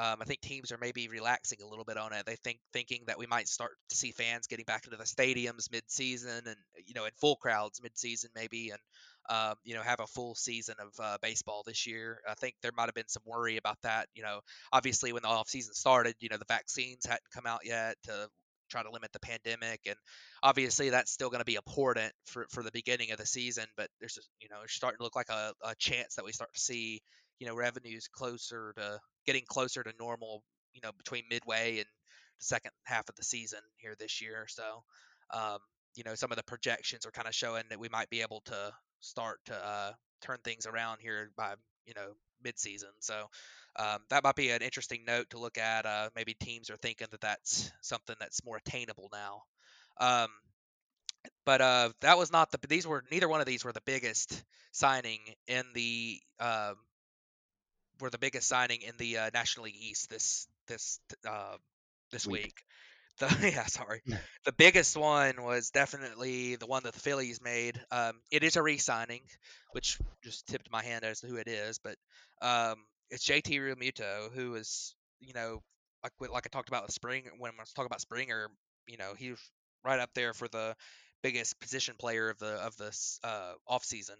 um, 0.00 0.16
I 0.22 0.24
think 0.24 0.40
teams 0.40 0.72
are 0.72 0.78
maybe 0.80 1.08
relaxing 1.08 1.58
a 1.62 1.68
little 1.68 1.84
bit 1.84 1.98
on 1.98 2.14
it. 2.14 2.24
They 2.24 2.36
think 2.36 2.58
thinking 2.72 3.02
that 3.06 3.18
we 3.18 3.26
might 3.26 3.48
start 3.48 3.72
to 3.90 3.96
see 3.96 4.12
fans 4.12 4.46
getting 4.46 4.64
back 4.64 4.86
into 4.86 4.96
the 4.96 5.04
stadiums 5.04 5.70
mid-season, 5.70 6.42
and 6.46 6.56
you 6.86 6.94
know, 6.94 7.04
in 7.04 7.10
full 7.20 7.36
crowds 7.36 7.82
mid-season 7.82 8.30
maybe, 8.34 8.70
and 8.70 8.80
um, 9.28 9.56
you 9.62 9.74
know, 9.74 9.82
have 9.82 10.00
a 10.00 10.06
full 10.06 10.34
season 10.34 10.76
of 10.80 10.88
uh, 11.04 11.18
baseball 11.20 11.62
this 11.66 11.86
year. 11.86 12.20
I 12.26 12.32
think 12.32 12.54
there 12.62 12.72
might 12.74 12.86
have 12.86 12.94
been 12.94 13.08
some 13.08 13.24
worry 13.26 13.58
about 13.58 13.76
that. 13.82 14.08
You 14.14 14.22
know, 14.22 14.40
obviously 14.72 15.12
when 15.12 15.22
the 15.22 15.28
off 15.28 15.50
season 15.50 15.74
started, 15.74 16.14
you 16.20 16.30
know, 16.30 16.38
the 16.38 16.46
vaccines 16.48 17.04
hadn't 17.04 17.30
come 17.34 17.46
out 17.46 17.60
yet 17.64 17.96
to 18.04 18.28
try 18.70 18.82
to 18.82 18.90
limit 18.90 19.12
the 19.12 19.20
pandemic, 19.20 19.80
and 19.86 19.96
obviously 20.42 20.88
that's 20.88 21.12
still 21.12 21.28
going 21.28 21.40
to 21.40 21.44
be 21.44 21.56
important 21.56 22.12
for 22.24 22.46
for 22.50 22.62
the 22.62 22.72
beginning 22.72 23.10
of 23.12 23.18
the 23.18 23.26
season. 23.26 23.66
But 23.76 23.88
there's, 24.00 24.18
you 24.40 24.48
know, 24.48 24.62
it's 24.64 24.72
starting 24.72 24.96
to 24.96 25.04
look 25.04 25.16
like 25.16 25.28
a, 25.28 25.52
a 25.62 25.74
chance 25.78 26.14
that 26.14 26.24
we 26.24 26.32
start 26.32 26.54
to 26.54 26.60
see 26.60 27.02
you 27.40 27.46
know 27.46 27.54
revenues 27.56 28.06
closer 28.06 28.72
to 28.76 29.00
getting 29.26 29.42
closer 29.48 29.82
to 29.82 29.92
normal 29.98 30.44
you 30.72 30.80
know 30.84 30.92
between 30.96 31.24
midway 31.28 31.78
and 31.78 31.86
the 32.38 32.44
second 32.44 32.70
half 32.84 33.08
of 33.08 33.16
the 33.16 33.24
season 33.24 33.60
here 33.76 33.94
this 33.98 34.22
year. 34.22 34.46
So 34.48 34.84
um, 35.34 35.58
you 35.96 36.04
know 36.04 36.14
some 36.14 36.30
of 36.30 36.36
the 36.36 36.44
projections 36.44 37.06
are 37.06 37.10
kind 37.10 37.26
of 37.26 37.34
showing 37.34 37.64
that 37.70 37.80
we 37.80 37.88
might 37.88 38.10
be 38.10 38.22
able 38.22 38.42
to 38.46 38.72
start 39.00 39.38
to 39.46 39.54
uh, 39.54 39.92
turn 40.20 40.38
things 40.44 40.66
around 40.66 40.98
here 41.00 41.30
by 41.36 41.54
you 41.86 41.94
know 41.96 42.12
mid-season. 42.42 42.90
So 43.00 43.26
um, 43.76 43.98
that 44.10 44.24
might 44.24 44.36
be 44.36 44.50
an 44.50 44.62
interesting 44.62 45.04
note 45.06 45.30
to 45.30 45.38
look 45.38 45.58
at 45.58 45.86
uh, 45.86 46.10
maybe 46.16 46.34
teams 46.34 46.70
are 46.70 46.76
thinking 46.76 47.08
that 47.10 47.20
that's 47.20 47.70
something 47.82 48.16
that's 48.18 48.44
more 48.44 48.56
attainable 48.56 49.10
now. 49.12 49.42
Um, 50.00 50.28
but 51.44 51.60
uh, 51.60 51.90
that 52.00 52.16
was 52.16 52.32
not 52.32 52.50
the 52.50 52.58
these 52.66 52.86
were 52.86 53.04
neither 53.10 53.28
one 53.28 53.40
of 53.40 53.46
these 53.46 53.64
were 53.64 53.72
the 53.72 53.82
biggest 53.84 54.42
signing 54.72 55.18
in 55.46 55.64
the 55.74 56.20
um, 56.38 56.76
were 58.00 58.10
the 58.10 58.18
biggest 58.18 58.48
signing 58.48 58.82
in 58.82 58.94
the 58.98 59.18
uh, 59.18 59.30
National 59.32 59.64
League 59.64 59.76
East 59.78 60.10
this 60.10 60.46
this 60.66 61.00
uh, 61.28 61.56
this 62.12 62.26
week. 62.26 62.42
week. 62.44 62.54
The 63.18 63.50
yeah, 63.54 63.66
sorry. 63.66 64.02
the 64.44 64.52
biggest 64.52 64.96
one 64.96 65.42
was 65.42 65.70
definitely 65.70 66.56
the 66.56 66.66
one 66.66 66.82
that 66.84 66.94
the 66.94 67.00
Phillies 67.00 67.40
made. 67.42 67.80
Um, 67.90 68.14
it 68.30 68.42
is 68.42 68.56
a 68.56 68.62
re-signing, 68.62 69.20
which 69.72 69.98
just 70.24 70.46
tipped 70.46 70.70
my 70.70 70.82
hand 70.82 71.04
as 71.04 71.20
to 71.20 71.26
who 71.26 71.36
it 71.36 71.48
is, 71.48 71.78
but 71.78 71.96
um, 72.40 72.76
it's 73.10 73.26
JT 73.26 73.58
Realmuto, 73.60 74.32
who 74.32 74.54
is 74.54 74.94
you 75.20 75.34
know 75.34 75.62
like 76.02 76.12
like 76.32 76.46
I 76.46 76.48
talked 76.48 76.68
about 76.68 76.84
with 76.84 76.92
Spring 76.92 77.24
when 77.38 77.52
I 77.58 77.62
was 77.62 77.72
talking 77.72 77.86
about 77.86 78.00
Springer, 78.00 78.48
you 78.86 78.96
know 78.96 79.12
he's 79.16 79.38
right 79.84 80.00
up 80.00 80.10
there 80.14 80.32
for 80.32 80.48
the 80.48 80.74
biggest 81.22 81.60
position 81.60 81.94
player 81.98 82.30
of 82.30 82.38
the 82.38 82.54
of 82.54 82.76
this 82.76 83.20
uh, 83.24 83.52
off 83.66 83.84
season. 83.84 84.16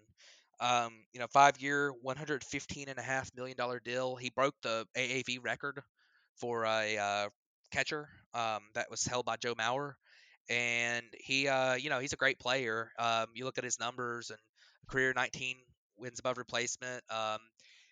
Um, 0.60 0.92
you 1.12 1.20
know, 1.20 1.26
five 1.32 1.60
year, 1.60 1.90
one 2.02 2.16
hundred 2.16 2.44
fifteen 2.44 2.88
and 2.88 2.98
a 2.98 3.02
half 3.02 3.30
million 3.34 3.56
dollar 3.56 3.80
deal. 3.80 4.16
He 4.16 4.30
broke 4.30 4.54
the 4.62 4.86
AAV 4.96 5.38
record 5.38 5.80
for 6.36 6.64
a 6.64 6.98
uh, 6.98 7.28
catcher 7.72 8.08
um, 8.34 8.62
that 8.74 8.90
was 8.90 9.04
held 9.04 9.24
by 9.26 9.36
Joe 9.36 9.54
Mauer, 9.54 9.94
and 10.48 11.04
he, 11.18 11.48
uh, 11.48 11.74
you 11.74 11.90
know, 11.90 11.98
he's 12.00 12.12
a 12.12 12.16
great 12.16 12.38
player. 12.38 12.90
Um, 12.98 13.26
you 13.34 13.44
look 13.44 13.58
at 13.58 13.64
his 13.64 13.78
numbers 13.80 14.30
and 14.30 14.38
career 14.88 15.12
19 15.14 15.56
wins 15.96 16.18
above 16.18 16.38
replacement. 16.38 17.02
Um, 17.10 17.38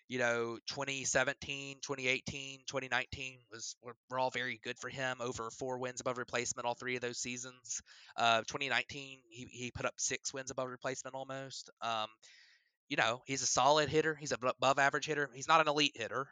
you 0.07 0.17
know, 0.17 0.57
2017, 0.67 1.77
2018, 1.83 2.61
2019 2.67 3.37
was 3.51 3.75
were, 3.83 4.19
all 4.19 4.31
very 4.31 4.59
good 4.63 4.77
for 4.79 4.89
him. 4.89 5.17
Over 5.21 5.51
four 5.51 5.77
wins 5.77 6.01
above 6.01 6.17
replacement 6.17 6.65
all 6.65 6.73
three 6.73 6.95
of 6.95 7.01
those 7.01 7.19
seasons. 7.19 7.81
Uh, 8.17 8.41
2019, 8.47 9.19
he, 9.29 9.45
he 9.51 9.71
put 9.71 9.85
up 9.85 9.93
six 9.97 10.33
wins 10.33 10.49
above 10.49 10.67
replacement 10.69 11.15
almost. 11.15 11.69
You 12.89 12.97
know, 12.97 13.21
he's 13.25 13.41
a 13.41 13.47
solid 13.47 13.89
hitter. 13.89 14.15
He's 14.15 14.31
an 14.31 14.39
above 14.43 14.79
average 14.79 15.05
hitter. 15.05 15.29
He's 15.33 15.47
not 15.47 15.61
an 15.61 15.67
elite 15.67 15.95
hitter, 15.95 16.27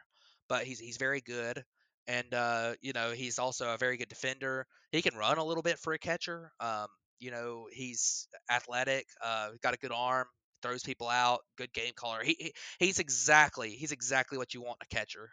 but 0.49 0.63
he's 0.65 0.79
he's 0.79 0.97
very 0.97 1.21
good. 1.21 1.63
And 2.07 2.33
uh, 2.33 2.73
you 2.81 2.93
know, 2.93 3.11
he's 3.11 3.39
also 3.39 3.73
a 3.73 3.77
very 3.77 3.97
good 3.97 4.09
defender. 4.09 4.65
He 4.91 5.01
can 5.01 5.15
run 5.15 5.37
a 5.37 5.43
little 5.43 5.63
bit 5.63 5.77
for 5.79 5.93
a 5.93 5.99
catcher. 5.99 6.51
Um, 6.59 6.87
you 7.19 7.31
know, 7.31 7.67
he's 7.71 8.27
athletic. 8.49 9.07
Uh, 9.23 9.49
got 9.61 9.73
a 9.73 9.77
good 9.77 9.91
arm. 9.93 10.27
Throws 10.63 10.83
people 10.83 11.07
out. 11.09 11.41
Good 11.57 11.71
game 11.73 11.91
caller. 11.95 12.23
He, 12.23 12.35
he 12.39 12.53
he's 12.79 12.99
exactly 12.99 13.69
he's 13.71 13.91
exactly 13.91 14.37
what 14.37 14.53
you 14.53 14.61
want 14.61 14.79
a 14.81 14.87
catcher, 14.87 15.29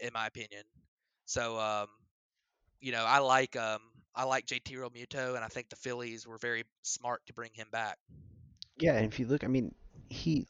in 0.00 0.10
my 0.14 0.26
opinion. 0.26 0.62
So 1.24 1.58
um, 1.58 1.88
you 2.80 2.92
know, 2.92 3.04
I 3.04 3.18
like 3.18 3.56
um 3.56 3.80
I 4.14 4.24
like 4.24 4.46
JT 4.46 4.72
Realmuto, 4.76 5.34
and 5.34 5.44
I 5.44 5.48
think 5.48 5.68
the 5.68 5.76
Phillies 5.76 6.26
were 6.26 6.38
very 6.38 6.64
smart 6.82 7.20
to 7.26 7.34
bring 7.34 7.50
him 7.52 7.68
back. 7.70 7.98
Yeah, 8.78 8.94
and 8.94 9.10
if 9.12 9.18
you 9.18 9.26
look, 9.26 9.44
I 9.44 9.48
mean, 9.48 9.74
he 10.08 10.46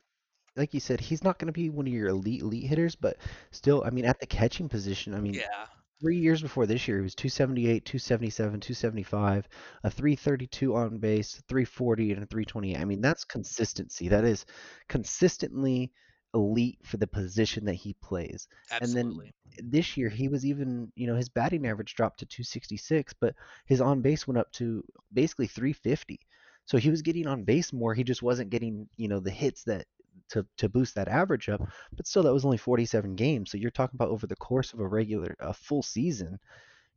like 0.57 0.73
you 0.73 0.81
said, 0.81 1.01
he's 1.01 1.23
not 1.23 1.39
going 1.39 1.47
to 1.47 1.53
be 1.53 1.69
one 1.69 1.87
of 1.87 1.93
your 1.93 2.09
elite 2.09 2.41
elite 2.41 2.65
hitters, 2.65 2.97
but 2.97 3.19
still, 3.51 3.85
I 3.85 3.91
mean, 3.91 4.07
at 4.07 4.19
the 4.21 4.27
catching 4.27 4.69
position, 4.69 5.15
I 5.15 5.21
mean, 5.21 5.35
yeah. 5.35 5.67
Three 5.99 6.19
years 6.19 6.43
before 6.43 6.67
this 6.67 6.87
year, 6.87 6.99
he 6.99 7.03
was 7.03 7.15
278, 7.15 7.87
277, 7.87 8.61
275, 8.61 9.49
a 9.83 9.91
332 9.91 10.77
on 10.77 10.99
base, 10.99 11.43
340, 11.49 12.13
and 12.13 12.23
a 12.23 12.27
328. 12.27 12.77
I 12.77 12.85
mean, 12.85 13.01
that's 13.01 13.25
consistency. 13.25 14.09
That 14.09 14.25
is 14.25 14.45
consistently 14.89 15.91
elite 16.35 16.81
for 16.83 16.99
the 16.99 17.07
position 17.07 17.65
that 17.65 17.77
he 17.77 17.95
plays. 17.95 18.47
Absolutely. 18.71 19.33
And 19.57 19.57
then 19.57 19.71
this 19.71 19.97
year, 19.97 20.11
he 20.11 20.29
was 20.29 20.45
even, 20.45 20.93
you 20.97 21.07
know, 21.07 21.17
his 21.17 21.31
batting 21.31 21.67
average 21.67 21.95
dropped 21.95 22.19
to 22.19 22.27
266, 22.27 23.15
but 23.19 23.35
his 23.65 23.81
on 23.81 24.03
base 24.03 24.29
went 24.29 24.37
up 24.37 24.53
to 24.53 24.85
basically 25.15 25.47
350. 25.47 26.21
So 26.67 26.79
he 26.79 26.91
was 26.91 27.03
getting 27.03 27.27
on 27.27 27.45
base 27.45 27.73
more. 27.73 27.95
He 27.95 28.05
just 28.05 28.23
wasn't 28.23 28.51
getting, 28.51 28.89
you 28.97 29.09
know, 29.09 29.21
the 29.21 29.31
hits 29.31 29.63
that 29.65 29.87
to 30.31 30.45
to 30.59 30.69
boost 30.69 30.95
that 30.97 31.09
average 31.09 31.49
up. 31.49 31.63
But 31.93 32.07
still, 32.07 32.25
that 32.25 32.35
was 32.35 32.45
only 32.45 32.59
47 32.59 33.15
games. 33.15 33.51
So 33.51 33.59
you're 33.59 33.71
talking 33.71 33.97
about 33.97 34.11
over 34.11 34.27
the 34.27 34.37
course 34.37 34.73
of 34.73 34.81
a 34.81 34.87
regular, 34.87 35.37
a 35.41 35.55
full 35.55 35.83
season. 35.83 36.39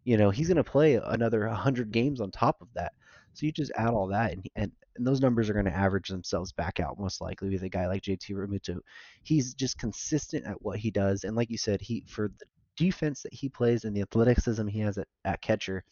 You 0.03 0.17
know, 0.17 0.31
he's 0.31 0.47
going 0.47 0.57
to 0.57 0.63
play 0.63 0.95
another 0.95 1.47
100 1.47 1.91
games 1.91 2.19
on 2.21 2.31
top 2.31 2.61
of 2.61 2.69
that. 2.73 2.93
So 3.33 3.45
you 3.45 3.51
just 3.51 3.71
add 3.75 3.89
all 3.89 4.07
that, 4.07 4.31
and 4.31 4.45
and, 4.55 4.71
and 4.95 5.05
those 5.05 5.21
numbers 5.21 5.49
are 5.49 5.53
going 5.53 5.65
to 5.65 5.75
average 5.75 6.09
themselves 6.09 6.51
back 6.51 6.79
out 6.79 6.99
most 6.99 7.21
likely 7.21 7.49
with 7.49 7.63
a 7.63 7.69
guy 7.69 7.87
like 7.87 8.01
JT 8.01 8.31
Realmuto. 8.31 8.79
He's 9.23 9.53
just 9.53 9.77
consistent 9.77 10.47
at 10.47 10.61
what 10.63 10.79
he 10.79 10.89
does, 10.89 11.23
and 11.23 11.35
like 11.35 11.51
you 11.51 11.57
said, 11.57 11.79
he 11.79 12.03
for 12.07 12.31
the 12.39 12.45
defense 12.75 13.21
that 13.21 13.33
he 13.33 13.49
plays 13.49 13.83
and 13.83 13.95
the 13.95 14.01
athleticism 14.01 14.65
he 14.67 14.79
has 14.79 14.97
at, 14.97 15.07
at 15.25 15.41
catcher, 15.41 15.83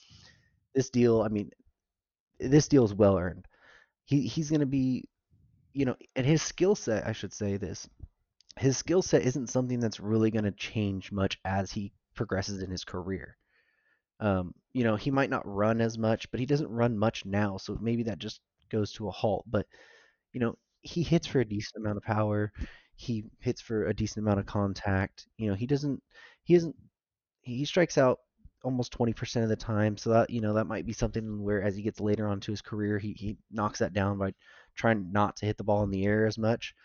this 0.73 0.89
deal, 0.89 1.21
I 1.21 1.27
mean, 1.27 1.51
this 2.39 2.69
deal 2.69 2.85
is 2.85 2.93
well 2.93 3.17
earned 3.17 3.45
he 4.07 4.23
he's 4.27 4.49
going 4.49 4.61
to 4.61 4.65
be, 4.65 5.07
you 5.73 5.85
know, 5.85 5.95
and 6.15 6.25
his 6.25 6.41
skill 6.41 6.75
set, 6.75 7.07
I 7.07 7.11
should 7.13 7.33
say 7.33 7.57
this, 7.57 7.87
his 8.57 8.77
skill 8.77 9.03
set 9.03 9.21
isn't 9.23 9.49
something 9.49 9.79
that's 9.79 9.99
really 9.99 10.31
going 10.31 10.45
to 10.45 10.51
change 10.51 11.11
much 11.11 11.39
as 11.45 11.71
he 11.71 11.93
progresses 12.15 12.63
in 12.63 12.71
his 12.71 12.83
career. 12.83 13.37
Um, 14.19 14.55
you 14.73 14.83
know, 14.83 14.95
he 14.95 15.11
might 15.11 15.29
not 15.29 15.47
run 15.47 15.81
as 15.81 15.97
much, 15.97 16.31
but 16.31 16.39
he 16.39 16.47
doesn't 16.47 16.69
run 16.71 16.97
much 16.97 17.25
now, 17.25 17.57
so 17.57 17.77
maybe 17.81 18.03
that 18.03 18.19
just 18.19 18.41
goes 18.71 18.91
to 18.93 19.07
a 19.07 19.11
halt. 19.11 19.45
But 19.47 19.67
you 20.33 20.39
know, 20.39 20.57
he 20.81 21.03
hits 21.03 21.27
for 21.27 21.39
a 21.41 21.45
decent 21.45 21.83
amount 21.83 21.97
of 21.97 22.03
power. 22.03 22.51
He 22.95 23.25
hits 23.39 23.61
for 23.61 23.87
a 23.87 23.93
decent 23.95 24.25
amount 24.25 24.39
of 24.39 24.47
contact. 24.47 25.27
You 25.37 25.49
know, 25.49 25.55
he 25.55 25.67
doesn't 25.67 26.01
he 26.43 26.55
doesn't 26.55 26.75
he 27.41 27.65
strikes 27.65 27.97
out 27.97 28.19
almost 28.67 28.97
20% 28.97 29.43
of 29.43 29.49
the 29.49 29.55
time. 29.55 29.97
So 29.97 30.09
that 30.11 30.29
you 30.29 30.41
know 30.41 30.53
that 30.53 30.67
might 30.67 30.85
be 30.85 30.93
something 30.93 31.41
where 31.41 31.63
as 31.63 31.75
he 31.75 31.81
gets 31.81 31.99
later 31.99 32.27
on 32.27 32.39
to 32.41 32.51
his 32.51 32.61
career, 32.61 32.99
he 32.99 33.13
he 33.13 33.37
knocks 33.49 33.79
that 33.79 33.93
down 33.93 34.17
by 34.17 34.33
trying 34.75 35.11
not 35.11 35.37
to 35.37 35.45
hit 35.45 35.57
the 35.57 35.63
ball 35.63 35.83
in 35.83 35.91
the 35.91 36.05
air 36.05 36.27
as 36.27 36.37
much. 36.37 36.75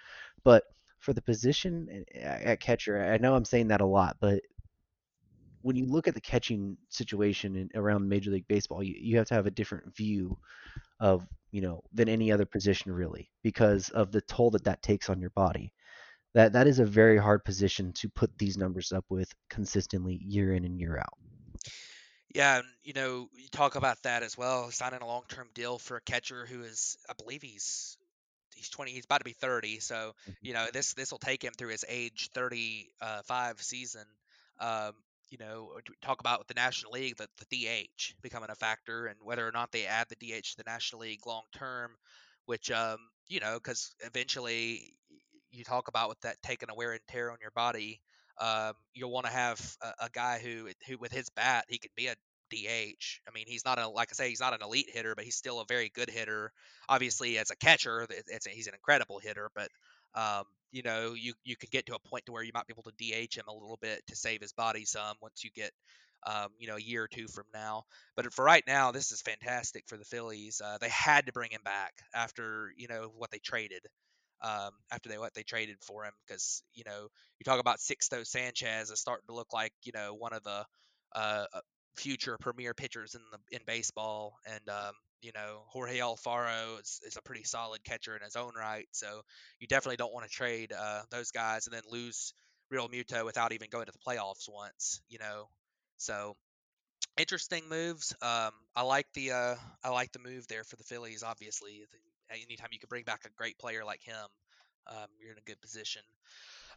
But 0.44 0.64
for 1.00 1.12
the 1.12 1.22
position 1.22 2.04
eh, 2.14 2.20
at 2.22 2.60
catcher, 2.60 3.02
I 3.02 3.18
know 3.18 3.34
I'm 3.34 3.44
saying 3.44 3.68
that 3.68 3.80
a 3.80 3.86
lot, 3.86 4.16
but 4.20 4.40
when 5.62 5.76
you 5.76 5.86
look 5.86 6.08
at 6.08 6.14
the 6.14 6.20
catching 6.20 6.76
situation 6.88 7.56
in, 7.56 7.70
around 7.74 8.08
Major 8.08 8.30
League 8.30 8.48
Baseball, 8.48 8.82
you, 8.82 8.94
you 8.98 9.16
have 9.16 9.28
to 9.28 9.34
have 9.34 9.46
a 9.46 9.50
different 9.50 9.94
view 9.96 10.36
of 11.00 11.26
you 11.50 11.60
know 11.60 11.82
than 11.92 12.08
any 12.08 12.30
other 12.30 12.46
position 12.46 12.92
really 12.92 13.28
because 13.42 13.88
of 13.90 14.12
the 14.12 14.20
toll 14.22 14.50
that 14.52 14.64
that 14.64 14.82
takes 14.82 15.10
on 15.10 15.20
your 15.20 15.30
body. 15.30 15.72
That 16.34 16.52
that 16.52 16.68
is 16.68 16.78
a 16.78 16.86
very 16.86 17.18
hard 17.18 17.44
position 17.44 17.92
to 17.94 18.08
put 18.08 18.38
these 18.38 18.56
numbers 18.56 18.92
up 18.92 19.04
with 19.08 19.32
consistently 19.50 20.20
year 20.24 20.54
in 20.54 20.64
and 20.64 20.78
year 20.78 20.98
out. 20.98 21.18
Yeah, 22.34 22.58
and 22.58 22.66
you 22.82 22.92
know, 22.94 23.28
you 23.34 23.48
talk 23.50 23.74
about 23.76 24.02
that 24.04 24.22
as 24.22 24.36
well, 24.36 24.70
signing 24.70 25.02
a 25.02 25.06
long-term 25.06 25.50
deal 25.54 25.78
for 25.78 25.96
a 25.96 26.00
catcher 26.00 26.46
who 26.46 26.62
is, 26.62 26.96
I 27.08 27.14
believe 27.14 27.42
he's 27.42 27.96
he's 28.54 28.70
20, 28.70 28.92
he's 28.92 29.04
about 29.04 29.18
to 29.18 29.24
be 29.24 29.32
30, 29.32 29.80
so 29.80 30.14
Mhm. 30.26 30.34
you 30.42 30.54
know, 30.54 30.68
this 30.72 30.94
this 30.94 31.10
will 31.10 31.18
take 31.18 31.44
him 31.44 31.52
through 31.54 31.70
his 31.70 31.84
age 31.88 32.30
35 32.34 33.60
season. 33.62 34.04
Um, 34.60 34.94
you 35.30 35.38
know, 35.38 35.78
talk 36.02 36.20
about 36.20 36.38
with 36.38 36.48
the 36.48 36.54
National 36.54 36.92
League 36.92 37.16
that 37.18 37.30
the 37.38 37.46
DH 37.50 38.14
becoming 38.22 38.50
a 38.50 38.54
factor 38.54 39.06
and 39.06 39.18
whether 39.22 39.46
or 39.46 39.52
not 39.52 39.72
they 39.72 39.86
add 39.86 40.08
the 40.08 40.16
DH 40.16 40.52
to 40.52 40.58
the 40.58 40.70
National 40.70 41.02
League 41.02 41.26
long 41.26 41.44
term, 41.52 41.96
which 42.46 42.70
um, 42.70 42.98
you 43.28 43.40
know, 43.40 43.54
because 43.54 43.94
eventually 44.00 44.94
you 45.50 45.64
talk 45.64 45.88
about 45.88 46.08
with 46.08 46.20
that 46.22 46.42
taking 46.42 46.70
a 46.70 46.74
wear 46.74 46.92
and 46.92 47.00
tear 47.08 47.30
on 47.30 47.38
your 47.40 47.50
body, 47.52 48.02
um, 48.42 48.72
you'll 48.92 49.12
want 49.12 49.26
to 49.26 49.32
have 49.32 49.76
a, 49.80 50.06
a, 50.06 50.10
guy 50.10 50.40
who 50.42 50.68
who 50.88 50.98
with 50.98 51.12
his 51.12 51.30
bat 51.30 51.64
he 51.68 51.78
could 51.78 51.94
be 51.94 52.08
a 52.08 52.14
DH. 52.50 53.20
I 53.28 53.30
mean, 53.32 53.44
he's 53.46 53.64
not 53.64 53.78
a 53.78 53.88
like 53.88 54.08
I 54.10 54.14
say, 54.14 54.28
he's 54.28 54.40
not 54.40 54.52
an 54.52 54.62
elite 54.62 54.90
hitter, 54.92 55.14
but 55.14 55.24
he's 55.24 55.36
still 55.36 55.60
a 55.60 55.64
very 55.64 55.90
good 55.94 56.10
hitter. 56.10 56.52
Obviously, 56.88 57.38
as 57.38 57.52
a 57.52 57.56
catcher, 57.56 58.00
a, 58.02 58.50
he's 58.50 58.66
an 58.66 58.74
incredible 58.74 59.20
hitter, 59.20 59.48
but 59.54 59.68
um, 60.14 60.42
you 60.72 60.82
know, 60.82 61.14
you 61.14 61.34
you 61.44 61.54
could 61.56 61.70
get 61.70 61.86
to 61.86 61.94
a 61.94 62.08
point 62.08 62.26
to 62.26 62.32
where 62.32 62.42
you 62.42 62.50
might 62.52 62.66
be 62.66 62.74
able 62.74 62.90
to 62.90 62.92
DH 62.98 63.38
him 63.38 63.44
a 63.48 63.54
little 63.54 63.78
bit 63.80 64.02
to 64.08 64.16
save 64.16 64.40
his 64.40 64.52
body 64.52 64.84
some 64.84 65.16
once 65.22 65.44
you 65.44 65.50
get 65.54 65.70
um, 66.26 66.48
you 66.58 66.66
know, 66.66 66.76
a 66.76 66.80
year 66.80 67.04
or 67.04 67.08
two 67.08 67.28
from 67.28 67.44
now. 67.54 67.84
But 68.16 68.32
for 68.32 68.44
right 68.44 68.64
now, 68.66 68.92
this 68.92 69.12
is 69.12 69.22
fantastic 69.22 69.84
for 69.86 69.96
the 69.96 70.04
Phillies. 70.04 70.60
Uh, 70.64 70.78
they 70.80 70.88
had 70.88 71.26
to 71.26 71.32
bring 71.32 71.50
him 71.50 71.62
back 71.64 71.92
after 72.12 72.72
you 72.76 72.88
know 72.88 73.12
what 73.16 73.30
they 73.30 73.38
traded 73.38 73.82
um, 74.42 74.70
after 74.90 75.08
they 75.08 75.18
what 75.18 75.34
they 75.34 75.42
traded 75.42 75.76
for 75.82 76.04
him 76.04 76.12
because 76.26 76.62
you 76.74 76.84
know 76.84 77.08
you 77.38 77.44
talk 77.44 77.60
about 77.60 77.78
Sixto 77.78 78.26
Sanchez 78.26 78.90
is 78.90 79.00
starting 79.00 79.26
to 79.28 79.34
look 79.34 79.52
like 79.52 79.72
you 79.84 79.92
know 79.94 80.14
one 80.14 80.32
of 80.32 80.42
the 80.42 80.64
uh, 81.14 81.44
uh, 81.52 81.60
future 81.96 82.36
premier 82.38 82.74
pitchers 82.74 83.14
in 83.14 83.20
the 83.30 83.56
in 83.56 83.62
baseball, 83.66 84.38
and 84.46 84.68
um, 84.68 84.92
you 85.20 85.32
know 85.34 85.62
Jorge 85.68 85.98
Alfaro 85.98 86.80
is, 86.80 87.00
is 87.06 87.16
a 87.16 87.22
pretty 87.22 87.44
solid 87.44 87.84
catcher 87.84 88.16
in 88.16 88.22
his 88.22 88.36
own 88.36 88.52
right. 88.56 88.88
So 88.92 89.22
you 89.60 89.66
definitely 89.66 89.96
don't 89.96 90.12
want 90.12 90.26
to 90.26 90.32
trade 90.32 90.72
uh, 90.72 91.02
those 91.10 91.30
guys 91.30 91.66
and 91.66 91.74
then 91.74 91.82
lose 91.90 92.34
Realmuto 92.72 93.24
without 93.24 93.52
even 93.52 93.68
going 93.70 93.86
to 93.86 93.92
the 93.92 93.98
playoffs 93.98 94.48
once. 94.48 95.00
You 95.08 95.18
know, 95.18 95.48
so 95.98 96.36
interesting 97.18 97.68
moves. 97.68 98.14
Um, 98.22 98.52
I 98.74 98.82
like 98.82 99.06
the 99.14 99.32
uh, 99.32 99.54
I 99.84 99.90
like 99.90 100.12
the 100.12 100.18
move 100.18 100.46
there 100.48 100.64
for 100.64 100.76
the 100.76 100.84
Phillies. 100.84 101.22
Obviously, 101.22 101.84
anytime 102.34 102.68
you 102.72 102.78
can 102.78 102.88
bring 102.88 103.04
back 103.04 103.24
a 103.24 103.30
great 103.36 103.58
player 103.58 103.84
like 103.84 104.02
him, 104.02 104.26
um, 104.88 105.06
you're 105.20 105.32
in 105.32 105.38
a 105.38 105.42
good 105.42 105.60
position. 105.60 106.02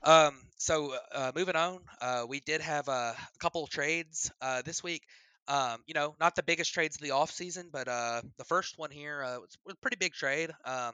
Um, 0.04 0.36
so 0.58 0.96
uh, 1.14 1.32
moving 1.36 1.56
on, 1.56 1.80
uh, 2.02 2.26
we 2.28 2.40
did 2.40 2.62
have 2.62 2.88
a, 2.88 3.16
a 3.18 3.38
couple 3.40 3.66
trades 3.68 4.32
uh, 4.42 4.62
this 4.64 4.84
week. 4.84 5.04
Um, 5.48 5.82
you 5.86 5.94
know, 5.94 6.16
not 6.20 6.36
the 6.36 6.44
biggest 6.44 6.74
trades 6.74 6.96
of 6.96 7.02
the 7.02 7.10
offseason, 7.10 7.66
but 7.72 7.88
uh, 7.88 8.22
the 8.38 8.44
first 8.46 8.78
one 8.78 8.92
here 8.92 9.24
uh, 9.24 9.40
was, 9.40 9.58
was 9.66 9.76
a 9.76 9.80
pretty 9.82 9.98
big 10.00 10.14
trade. 10.14 10.52
Um, 10.66 10.94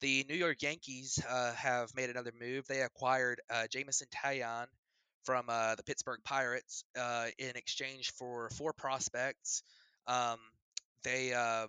the 0.00 0.24
New 0.28 0.34
York 0.34 0.62
Yankees 0.62 1.22
uh, 1.28 1.52
have 1.54 1.94
made 1.94 2.10
another 2.10 2.32
move. 2.40 2.66
They 2.66 2.80
acquired 2.80 3.40
Jameson 3.70 4.08
Taillon 4.12 4.66
from 5.24 5.46
the 5.46 5.82
Pittsburgh 5.86 6.18
Pirates 6.24 6.84
in 7.38 7.54
exchange 7.54 8.10
for 8.18 8.50
four 8.50 8.72
prospects. 8.72 9.62
Um, 10.08 10.38
they 11.04 11.32
um, 11.34 11.68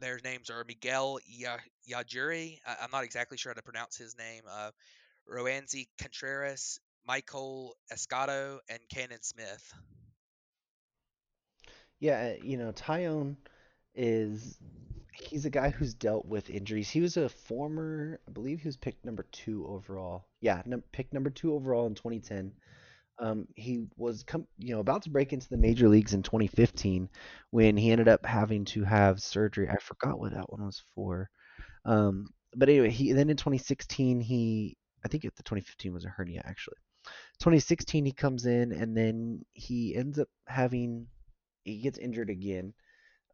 their 0.00 0.20
names 0.22 0.50
are 0.50 0.64
Miguel 0.64 1.18
Yajuri. 1.88 2.58
I- 2.66 2.84
am 2.84 2.90
not 2.92 3.04
exactly 3.04 3.38
sure 3.38 3.50
how 3.50 3.54
to 3.54 3.62
pronounce 3.62 3.96
his 3.96 4.16
name. 4.16 4.42
Uh, 4.48 4.70
Roansy 5.28 5.88
Contreras, 5.98 6.78
Maikol 7.08 7.72
Escotto, 7.92 8.58
and 8.68 8.80
Canaan 8.88 9.22
Smith. 9.22 9.74
Yeah, 11.98 12.34
uh, 12.34 12.44
you 12.44 12.56
know, 12.56 12.72
Taillon 12.72 13.36
is 13.94 14.58
he's 15.12 15.46
a 15.46 15.50
guy 15.50 15.70
who's 15.70 15.94
dealt 15.94 16.26
with 16.26 16.50
injuries. 16.50 16.90
He 16.90 17.00
was 17.00 17.16
a 17.16 17.28
former, 17.28 18.20
I 18.28 18.30
believe 18.30 18.60
he 18.60 18.68
was 18.68 18.76
picked 18.76 19.04
number 19.04 19.24
two 19.32 19.66
overall. 19.66 20.26
Yeah, 20.40 20.62
num- 20.66 20.84
picked 20.92 21.14
number 21.14 21.30
two 21.30 21.54
overall 21.54 21.86
in 21.86 21.94
2010. 21.94 22.52
Um, 23.18 23.46
he 23.54 23.86
was 23.96 24.22
com- 24.22 24.46
you 24.58 24.74
know 24.74 24.80
about 24.80 25.02
to 25.02 25.10
break 25.10 25.32
into 25.32 25.48
the 25.48 25.56
major 25.56 25.88
leagues 25.88 26.12
in 26.12 26.22
2015 26.22 27.08
when 27.50 27.76
he 27.76 27.90
ended 27.90 28.08
up 28.08 28.26
having 28.26 28.64
to 28.66 28.84
have 28.84 29.22
surgery. 29.22 29.68
I 29.68 29.76
forgot 29.78 30.18
what 30.18 30.32
that 30.32 30.50
one 30.52 30.64
was 30.64 30.82
for. 30.94 31.30
Um, 31.84 32.28
but 32.54 32.68
anyway, 32.68 32.90
he 32.90 33.12
then 33.12 33.30
in 33.30 33.36
2016 33.36 34.20
he 34.20 34.76
I 35.04 35.08
think 35.08 35.22
the 35.22 35.42
2015 35.42 35.94
was 35.94 36.04
a 36.04 36.08
hernia 36.08 36.42
actually. 36.44 36.76
2016 37.40 38.04
he 38.04 38.12
comes 38.12 38.46
in 38.46 38.72
and 38.72 38.96
then 38.96 39.44
he 39.52 39.94
ends 39.94 40.18
up 40.18 40.28
having 40.46 41.06
he 41.64 41.80
gets 41.80 41.98
injured 41.98 42.30
again. 42.30 42.74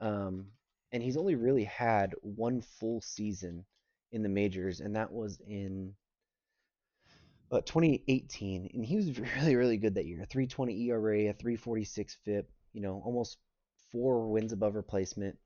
Um, 0.00 0.46
and 0.92 1.02
he's 1.02 1.16
only 1.16 1.34
really 1.34 1.64
had 1.64 2.14
one 2.20 2.60
full 2.60 3.00
season 3.00 3.64
in 4.10 4.22
the 4.22 4.28
majors, 4.28 4.80
and 4.80 4.94
that 4.96 5.10
was 5.10 5.40
in 5.46 5.94
uh, 7.52 7.60
2018, 7.60 8.70
and 8.72 8.84
he 8.84 8.96
was 8.96 9.18
really, 9.36 9.56
really 9.56 9.76
good 9.76 9.94
that 9.94 10.06
year. 10.06 10.24
320 10.30 10.88
ERA, 10.88 11.28
a 11.28 11.32
346 11.34 12.16
FIP, 12.24 12.50
you 12.72 12.80
know, 12.80 13.02
almost 13.04 13.38
four 13.90 14.28
wins 14.30 14.52
above 14.52 14.74
replacement. 14.74 15.36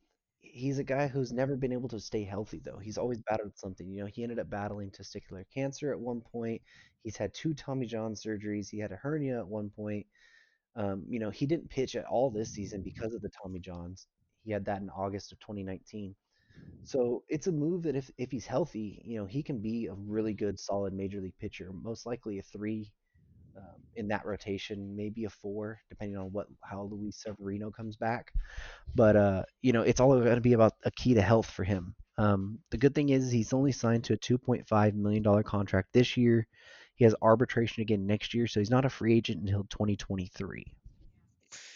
He's 0.40 0.78
a 0.78 0.84
guy 0.84 1.09
who's 1.09 1.32
never 1.32 1.57
been 1.57 1.72
able 1.72 1.88
to 1.88 2.00
stay 2.00 2.22
healthy, 2.22 2.61
though. 2.64 2.78
He's 2.78 2.98
always 2.98 3.20
battled 3.20 3.59
something. 3.59 3.90
You 3.90 4.02
know, 4.02 4.07
he 4.07 4.22
ended 4.22 4.38
up 4.38 4.48
battling 4.48 4.90
testicular 4.90 5.44
cancer 5.52 5.90
at 5.92 5.98
one 5.98 6.20
point. 6.20 6.62
He's 7.02 7.16
had 7.16 7.34
two 7.34 7.52
Tommy 7.52 7.86
John 7.86 8.14
surgeries. 8.14 8.70
He 8.70 8.78
had 8.78 8.92
a 8.92 8.96
hernia 8.96 9.38
at 9.38 9.48
one 9.48 9.70
point. 9.70 10.07
Um, 10.76 11.04
you 11.09 11.18
know, 11.18 11.30
he 11.30 11.46
didn't 11.46 11.70
pitch 11.70 11.96
at 11.96 12.04
all 12.04 12.30
this 12.30 12.50
season 12.52 12.82
because 12.82 13.14
of 13.14 13.22
the 13.22 13.30
Tommy 13.30 13.59
Johns. 13.59 14.07
He 14.44 14.52
had 14.52 14.64
that 14.66 14.80
in 14.80 14.90
August 14.90 15.32
of 15.32 15.40
2019. 15.40 16.14
So 16.84 17.24
it's 17.28 17.48
a 17.48 17.52
move 17.52 17.82
that 17.82 17.96
if 17.96 18.11
if 18.16 18.30
he's 18.30 18.46
healthy, 18.46 19.02
you 19.04 19.18
know, 19.18 19.26
he 19.26 19.42
can 19.42 19.59
be 19.59 19.86
a 19.86 19.94
really 19.94 20.34
good, 20.34 20.59
solid 20.59 20.92
major 20.92 21.20
league 21.20 21.38
pitcher. 21.40 21.70
Most 21.72 22.07
likely 22.07 22.38
a 22.38 22.42
three 22.42 22.92
um, 23.57 23.82
in 23.96 24.09
that 24.09 24.24
rotation, 24.24 24.94
maybe 24.94 25.24
a 25.24 25.30
four, 25.30 25.80
depending 25.88 26.16
on 26.16 26.26
what 26.32 26.46
how 26.62 26.82
Luis 26.82 27.16
Severino 27.20 27.70
comes 27.70 27.96
back. 27.96 28.32
But 28.94 29.16
uh, 29.16 29.42
you 29.62 29.72
know, 29.72 29.82
it's 29.82 30.00
all 30.00 30.18
going 30.20 30.34
to 30.36 30.40
be 30.40 30.52
about 30.52 30.74
a 30.84 30.90
key 30.90 31.14
to 31.14 31.22
health 31.22 31.50
for 31.50 31.64
him. 31.64 31.94
Um, 32.18 32.61
the 32.70 32.78
good 32.78 32.94
thing 32.94 33.09
is 33.09 33.30
he's 33.30 33.52
only 33.52 33.72
signed 33.72 34.04
to 34.04 34.14
a 34.14 34.18
2.5 34.18 34.94
million 34.94 35.22
dollar 35.22 35.42
contract 35.42 35.88
this 35.92 36.16
year. 36.16 36.46
He 36.94 37.04
has 37.04 37.14
arbitration 37.20 37.82
again 37.82 38.07
next 38.07 38.32
year, 38.32 38.46
so 38.46 38.61
he's 38.61 38.70
not 38.70 38.84
a 38.84 38.90
free 38.90 39.14
agent 39.16 39.42
until 39.42 39.64
2023. 39.64 40.64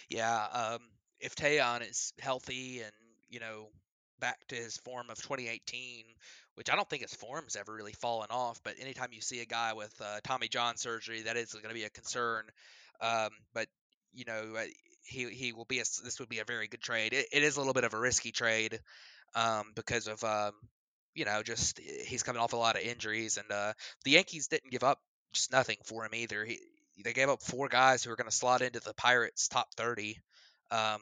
Yeah, 0.09 0.47
um, 0.53 0.81
if 1.21 1.35
Taillon 1.35 1.89
is 1.89 2.13
healthy 2.19 2.81
and 2.81 2.93
you 3.29 3.41
know 3.41 3.69
back 4.21 4.39
to 4.49 4.55
his 4.55 4.77
form 4.79 5.11
of 5.11 5.17
2018, 5.17 6.05
which 6.55 6.71
I 6.71 6.77
don't 6.77 6.89
think 6.89 7.03
his 7.03 7.15
form's 7.15 7.57
ever 7.57 7.75
really 7.75 7.93
fallen 7.93 8.29
off. 8.31 8.61
But 8.63 8.75
anytime 8.81 9.09
you 9.13 9.21
see 9.21 9.41
a 9.41 9.47
guy 9.47 9.73
with 9.73 9.95
uh, 10.01 10.21
Tommy 10.25 10.49
John 10.49 10.77
surgery, 10.77 11.23
that 11.23 11.37
is 11.37 11.53
going 11.53 11.69
to 11.69 11.75
be 11.75 11.85
a 11.85 11.91
concern. 11.91 12.45
Um, 13.01 13.31
but 13.55 13.67
you 14.13 14.25
know, 14.27 14.55
uh, 14.57 14.65
he 15.05 15.29
he 15.31 15.53
will 15.53 15.65
be 15.65 15.79
a, 15.79 15.85
this 16.05 16.19
would 16.21 16.29
be 16.29 16.39
a 16.39 16.45
very 16.45 16.69
good 16.69 16.83
trade. 16.83 17.13
It, 17.13 17.27
it 17.33 17.43
is 17.43 17.57
a 17.57 17.61
little 17.61 17.75
bit 17.75 17.85
of 17.85 17.95
a 17.95 17.99
risky 17.99 18.33
trade 18.33 18.79
um, 19.35 19.73
because 19.75 20.07
of 20.07 20.23
um, 20.25 20.53
you 21.15 21.25
know 21.25 21.43
just 21.43 21.79
he's 21.79 22.23
coming 22.23 22.41
off 22.41 22.53
a 22.53 22.57
lot 22.57 22.77
of 22.77 22.83
injuries, 22.83 23.37
and 23.37 23.51
uh, 23.51 23.73
the 24.05 24.13
Yankees 24.13 24.49
didn't 24.49 24.71
give 24.71 24.85
up 24.85 24.99
just 25.33 25.53
nothing 25.53 25.77
for 25.85 26.05
him 26.05 26.15
either. 26.15 26.45
He 26.45 26.59
they 27.03 27.13
gave 27.13 27.29
up 27.29 27.43
four 27.43 27.69
guys 27.69 28.03
who 28.03 28.11
are 28.11 28.17
going 28.17 28.29
to 28.29 28.37
slot 28.37 28.63
into 28.63 28.81
the 28.81 28.95
Pirates 28.95 29.49
top 29.49 29.73
30. 29.75 30.19
Um, 30.71 31.01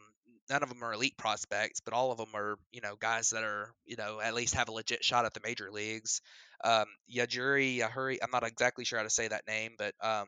none 0.51 0.63
of 0.63 0.69
them 0.69 0.83
are 0.83 0.93
elite 0.93 1.17
prospects, 1.17 1.81
but 1.81 1.95
all 1.95 2.11
of 2.11 2.19
them 2.19 2.35
are, 2.35 2.59
you 2.73 2.81
know, 2.81 2.97
guys 2.99 3.31
that 3.31 3.45
are, 3.45 3.73
you 3.85 3.97
know, 3.97 4.21
at 4.21 4.35
least 4.35 4.55
have 4.55 4.69
a 4.69 4.73
legit 4.73 5.05
shot 5.05 5.25
at 5.25 5.35
the 5.35 5.41
major 5.45 5.71
leagues. 5.71 6.21
Um, 6.65 6.87
Yajuri 7.15 7.79
Yahuri, 7.79 8.19
I'm 8.23 8.31
not 8.33 8.47
exactly 8.47 8.85
sure 8.85 8.99
how 8.99 9.05
to 9.05 9.11
say 9.11 9.29
that 9.29 9.47
name, 9.47 9.73
but 9.79 9.95
um, 10.01 10.27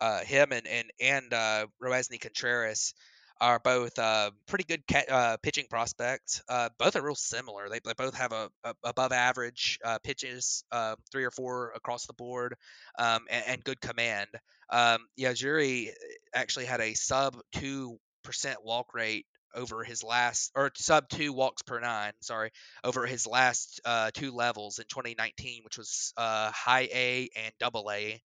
uh, 0.00 0.20
him 0.20 0.52
and 0.52 0.66
and 0.66 0.90
and 1.00 1.32
uh, 1.32 1.66
Roansy 1.82 2.20
Contreras 2.20 2.94
are 3.40 3.58
both 3.58 3.98
uh, 3.98 4.30
pretty 4.46 4.64
good 4.64 4.82
ca- 4.86 5.10
uh, 5.10 5.36
pitching 5.42 5.64
prospects. 5.70 6.42
Uh, 6.48 6.68
both 6.78 6.94
are 6.94 7.02
real 7.02 7.14
similar. 7.14 7.68
They, 7.70 7.80
they 7.82 7.94
both 7.96 8.14
have 8.14 8.32
a, 8.32 8.50
a 8.64 8.74
above 8.84 9.12
average 9.12 9.78
uh, 9.82 9.98
pitches, 10.02 10.62
uh, 10.70 10.96
three 11.10 11.24
or 11.24 11.30
four 11.30 11.72
across 11.74 12.06
the 12.06 12.12
board, 12.12 12.54
um, 12.98 13.20
and, 13.30 13.44
and, 13.46 13.64
good 13.64 13.80
command. 13.80 14.28
Um, 14.68 15.06
Yajure 15.18 15.90
actually 16.34 16.66
had 16.66 16.80
a 16.80 16.94
sub 16.94 17.36
two 17.52 17.98
percent 18.22 18.58
walk 18.62 18.92
rate 18.94 19.26
over 19.54 19.84
his 19.84 20.02
last 20.02 20.50
or 20.54 20.70
sub 20.76 21.08
two 21.08 21.32
walks 21.32 21.62
per 21.62 21.80
nine 21.80 22.12
sorry 22.20 22.50
over 22.84 23.06
his 23.06 23.26
last 23.26 23.80
uh, 23.84 24.10
two 24.12 24.32
levels 24.32 24.78
in 24.78 24.84
2019 24.88 25.62
which 25.64 25.78
was 25.78 26.12
uh, 26.16 26.50
high 26.50 26.88
a 26.92 27.28
and 27.36 27.52
double 27.58 27.90
a. 27.90 28.20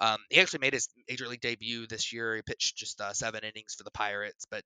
Um, 0.00 0.18
he 0.30 0.40
actually 0.40 0.60
made 0.60 0.74
his 0.74 0.88
major 1.08 1.26
league 1.26 1.40
debut 1.40 1.88
this 1.88 2.12
year. 2.12 2.36
He 2.36 2.42
pitched 2.42 2.76
just 2.76 3.00
uh, 3.00 3.12
seven 3.12 3.40
innings 3.42 3.74
for 3.76 3.84
the 3.84 3.90
pirates 3.90 4.46
but 4.50 4.62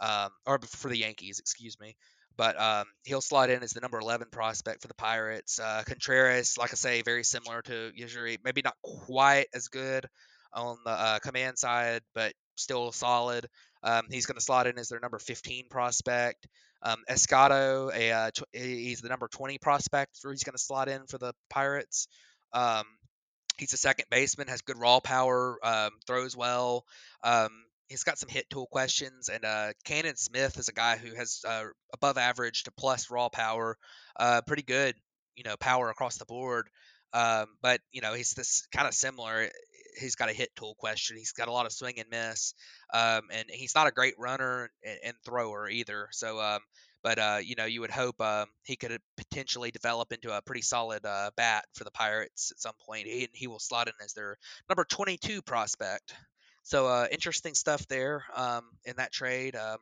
um, 0.00 0.30
or 0.46 0.58
for 0.66 0.88
the 0.88 0.98
yankees 0.98 1.38
excuse 1.38 1.78
me. 1.80 1.96
But 2.36 2.58
um, 2.58 2.86
he'll 3.04 3.20
slot 3.20 3.50
in 3.50 3.62
as 3.62 3.72
the 3.72 3.80
number 3.80 3.98
11 3.98 4.28
prospect 4.30 4.80
for 4.80 4.88
the 4.88 4.94
pirates. 4.94 5.60
Uh, 5.60 5.82
contreras 5.84 6.56
like 6.58 6.70
i 6.72 6.76
say 6.76 7.02
very 7.02 7.24
similar 7.24 7.62
to 7.62 7.90
usually 7.94 8.38
maybe 8.44 8.62
not 8.62 8.76
quite 8.82 9.46
as 9.54 9.68
good 9.68 10.06
on 10.52 10.78
the 10.84 10.90
uh, 10.90 11.18
command 11.20 11.58
side 11.58 12.02
but 12.14 12.32
still 12.60 12.92
solid 12.92 13.48
um, 13.82 14.06
he's 14.10 14.26
going 14.26 14.36
to 14.36 14.44
slot 14.44 14.66
in 14.66 14.78
as 14.78 14.88
their 14.88 15.00
number 15.00 15.18
15 15.18 15.68
prospect. 15.68 16.46
Um, 16.82 16.98
Escotto, 17.08 17.94
a, 17.94 18.12
uh, 18.12 18.30
tw- 18.30 18.44
he's 18.52 19.00
the 19.00 19.08
number 19.08 19.28
20 19.28 19.58
prospect. 19.58 20.18
He's 20.22 20.44
going 20.44 20.54
to 20.54 20.58
slot 20.58 20.88
in 20.88 21.06
for 21.06 21.18
the 21.18 21.32
Pirates. 21.48 22.08
Um, 22.52 22.84
he's 23.58 23.72
a 23.72 23.78
second 23.78 24.06
baseman, 24.10 24.48
has 24.48 24.62
good 24.62 24.78
raw 24.78 25.00
power, 25.00 25.58
um, 25.62 25.90
throws 26.06 26.36
well. 26.36 26.84
Um, 27.22 27.50
he's 27.88 28.04
got 28.04 28.18
some 28.18 28.28
hit 28.28 28.48
tool 28.50 28.66
questions, 28.66 29.28
and 29.28 29.44
uh, 29.44 29.72
Canaan 29.84 30.16
Smith 30.16 30.58
is 30.58 30.68
a 30.68 30.72
guy 30.72 30.96
who 30.96 31.14
has 31.14 31.42
uh, 31.46 31.64
above 31.92 32.18
average 32.18 32.64
to 32.64 32.72
plus 32.72 33.10
raw 33.10 33.28
power, 33.28 33.76
uh, 34.18 34.42
pretty 34.46 34.62
good, 34.62 34.94
you 35.36 35.44
know, 35.44 35.56
power 35.56 35.90
across 35.90 36.16
the 36.16 36.26
board. 36.26 36.68
Um, 37.12 37.46
but 37.60 37.80
you 37.92 38.02
know, 38.02 38.14
he's 38.14 38.34
this 38.34 38.66
kind 38.72 38.86
of 38.86 38.94
similar 38.94 39.50
he's 39.98 40.16
got 40.16 40.28
a 40.28 40.32
hit 40.32 40.50
tool 40.56 40.74
question. 40.78 41.16
He's 41.16 41.32
got 41.32 41.48
a 41.48 41.52
lot 41.52 41.66
of 41.66 41.72
swing 41.72 41.98
and 41.98 42.08
miss, 42.10 42.54
um, 42.92 43.22
and 43.32 43.44
he's 43.48 43.74
not 43.74 43.86
a 43.86 43.92
great 43.92 44.14
runner 44.18 44.70
and, 44.84 44.98
and 45.04 45.16
thrower 45.24 45.68
either. 45.68 46.08
So, 46.12 46.40
um, 46.40 46.60
but 47.02 47.18
uh, 47.18 47.38
you 47.42 47.56
know, 47.56 47.64
you 47.64 47.80
would 47.80 47.90
hope 47.90 48.20
um, 48.20 48.46
he 48.64 48.76
could 48.76 48.98
potentially 49.16 49.70
develop 49.70 50.12
into 50.12 50.36
a 50.36 50.42
pretty 50.42 50.62
solid 50.62 51.04
uh, 51.06 51.30
bat 51.36 51.64
for 51.74 51.84
the 51.84 51.90
Pirates 51.90 52.52
at 52.52 52.60
some 52.60 52.74
point. 52.86 53.06
He, 53.06 53.28
he 53.32 53.46
will 53.46 53.58
slot 53.58 53.88
in 53.88 53.94
as 54.04 54.12
their 54.12 54.36
number 54.68 54.84
22 54.84 55.42
prospect. 55.42 56.14
So, 56.62 56.86
uh, 56.86 57.06
interesting 57.10 57.54
stuff 57.54 57.86
there 57.88 58.24
um, 58.34 58.64
in 58.84 58.96
that 58.96 59.12
trade. 59.12 59.56
Um, 59.56 59.78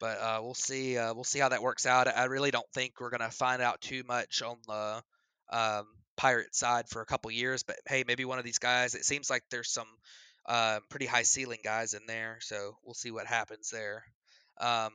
but 0.00 0.20
uh, 0.20 0.40
we'll 0.42 0.54
see. 0.54 0.96
Uh, 0.96 1.12
we'll 1.14 1.24
see 1.24 1.40
how 1.40 1.48
that 1.48 1.62
works 1.62 1.86
out. 1.86 2.06
I 2.06 2.24
really 2.24 2.50
don't 2.50 2.70
think 2.72 3.00
we're 3.00 3.10
gonna 3.10 3.30
find 3.30 3.60
out 3.60 3.80
too 3.80 4.02
much 4.06 4.42
on 4.42 4.56
the 4.66 5.02
um, 5.50 5.86
pirate 6.18 6.54
side 6.54 6.88
for 6.88 7.00
a 7.00 7.06
couple 7.06 7.30
years, 7.30 7.62
but 7.62 7.76
hey, 7.88 8.04
maybe 8.06 8.26
one 8.26 8.38
of 8.38 8.44
these 8.44 8.58
guys. 8.58 8.94
It 8.94 9.06
seems 9.06 9.30
like 9.30 9.42
there's 9.50 9.70
some 9.70 9.86
uh, 10.44 10.80
pretty 10.90 11.06
high 11.06 11.22
ceiling 11.22 11.60
guys 11.64 11.94
in 11.94 12.02
there, 12.06 12.38
so 12.40 12.76
we'll 12.84 12.94
see 12.94 13.10
what 13.10 13.26
happens 13.26 13.70
there. 13.70 14.04
Um, 14.60 14.90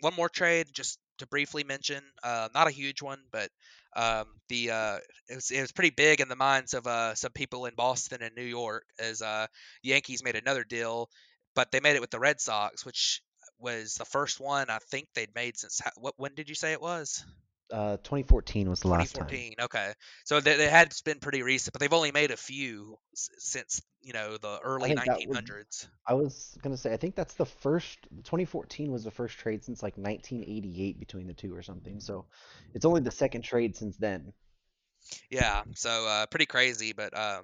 one 0.00 0.14
more 0.14 0.28
trade, 0.28 0.66
just 0.72 0.98
to 1.18 1.26
briefly 1.26 1.64
mention, 1.64 2.02
uh, 2.22 2.48
not 2.52 2.66
a 2.66 2.72
huge 2.72 3.00
one, 3.00 3.20
but 3.30 3.48
um, 3.96 4.26
the 4.48 4.72
uh, 4.72 4.98
it, 5.30 5.36
was, 5.36 5.50
it 5.52 5.60
was 5.60 5.72
pretty 5.72 5.90
big 5.90 6.20
in 6.20 6.28
the 6.28 6.36
minds 6.36 6.74
of 6.74 6.86
uh, 6.86 7.14
some 7.14 7.32
people 7.32 7.66
in 7.66 7.74
Boston 7.76 8.18
and 8.22 8.34
New 8.34 8.42
York 8.42 8.84
as 8.98 9.22
uh, 9.22 9.46
Yankees 9.82 10.24
made 10.24 10.34
another 10.34 10.64
deal, 10.64 11.08
but 11.54 11.70
they 11.70 11.80
made 11.80 11.94
it 11.94 12.00
with 12.00 12.10
the 12.10 12.18
Red 12.18 12.40
Sox, 12.40 12.84
which 12.84 13.22
was 13.60 13.94
the 13.94 14.04
first 14.04 14.40
one 14.40 14.68
I 14.68 14.78
think 14.90 15.06
they'd 15.14 15.34
made 15.34 15.56
since 15.56 15.80
what 15.96 16.14
when 16.16 16.34
did 16.34 16.48
you 16.48 16.56
say 16.56 16.72
it 16.72 16.82
was? 16.82 17.24
Uh, 17.74 17.96
2014 18.04 18.70
was 18.70 18.80
the 18.80 18.88
last 18.88 19.16
2014. 19.16 19.54
Okay, 19.62 19.92
so 20.24 20.38
they, 20.38 20.56
they 20.56 20.68
had 20.68 20.94
been 21.04 21.18
pretty 21.18 21.42
recent, 21.42 21.72
but 21.72 21.80
they've 21.80 21.92
only 21.92 22.12
made 22.12 22.30
a 22.30 22.36
few 22.36 22.96
since 23.14 23.82
you 24.00 24.12
know 24.12 24.36
the 24.36 24.60
early 24.62 24.94
1900s. 24.94 25.88
I 26.06 26.14
was 26.14 26.56
gonna 26.62 26.76
say 26.76 26.92
I 26.92 26.96
think 26.98 27.16
that's 27.16 27.34
the 27.34 27.46
first. 27.46 27.98
2014 28.22 28.92
was 28.92 29.02
the 29.02 29.10
first 29.10 29.38
trade 29.38 29.64
since 29.64 29.82
like 29.82 29.96
1988 29.96 31.00
between 31.00 31.26
the 31.26 31.34
two 31.34 31.52
or 31.52 31.62
something. 31.62 31.98
So 31.98 32.26
it's 32.74 32.84
only 32.84 33.00
the 33.00 33.10
second 33.10 33.42
trade 33.42 33.74
since 33.74 33.96
then. 33.96 34.32
Yeah, 35.28 35.62
so 35.74 36.06
uh, 36.06 36.26
pretty 36.26 36.46
crazy, 36.46 36.92
but 36.92 37.18
um, 37.18 37.42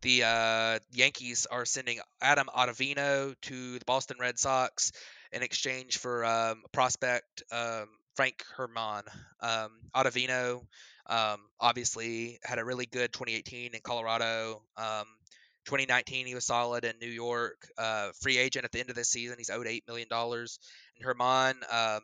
the 0.00 0.22
uh, 0.24 0.78
Yankees 0.90 1.46
are 1.50 1.66
sending 1.66 1.98
Adam 2.22 2.46
Ottavino 2.46 3.34
to 3.42 3.78
the 3.78 3.84
Boston 3.84 4.16
Red 4.18 4.38
Sox 4.38 4.92
in 5.32 5.42
exchange 5.42 5.98
for 5.98 6.24
um, 6.24 6.62
prospect 6.72 7.42
um, 7.52 7.88
Frank 8.16 8.42
Herman. 8.56 9.02
Um, 9.40 9.70
Ottavino 9.94 10.62
um, 11.06 11.38
obviously 11.60 12.38
had 12.42 12.58
a 12.58 12.64
really 12.64 12.86
good 12.86 13.12
2018 13.12 13.74
in 13.74 13.80
Colorado. 13.82 14.62
Um, 14.76 15.04
2019 15.66 16.26
he 16.26 16.34
was 16.34 16.46
solid 16.46 16.84
in 16.84 16.94
New 17.00 17.10
York. 17.10 17.68
Uh, 17.76 18.10
free 18.20 18.38
agent 18.38 18.64
at 18.64 18.72
the 18.72 18.80
end 18.80 18.88
of 18.88 18.96
this 18.96 19.10
season. 19.10 19.36
He's 19.38 19.50
owed 19.50 19.66
eight 19.66 19.84
million 19.86 20.08
dollars. 20.08 20.58
And 20.96 21.04
Herman 21.04 21.56
um, 21.70 22.00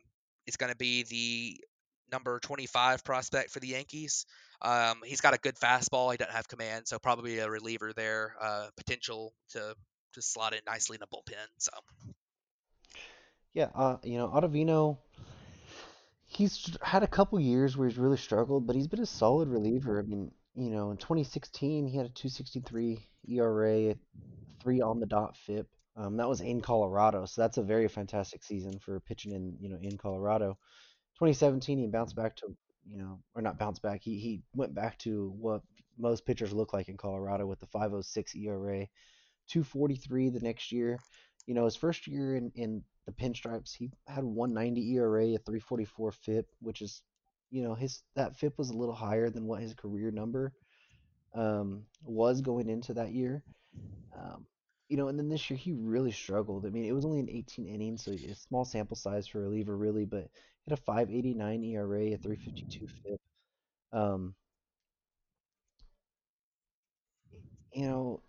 is 0.46 0.56
going 0.56 0.70
to 0.70 0.76
be 0.76 1.04
the 1.04 1.64
number 2.12 2.38
25 2.40 3.04
prospect 3.04 3.50
for 3.50 3.60
the 3.60 3.68
Yankees. 3.68 4.26
Um, 4.60 5.00
he's 5.04 5.22
got 5.22 5.34
a 5.34 5.38
good 5.38 5.56
fastball. 5.56 6.12
He 6.12 6.18
doesn't 6.18 6.34
have 6.34 6.46
command, 6.46 6.86
so 6.86 6.98
probably 6.98 7.38
a 7.38 7.48
reliever 7.48 7.92
there. 7.94 8.36
Uh, 8.40 8.66
potential 8.76 9.32
to 9.50 9.74
to 10.12 10.22
slot 10.22 10.52
in 10.52 10.60
nicely 10.66 10.96
in 10.96 11.02
a 11.02 11.06
bullpen. 11.06 11.46
So. 11.58 11.72
Yeah, 13.54 13.68
uh, 13.74 13.96
you 14.02 14.16
know, 14.16 14.28
Ottavino 14.28 14.98
he's 16.32 16.76
had 16.82 17.02
a 17.02 17.08
couple 17.08 17.38
years 17.38 17.76
where 17.76 17.88
he's 17.88 17.98
really 17.98 18.16
struggled, 18.16 18.66
but 18.66 18.76
he's 18.76 18.88
been 18.88 19.00
a 19.00 19.06
solid 19.06 19.48
reliever. 19.48 19.98
I 19.98 20.02
mean, 20.02 20.30
you 20.54 20.70
know, 20.70 20.90
in 20.90 20.96
2016 20.96 21.86
he 21.86 21.96
had 21.96 22.06
a 22.06 22.10
263 22.10 23.06
ERA, 23.28 23.94
three 24.60 24.80
on 24.80 25.00
the 25.00 25.06
dot 25.06 25.36
FIP. 25.36 25.66
Um, 25.96 26.16
that 26.16 26.28
was 26.28 26.40
in 26.40 26.62
Colorado, 26.62 27.26
so 27.26 27.42
that's 27.42 27.58
a 27.58 27.62
very 27.62 27.86
fantastic 27.86 28.42
season 28.42 28.78
for 28.78 28.98
pitching 29.00 29.32
in 29.32 29.56
you 29.60 29.68
know 29.68 29.78
in 29.82 29.98
Colorado. 29.98 30.56
2017 31.16 31.78
he 31.78 31.86
bounced 31.86 32.16
back 32.16 32.34
to 32.36 32.56
you 32.86 32.96
know 32.96 33.20
or 33.34 33.42
not 33.42 33.58
bounced 33.58 33.82
back. 33.82 34.00
He 34.02 34.18
he 34.18 34.42
went 34.54 34.74
back 34.74 34.98
to 35.00 35.34
what 35.38 35.60
most 35.98 36.24
pitchers 36.24 36.54
look 36.54 36.72
like 36.72 36.88
in 36.88 36.96
Colorado 36.96 37.46
with 37.46 37.60
the 37.60 37.66
506 37.66 38.34
ERA, 38.36 38.86
243 39.48 40.30
the 40.30 40.40
next 40.40 40.72
year. 40.72 40.98
You 41.46 41.52
know 41.52 41.66
his 41.66 41.76
first 41.76 42.06
year 42.06 42.36
in 42.36 42.50
in 42.54 42.82
the 43.06 43.12
pinstripes. 43.12 43.74
He 43.74 43.90
had 44.06 44.24
190 44.24 44.94
ERA, 44.94 45.24
a 45.34 45.38
344 45.38 46.12
FIP, 46.12 46.46
which 46.60 46.82
is, 46.82 47.02
you 47.50 47.62
know, 47.62 47.74
his 47.74 48.02
that 48.14 48.36
FIP 48.36 48.56
was 48.58 48.70
a 48.70 48.76
little 48.76 48.94
higher 48.94 49.30
than 49.30 49.46
what 49.46 49.60
his 49.60 49.74
career 49.74 50.10
number 50.10 50.52
um, 51.34 51.84
was 52.02 52.40
going 52.40 52.68
into 52.68 52.94
that 52.94 53.12
year. 53.12 53.42
Um, 54.16 54.46
you 54.88 54.96
know, 54.96 55.08
and 55.08 55.18
then 55.18 55.28
this 55.28 55.48
year 55.48 55.56
he 55.56 55.72
really 55.72 56.12
struggled. 56.12 56.66
I 56.66 56.70
mean, 56.70 56.84
it 56.84 56.92
was 56.92 57.06
only 57.06 57.20
an 57.20 57.30
18 57.30 57.66
innings, 57.66 58.04
so 58.04 58.12
a 58.12 58.34
small 58.34 58.64
sample 58.64 58.96
size 58.96 59.26
for 59.26 59.38
a 59.38 59.42
reliever, 59.42 59.76
really, 59.76 60.04
but 60.04 60.28
he 60.64 60.70
had 60.70 60.78
a 60.78 60.82
589 60.82 61.64
ERA, 61.64 62.12
a 62.12 62.16
352 62.18 62.86
FIP. 62.86 63.20
Um, 63.92 64.34
you 67.72 67.86
know, 67.86 68.22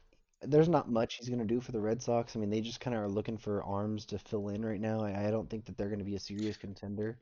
there's 0.45 0.69
not 0.69 0.89
much 0.89 1.15
he's 1.15 1.29
going 1.29 1.39
to 1.39 1.45
do 1.45 1.59
for 1.59 1.71
the 1.71 1.79
Red 1.79 2.01
Sox. 2.01 2.35
I 2.35 2.39
mean, 2.39 2.49
they 2.49 2.61
just 2.61 2.79
kind 2.79 2.95
of 2.95 3.03
are 3.03 3.09
looking 3.09 3.37
for 3.37 3.63
arms 3.63 4.05
to 4.07 4.19
fill 4.19 4.49
in 4.49 4.65
right 4.65 4.81
now. 4.81 5.01
I, 5.01 5.27
I 5.27 5.31
don't 5.31 5.49
think 5.49 5.65
that 5.65 5.77
they're 5.77 5.89
going 5.89 5.99
to 5.99 6.05
be 6.05 6.15
a 6.15 6.19
serious 6.19 6.57
contender 6.57 7.17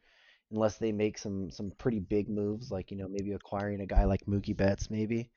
unless 0.51 0.77
they 0.77 0.91
make 0.91 1.17
some 1.17 1.49
some 1.49 1.71
pretty 1.77 1.99
big 1.99 2.29
moves, 2.29 2.71
like 2.71 2.91
you 2.91 2.97
know 2.97 3.07
maybe 3.07 3.33
acquiring 3.33 3.81
a 3.81 3.85
guy 3.85 4.05
like 4.05 4.25
Mookie 4.25 4.55
Betts, 4.55 4.89
maybe. 4.89 5.29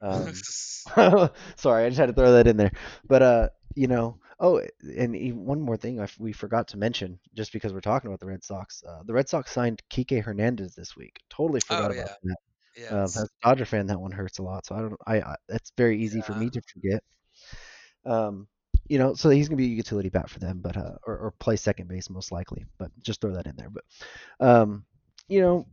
Um, 0.00 0.32
sorry, 1.56 1.84
I 1.84 1.88
just 1.88 1.98
had 1.98 2.06
to 2.06 2.12
throw 2.12 2.32
that 2.32 2.46
in 2.46 2.56
there. 2.56 2.72
But 3.06 3.22
uh, 3.22 3.48
you 3.74 3.86
know, 3.86 4.18
oh, 4.38 4.60
and 4.96 5.14
one 5.34 5.60
more 5.60 5.76
thing 5.76 6.00
I, 6.00 6.08
we 6.18 6.32
forgot 6.32 6.68
to 6.68 6.76
mention, 6.76 7.18
just 7.34 7.52
because 7.52 7.72
we're 7.72 7.80
talking 7.80 8.08
about 8.08 8.20
the 8.20 8.26
Red 8.26 8.44
Sox. 8.44 8.82
Uh, 8.86 9.02
the 9.04 9.14
Red 9.14 9.28
Sox 9.28 9.50
signed 9.50 9.82
Kike 9.90 10.22
Hernandez 10.22 10.74
this 10.74 10.96
week. 10.96 11.20
Totally 11.30 11.60
forgot 11.60 11.90
oh, 11.90 11.94
yeah. 11.94 12.02
about 12.02 12.16
that. 12.22 12.36
Yeah, 12.76 13.02
as 13.02 13.16
a 13.16 13.26
Dodger 13.42 13.64
fan, 13.64 13.86
that 13.88 14.00
one 14.00 14.12
hurts 14.12 14.38
a 14.38 14.42
lot. 14.42 14.64
So 14.64 14.74
I 14.76 14.78
don't. 14.80 14.96
I, 15.06 15.20
I 15.20 15.36
it's 15.48 15.72
very 15.76 16.00
easy 16.02 16.18
yeah. 16.18 16.24
for 16.24 16.34
me 16.34 16.50
to 16.50 16.60
forget. 16.72 17.02
Um, 18.04 18.46
you 18.88 18.98
know, 18.98 19.14
so 19.14 19.30
he's 19.30 19.48
gonna 19.48 19.56
be 19.56 19.66
a 19.66 19.68
utility 19.68 20.08
bat 20.08 20.28
for 20.28 20.40
them, 20.40 20.60
but 20.60 20.76
uh, 20.76 20.96
or, 21.06 21.16
or 21.18 21.30
play 21.38 21.56
second 21.56 21.88
base 21.88 22.10
most 22.10 22.32
likely. 22.32 22.66
But 22.78 22.90
just 23.02 23.20
throw 23.20 23.34
that 23.34 23.46
in 23.46 23.56
there. 23.56 23.70
But 23.70 23.84
um, 24.40 24.84
you 25.28 25.40
know, 25.40 25.66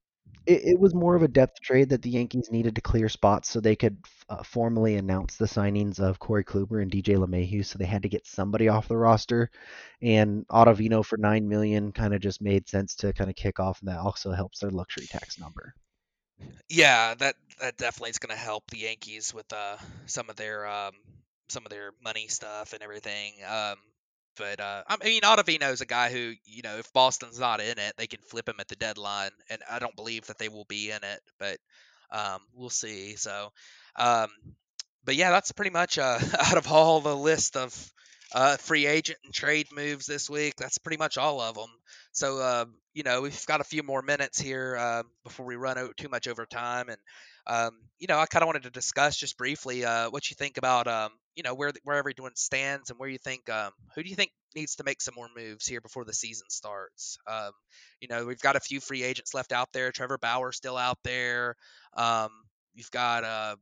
it, 0.45 0.61
it, 0.63 0.80
was 0.80 0.93
more 0.93 1.15
of 1.15 1.23
a 1.23 1.28
depth 1.28 1.59
trade 1.61 1.89
that 1.89 2.01
the 2.01 2.09
Yankees 2.09 2.51
needed 2.51 2.75
to 2.75 2.82
clear 2.82 3.09
spots 3.09 3.49
so 3.49 3.59
they 3.59 3.75
could 3.75 3.97
uh, 4.30 4.43
formally 4.43 4.95
announce 4.95 5.36
the 5.36 5.45
signings 5.45 5.99
of 5.99 6.19
Corey 6.19 6.43
Kluber 6.43 6.82
and 6.82 6.91
DJ 6.91 7.17
LeMahieu. 7.17 7.65
So 7.65 7.78
they 7.78 7.86
had 7.86 8.03
to 8.03 8.09
get 8.09 8.28
somebody 8.28 8.67
off 8.67 8.88
the 8.88 8.97
roster, 8.97 9.49
and 10.01 10.47
Ottavino 10.47 11.03
for 11.03 11.17
nine 11.17 11.49
million 11.49 11.91
kind 11.91 12.13
of 12.13 12.21
just 12.21 12.41
made 12.41 12.69
sense 12.69 12.95
to 12.97 13.13
kind 13.13 13.30
of 13.30 13.36
kick 13.36 13.59
off, 13.59 13.80
and 13.82 13.89
that 13.89 13.99
also 13.99 14.32
helps 14.32 14.59
their 14.59 14.71
luxury 14.71 15.07
tax 15.07 15.39
number. 15.39 15.73
Yeah, 16.69 17.15
that 17.15 17.36
that 17.59 17.78
definitely 17.78 18.11
is 18.11 18.19
going 18.19 18.36
to 18.36 18.41
help 18.41 18.69
the 18.69 18.80
Yankees 18.80 19.34
with 19.34 19.51
uh, 19.51 19.78
some 20.05 20.30
of 20.30 20.36
their 20.36 20.67
um, 20.67 20.93
some 21.49 21.65
of 21.65 21.71
their 21.71 21.91
money 22.03 22.27
stuff 22.27 22.73
and 22.73 22.81
everything. 22.81 23.33
Um, 23.49 23.75
but 24.37 24.59
uh, 24.59 24.83
I 24.87 24.97
mean, 25.03 25.21
Ottavino's 25.21 25.81
a 25.81 25.85
guy 25.85 26.11
who, 26.11 26.33
you 26.45 26.61
know, 26.61 26.77
if 26.77 26.91
Boston's 26.93 27.39
not 27.39 27.59
in 27.59 27.79
it, 27.79 27.93
they 27.97 28.07
can 28.07 28.19
flip 28.29 28.47
him 28.47 28.57
at 28.59 28.67
the 28.67 28.75
deadline, 28.75 29.31
and 29.49 29.61
I 29.69 29.79
don't 29.79 29.95
believe 29.95 30.27
that 30.27 30.37
they 30.37 30.49
will 30.49 30.65
be 30.65 30.91
in 30.91 30.99
it, 31.03 31.21
but 31.39 31.57
um, 32.11 32.39
we'll 32.53 32.69
see. 32.69 33.15
So, 33.15 33.51
um, 33.95 34.27
but 35.03 35.15
yeah, 35.15 35.31
that's 35.31 35.51
pretty 35.51 35.71
much 35.71 35.97
uh, 35.97 36.19
out 36.39 36.57
of 36.57 36.71
all 36.71 36.99
the 37.01 37.15
list 37.15 37.55
of 37.55 37.91
uh, 38.33 38.57
free 38.57 38.85
agent 38.85 39.19
and 39.25 39.33
trade 39.33 39.67
moves 39.73 40.05
this 40.05 40.29
week. 40.29 40.55
That's 40.57 40.77
pretty 40.77 40.97
much 40.97 41.17
all 41.17 41.41
of 41.41 41.55
them. 41.55 41.69
So, 42.11 42.39
uh, 42.39 42.65
you 42.97 43.03
know, 43.03 43.21
we've 43.21 43.45
got 43.45 43.61
a 43.61 43.63
few 43.63 43.83
more 43.83 44.01
minutes 44.01 44.39
here 44.41 44.75
uh, 44.75 45.03
before 45.23 45.45
we 45.45 45.55
run 45.55 45.77
out 45.77 45.95
too 45.97 46.09
much 46.09 46.27
over 46.27 46.47
time, 46.47 46.89
and 46.89 46.97
um, 47.45 47.77
you 47.99 48.07
know, 48.07 48.17
I 48.17 48.25
kind 48.25 48.41
of 48.41 48.47
wanted 48.47 48.63
to 48.63 48.71
discuss 48.71 49.15
just 49.15 49.37
briefly 49.37 49.85
uh, 49.85 50.09
what 50.09 50.31
you 50.31 50.35
think 50.35 50.57
about, 50.57 50.87
um, 50.87 51.11
you 51.35 51.43
know, 51.43 51.53
where 51.53 51.71
where 51.83 51.97
everyone 51.97 52.35
stands 52.35 52.89
and 52.89 52.97
where 52.97 53.07
you 53.07 53.19
think, 53.19 53.51
um, 53.51 53.69
who 53.93 54.01
do 54.01 54.09
you 54.09 54.15
think 54.15 54.31
needs 54.55 54.77
to 54.77 54.83
make 54.83 54.99
some 54.99 55.13
more 55.15 55.27
moves 55.37 55.67
here 55.67 55.79
before 55.79 56.05
the 56.05 56.13
season 56.13 56.47
starts? 56.49 57.19
Um, 57.27 57.51
you 58.01 58.07
know, 58.07 58.25
we've 58.25 58.41
got 58.41 58.55
a 58.55 58.59
few 58.59 58.79
free 58.79 59.03
agents 59.03 59.35
left 59.35 59.51
out 59.51 59.69
there. 59.73 59.91
Trevor 59.91 60.17
Bauer 60.17 60.51
still 60.51 60.75
out 60.75 60.97
there. 61.03 61.55
Um, 61.95 62.29
you've 62.73 62.89
got, 62.89 63.23
uh, 63.23 63.57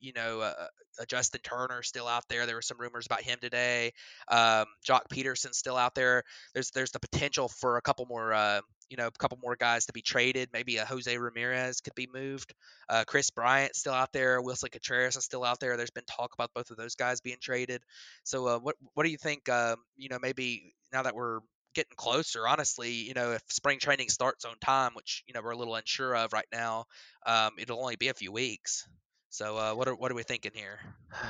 you 0.00 0.12
know, 0.14 0.40
uh, 0.40 0.66
uh, 1.00 1.04
Justin 1.06 1.40
Turner 1.42 1.82
still 1.82 2.06
out 2.06 2.24
there. 2.28 2.46
There 2.46 2.56
were 2.56 2.62
some 2.62 2.78
rumors 2.78 3.06
about 3.06 3.22
him 3.22 3.38
today. 3.40 3.92
Um, 4.28 4.66
Joc 4.86 5.02
Pederson 5.12 5.54
still 5.54 5.76
out 5.76 5.94
there. 5.94 6.24
There's 6.54 6.70
there's 6.70 6.90
the 6.90 7.00
potential 7.00 7.48
for 7.48 7.76
a 7.76 7.82
couple 7.82 8.06
more, 8.06 8.32
uh, 8.32 8.60
you 8.88 8.96
know, 8.96 9.06
a 9.06 9.10
couple 9.12 9.38
more 9.42 9.56
guys 9.56 9.86
to 9.86 9.92
be 9.92 10.02
traded. 10.02 10.50
Maybe 10.52 10.78
a 10.78 10.84
Jose 10.84 11.16
Ramirez 11.16 11.80
could 11.80 11.94
be 11.94 12.08
moved. 12.12 12.54
Uh, 12.88 13.04
Kris 13.06 13.30
Bryant 13.30 13.76
still 13.76 13.94
out 13.94 14.12
there. 14.12 14.40
Willson 14.40 14.70
Contreras 14.70 15.16
is 15.16 15.24
still 15.24 15.44
out 15.44 15.60
there. 15.60 15.76
There's 15.76 15.90
been 15.90 16.04
talk 16.04 16.34
about 16.34 16.50
both 16.54 16.70
of 16.70 16.76
those 16.76 16.94
guys 16.94 17.20
being 17.20 17.38
traded. 17.40 17.82
So 18.24 18.46
uh, 18.46 18.58
what 18.58 18.76
what 18.94 19.04
do 19.04 19.10
you 19.10 19.18
think? 19.18 19.48
Um, 19.48 19.76
you 19.96 20.08
know, 20.08 20.18
maybe 20.20 20.74
now 20.92 21.02
that 21.02 21.14
we're 21.14 21.40
getting 21.74 21.92
closer. 21.96 22.46
Honestly, 22.46 22.90
you 22.90 23.14
know, 23.14 23.32
if 23.32 23.42
spring 23.48 23.78
training 23.78 24.08
starts 24.08 24.44
on 24.44 24.58
time, 24.60 24.92
which 24.94 25.22
you 25.26 25.34
know 25.34 25.40
we're 25.42 25.52
a 25.52 25.56
little 25.56 25.74
unsure 25.74 26.16
of 26.16 26.32
right 26.32 26.48
now, 26.52 26.86
um, 27.26 27.52
it'll 27.58 27.80
only 27.80 27.96
be 27.96 28.08
a 28.08 28.14
few 28.14 28.32
weeks. 28.32 28.88
So 29.32 29.56
uh, 29.56 29.74
what 29.74 29.86
are 29.86 29.94
what 29.94 30.10
are 30.10 30.16
we 30.16 30.24
thinking 30.24 30.52
here? 30.54 30.78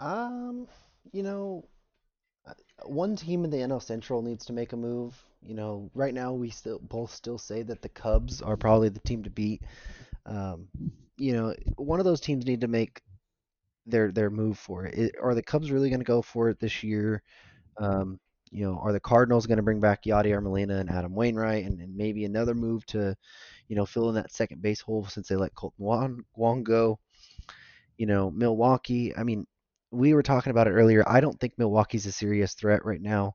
Um, 0.00 0.66
you 1.12 1.22
know, 1.22 1.64
uh, 2.44 2.54
one 2.86 3.14
team 3.14 3.44
in 3.44 3.50
the 3.50 3.58
NL 3.58 3.80
Central 3.80 4.20
needs 4.20 4.44
to 4.46 4.52
make 4.52 4.72
a 4.72 4.76
move. 4.76 5.14
You 5.40 5.54
know, 5.54 5.92
right 5.94 6.12
now 6.12 6.32
we 6.32 6.50
still 6.50 6.80
both 6.80 7.14
still 7.14 7.38
say 7.38 7.62
that 7.62 7.82
the 7.82 7.88
Cubs 7.88 8.42
are 8.42 8.56
probably 8.56 8.88
the 8.88 8.98
team 8.98 9.22
to 9.22 9.30
beat. 9.30 9.62
Um, 10.26 10.66
you 11.18 11.34
know, 11.34 11.54
one 11.76 12.00
of 12.00 12.04
those 12.04 12.20
teams 12.20 12.46
need 12.46 12.62
to 12.62 12.66
make 12.66 13.00
their 13.86 14.10
their 14.10 14.28
move 14.28 14.58
for 14.58 14.86
it. 14.86 14.98
it 14.98 15.14
are 15.22 15.36
the 15.36 15.42
Cubs 15.42 15.70
really 15.70 15.88
going 15.88 16.00
to 16.00 16.04
go 16.04 16.20
for 16.20 16.48
it 16.48 16.58
this 16.58 16.82
year? 16.82 17.22
Um, 17.78 18.18
you 18.50 18.64
know, 18.68 18.80
are 18.82 18.92
the 18.92 18.98
Cardinals 18.98 19.46
going 19.46 19.58
to 19.58 19.62
bring 19.62 19.78
back 19.78 20.02
Yadier 20.02 20.42
Molina 20.42 20.78
and 20.78 20.90
Adam 20.90 21.14
Wainwright 21.14 21.64
and, 21.64 21.80
and 21.80 21.96
maybe 21.96 22.24
another 22.24 22.54
move 22.54 22.84
to, 22.86 23.14
you 23.68 23.76
know, 23.76 23.86
fill 23.86 24.08
in 24.08 24.16
that 24.16 24.32
second 24.32 24.62
base 24.62 24.80
hole 24.80 25.06
since 25.06 25.28
they 25.28 25.36
let 25.36 25.54
Kolten 25.54 25.78
Wong, 25.78 26.24
Wong 26.34 26.64
go? 26.64 26.98
You 27.98 28.06
know, 28.06 28.30
Milwaukee, 28.30 29.16
I 29.16 29.22
mean, 29.22 29.46
we 29.90 30.14
were 30.14 30.22
talking 30.22 30.50
about 30.50 30.66
it 30.66 30.72
earlier. 30.72 31.04
I 31.08 31.20
don't 31.20 31.38
think 31.40 31.54
Milwaukee's 31.58 32.06
a 32.06 32.12
serious 32.12 32.54
threat 32.54 32.84
right 32.84 33.00
now. 33.00 33.34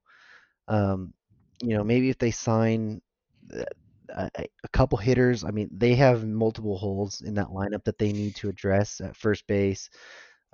Um, 0.67 1.13
you 1.61 1.75
know, 1.77 1.83
maybe 1.83 2.09
if 2.09 2.17
they 2.17 2.31
sign 2.31 3.01
uh, 3.53 3.63
a, 4.37 4.45
a 4.63 4.67
couple 4.69 4.97
hitters, 4.97 5.43
I 5.43 5.51
mean, 5.51 5.69
they 5.71 5.95
have 5.95 6.25
multiple 6.25 6.77
holes 6.77 7.21
in 7.21 7.33
that 7.35 7.47
lineup 7.47 7.83
that 7.85 7.97
they 7.97 8.11
need 8.11 8.35
to 8.37 8.49
address 8.49 9.01
at 9.01 9.15
first 9.15 9.47
base, 9.47 9.89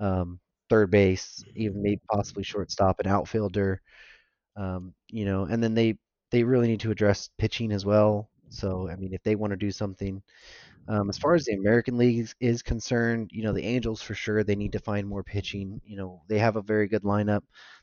um, 0.00 0.40
third 0.70 0.90
base, 0.90 1.44
even 1.54 1.82
maybe 1.82 2.00
possibly 2.10 2.42
shortstop 2.42 3.00
and 3.00 3.08
outfielder. 3.08 3.80
Um, 4.56 4.94
you 5.08 5.24
know, 5.24 5.44
and 5.44 5.62
then 5.62 5.74
they 5.74 5.98
they 6.30 6.42
really 6.42 6.68
need 6.68 6.80
to 6.80 6.90
address 6.90 7.30
pitching 7.38 7.72
as 7.72 7.84
well. 7.86 8.30
So, 8.50 8.88
I 8.88 8.96
mean, 8.96 9.12
if 9.12 9.22
they 9.22 9.36
want 9.36 9.52
to 9.52 9.56
do 9.56 9.70
something, 9.70 10.22
um, 10.88 11.08
as 11.10 11.18
far 11.18 11.34
as 11.34 11.44
the 11.44 11.54
American 11.54 11.98
League 11.98 12.28
is, 12.40 12.62
concerned, 12.62 13.30
you 13.32 13.42
know, 13.42 13.52
the 13.52 13.64
Angels 13.64 14.02
for 14.02 14.14
sure 14.14 14.42
they 14.44 14.56
need 14.56 14.72
to 14.72 14.78
find 14.80 15.06
more 15.08 15.22
pitching. 15.24 15.80
You 15.84 15.96
know, 15.98 16.22
they 16.28 16.38
have 16.38 16.56
a 16.56 16.62
very 16.62 16.88
good 16.88 17.02
lineup. 17.02 17.42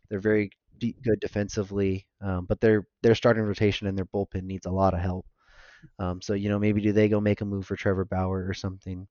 They're 0.10 0.20
very 0.20 0.52
deep, 0.80 1.02
good 1.04 1.20
defensively, 1.20 2.08
um, 2.22 2.46
but 2.46 2.60
their 2.62 2.88
their 3.04 3.16
starting 3.16 3.44
rotation 3.44 3.88
and 3.88 3.98
their 3.98 4.06
bullpen 4.06 4.44
needs 4.44 4.66
a 4.66 4.72
lot 4.72 4.94
of 4.94 5.00
help. 5.02 5.26
Um, 6.00 6.22
so 6.22 6.34
you 6.34 6.50
know, 6.50 6.60
maybe 6.60 6.82
do 6.82 6.92
they 6.94 7.10
go 7.10 7.22
make 7.22 7.42
a 7.42 7.46
move 7.46 7.66
for 7.68 7.76
Trevor 7.76 8.06
Bauer 8.06 8.46
or 8.48 8.54
something? 8.54 9.08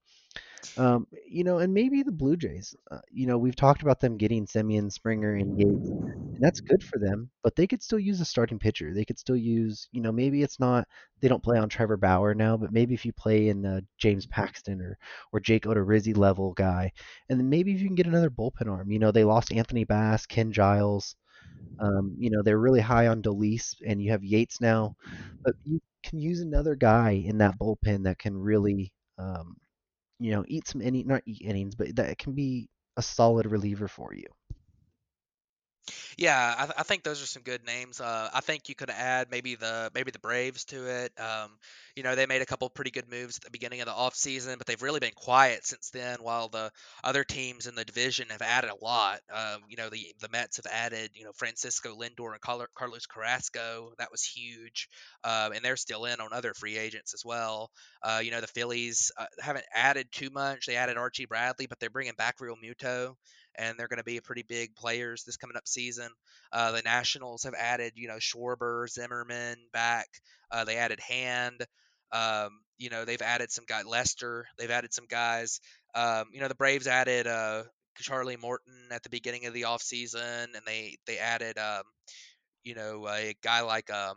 Um, 0.76 1.06
you 1.26 1.44
know, 1.44 1.58
and 1.58 1.72
maybe 1.72 2.02
the 2.02 2.12
Blue 2.12 2.36
Jays. 2.36 2.74
Uh, 2.90 3.00
you 3.10 3.26
know, 3.26 3.38
we've 3.38 3.56
talked 3.56 3.82
about 3.82 4.00
them 4.00 4.16
getting 4.16 4.46
Semien, 4.46 4.90
Springer, 4.92 5.34
and 5.34 5.56
Yates, 5.56 5.92
and 6.34 6.44
that's 6.44 6.60
good 6.60 6.82
for 6.82 6.98
them. 6.98 7.30
But 7.44 7.54
they 7.56 7.66
could 7.68 7.82
still 7.82 7.98
use 7.98 8.20
a 8.20 8.24
starting 8.24 8.58
pitcher. 8.58 8.92
They 8.92 9.04
could 9.04 9.18
still 9.18 9.36
use, 9.36 9.88
you 9.92 10.00
know, 10.00 10.10
maybe 10.12 10.42
it's 10.42 10.58
not 10.58 10.88
they 11.22 11.28
don't 11.28 11.42
play 11.42 11.58
on 11.58 11.68
Trevor 11.68 11.96
Bauer 11.96 12.34
now, 12.34 12.56
but 12.56 12.72
maybe 12.72 12.94
if 12.94 13.04
you 13.06 13.12
play 13.12 13.48
in 13.48 13.64
uh, 13.64 13.80
James 13.98 14.26
Paxton 14.26 14.80
or 14.80 14.98
or 15.32 15.40
Jake 15.40 15.64
Odorizzi 15.64 16.16
level 16.16 16.52
guy, 16.54 16.90
and 17.28 17.38
then 17.38 17.48
maybe 17.48 17.72
if 17.72 17.80
you 17.80 17.86
can 17.86 17.94
get 17.96 18.06
another 18.06 18.30
bullpen 18.30 18.68
arm. 18.68 18.90
You 18.90 18.98
know, 18.98 19.12
they 19.12 19.24
lost 19.24 19.52
Anthony 19.52 19.84
Bass, 19.84 20.26
Ken 20.26 20.52
Giles. 20.52 21.14
Um, 21.80 22.14
you 22.18 22.30
know, 22.30 22.42
they're 22.42 22.58
really 22.58 22.80
high 22.80 23.08
on 23.08 23.22
Dolis, 23.22 23.74
and 23.86 24.00
you 24.02 24.10
have 24.12 24.24
Yates 24.24 24.60
now, 24.60 24.96
but 25.44 25.54
you 25.64 25.80
can 26.04 26.18
use 26.20 26.40
another 26.40 26.76
guy 26.76 27.12
in 27.12 27.38
that 27.38 27.58
bullpen 27.58 28.04
that 28.04 28.18
can 28.18 28.36
really 28.36 28.92
um, 29.18 29.56
you 30.24 30.30
know, 30.30 30.44
eat 30.48 30.66
some 30.66 30.80
inning, 30.80 31.06
not 31.06 31.22
eat 31.26 31.42
innings, 31.42 31.74
but 31.74 31.94
that 31.96 32.16
can 32.16 32.32
be 32.32 32.70
a 32.96 33.02
solid 33.02 33.44
reliever 33.44 33.88
for 33.88 34.14
you. 34.14 34.24
Yeah, 36.16 36.54
I, 36.56 36.62
th- 36.64 36.74
I 36.78 36.82
think 36.82 37.02
those 37.02 37.22
are 37.22 37.26
some 37.26 37.42
good 37.42 37.64
names. 37.64 38.00
Uh, 38.00 38.30
I 38.32 38.40
think 38.40 38.68
you 38.68 38.74
could 38.74 38.90
add 38.90 39.30
maybe 39.30 39.54
the 39.54 39.90
maybe 39.94 40.10
the 40.10 40.18
Braves 40.18 40.64
to 40.66 40.86
it. 40.86 41.12
Um, 41.20 41.50
you 41.94 42.02
know, 42.02 42.14
they 42.14 42.26
made 42.26 42.42
a 42.42 42.46
couple 42.46 42.68
pretty 42.70 42.90
good 42.90 43.08
moves 43.10 43.36
at 43.36 43.44
the 43.44 43.50
beginning 43.50 43.80
of 43.80 43.86
the 43.86 43.92
offseason, 43.92 44.58
but 44.58 44.66
they've 44.66 44.80
really 44.82 45.00
been 45.00 45.12
quiet 45.14 45.66
since 45.66 45.90
then. 45.90 46.18
While 46.22 46.48
the 46.48 46.70
other 47.02 47.24
teams 47.24 47.66
in 47.66 47.74
the 47.74 47.84
division 47.84 48.28
have 48.30 48.42
added 48.42 48.70
a 48.70 48.84
lot. 48.84 49.20
Um, 49.32 49.62
you 49.68 49.76
know, 49.76 49.90
the 49.90 50.14
the 50.20 50.28
Mets 50.30 50.56
have 50.56 50.66
added 50.70 51.10
you 51.14 51.24
know 51.24 51.32
Francisco 51.36 51.94
Lindor 51.96 52.32
and 52.32 52.40
Carlos 52.40 53.06
Carrasco. 53.06 53.92
That 53.98 54.10
was 54.10 54.22
huge, 54.22 54.88
um, 55.22 55.52
and 55.52 55.64
they're 55.64 55.76
still 55.76 56.04
in 56.06 56.20
on 56.20 56.32
other 56.32 56.54
free 56.54 56.76
agents 56.78 57.14
as 57.14 57.24
well. 57.24 57.70
Uh, 58.02 58.20
you 58.22 58.30
know, 58.30 58.40
the 58.40 58.46
Phillies 58.46 59.12
uh, 59.18 59.26
haven't 59.40 59.66
added 59.74 60.08
too 60.12 60.30
much. 60.30 60.66
They 60.66 60.76
added 60.76 60.96
Archie 60.96 61.26
Bradley, 61.26 61.66
but 61.66 61.78
they're 61.78 61.90
bringing 61.90 62.14
back 62.16 62.38
Realmuto 62.38 63.14
and 63.56 63.78
they're 63.78 63.88
going 63.88 63.98
to 63.98 64.04
be 64.04 64.20
pretty 64.20 64.42
big 64.42 64.74
players 64.74 65.24
this 65.24 65.36
coming 65.36 65.56
up 65.56 65.66
season. 65.66 66.08
Uh, 66.52 66.72
the 66.72 66.82
Nationals 66.82 67.44
have 67.44 67.54
added, 67.54 67.92
you 67.96 68.08
know, 68.08 68.16
Schwarber, 68.16 68.88
Zimmerman 68.88 69.56
back. 69.72 70.08
Uh, 70.50 70.64
they 70.64 70.76
added 70.76 71.00
Hand. 71.00 71.64
Um, 72.12 72.50
you 72.78 72.90
know, 72.90 73.04
they've 73.04 73.22
added 73.22 73.50
some 73.50 73.64
guy 73.66 73.82
Lester. 73.82 74.46
They've 74.58 74.70
added 74.70 74.92
some 74.92 75.06
guys. 75.06 75.60
Um, 75.94 76.26
you 76.32 76.40
know, 76.40 76.48
the 76.48 76.54
Braves 76.54 76.86
added 76.86 77.26
uh, 77.26 77.64
Charlie 77.96 78.36
Morton 78.36 78.74
at 78.90 79.02
the 79.02 79.10
beginning 79.10 79.46
of 79.46 79.54
the 79.54 79.62
offseason, 79.62 80.44
and 80.44 80.62
they 80.66 80.96
they 81.06 81.18
added, 81.18 81.58
um, 81.58 81.82
you 82.64 82.74
know, 82.74 83.06
a 83.08 83.34
guy 83.42 83.62
like 83.62 83.90
um, 83.90 84.16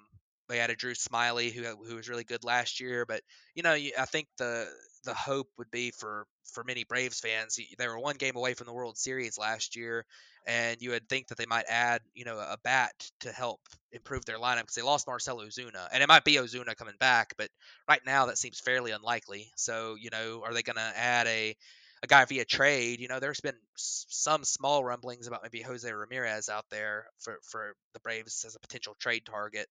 they 0.49 0.59
added 0.59 0.77
Drew 0.77 0.93
Smyly, 0.93 1.51
who 1.51 1.63
who 1.85 1.95
was 1.95 2.09
really 2.09 2.23
good 2.23 2.43
last 2.43 2.79
year. 2.79 3.05
But 3.05 3.21
you 3.55 3.63
know, 3.63 3.73
I 3.73 4.05
think 4.05 4.27
the 4.37 4.67
the 5.07 5.15
hope 5.15 5.49
would 5.57 5.71
be 5.71 5.91
for 5.91 6.27
for 6.53 6.63
many 6.63 6.85
Braves 6.85 7.19
fans. 7.19 7.59
They 7.79 7.87
were 7.87 7.99
one 7.99 8.17
game 8.17 8.37
away 8.37 8.53
from 8.53 8.67
the 8.67 8.73
World 8.73 8.97
Series 8.97 9.39
last 9.39 9.75
year, 9.75 10.05
and 10.45 10.81
you 10.81 10.91
would 10.91 11.09
think 11.09 11.27
that 11.29 11.37
they 11.39 11.47
might 11.47 11.65
add, 11.69 12.01
you 12.13 12.25
know, 12.25 12.37
a 12.39 12.57
bat 12.63 12.93
to 13.21 13.31
help 13.31 13.61
improve 13.91 14.25
their 14.25 14.37
lineup 14.39 14.61
because 14.61 14.75
they 14.75 14.83
lost 14.83 15.07
Marcell 15.07 15.39
Ozuna, 15.39 15.87
and 15.91 16.03
it 16.03 16.07
might 16.07 16.23
be 16.25 16.35
Ozuna 16.35 16.75
coming 16.75 16.95
back, 16.99 17.33
but 17.37 17.49
right 17.89 18.01
now 18.05 18.27
that 18.27 18.37
seems 18.37 18.59
fairly 18.59 18.91
unlikely. 18.91 19.51
So, 19.57 19.95
you 19.99 20.09
know, 20.11 20.43
are 20.45 20.53
they 20.53 20.63
going 20.63 20.77
to 20.77 20.81
add 20.97 21.27
a 21.27 21.55
a 22.03 22.07
guy 22.07 22.25
via 22.25 22.45
trade? 22.45 22.99
You 22.99 23.07
know, 23.07 23.19
there's 23.19 23.41
been 23.41 23.57
some 23.75 24.43
small 24.43 24.83
rumblings 24.83 25.27
about 25.27 25.41
maybe 25.43 25.61
Jose 25.61 25.91
Ramirez 25.91 26.49
out 26.49 26.65
there 26.69 27.07
for 27.19 27.39
for 27.43 27.75
the 27.93 27.99
Braves 28.01 28.45
as 28.45 28.55
a 28.55 28.59
potential 28.59 28.95
trade 28.99 29.25
target, 29.25 29.67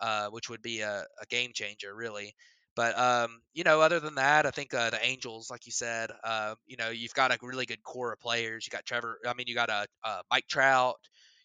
uh, 0.00 0.28
which 0.28 0.48
would 0.50 0.62
be 0.62 0.80
a, 0.80 1.04
a 1.20 1.26
game 1.28 1.52
changer, 1.54 1.94
really. 1.94 2.34
But 2.78 2.96
um, 2.96 3.40
you 3.54 3.64
know, 3.64 3.80
other 3.80 3.98
than 3.98 4.14
that, 4.14 4.46
I 4.46 4.52
think 4.52 4.72
uh, 4.72 4.90
the 4.90 5.04
Angels, 5.04 5.50
like 5.50 5.66
you 5.66 5.72
said, 5.72 6.12
uh, 6.22 6.54
you 6.64 6.76
know, 6.76 6.90
you've 6.90 7.12
got 7.12 7.32
a 7.32 7.38
really 7.42 7.66
good 7.66 7.82
core 7.82 8.12
of 8.12 8.20
players. 8.20 8.64
You 8.64 8.70
got 8.70 8.86
Trevor. 8.86 9.18
I 9.26 9.34
mean, 9.34 9.48
you 9.48 9.56
got 9.56 9.68
a, 9.68 9.88
a 10.04 10.20
Mike 10.30 10.46
Trout. 10.46 10.94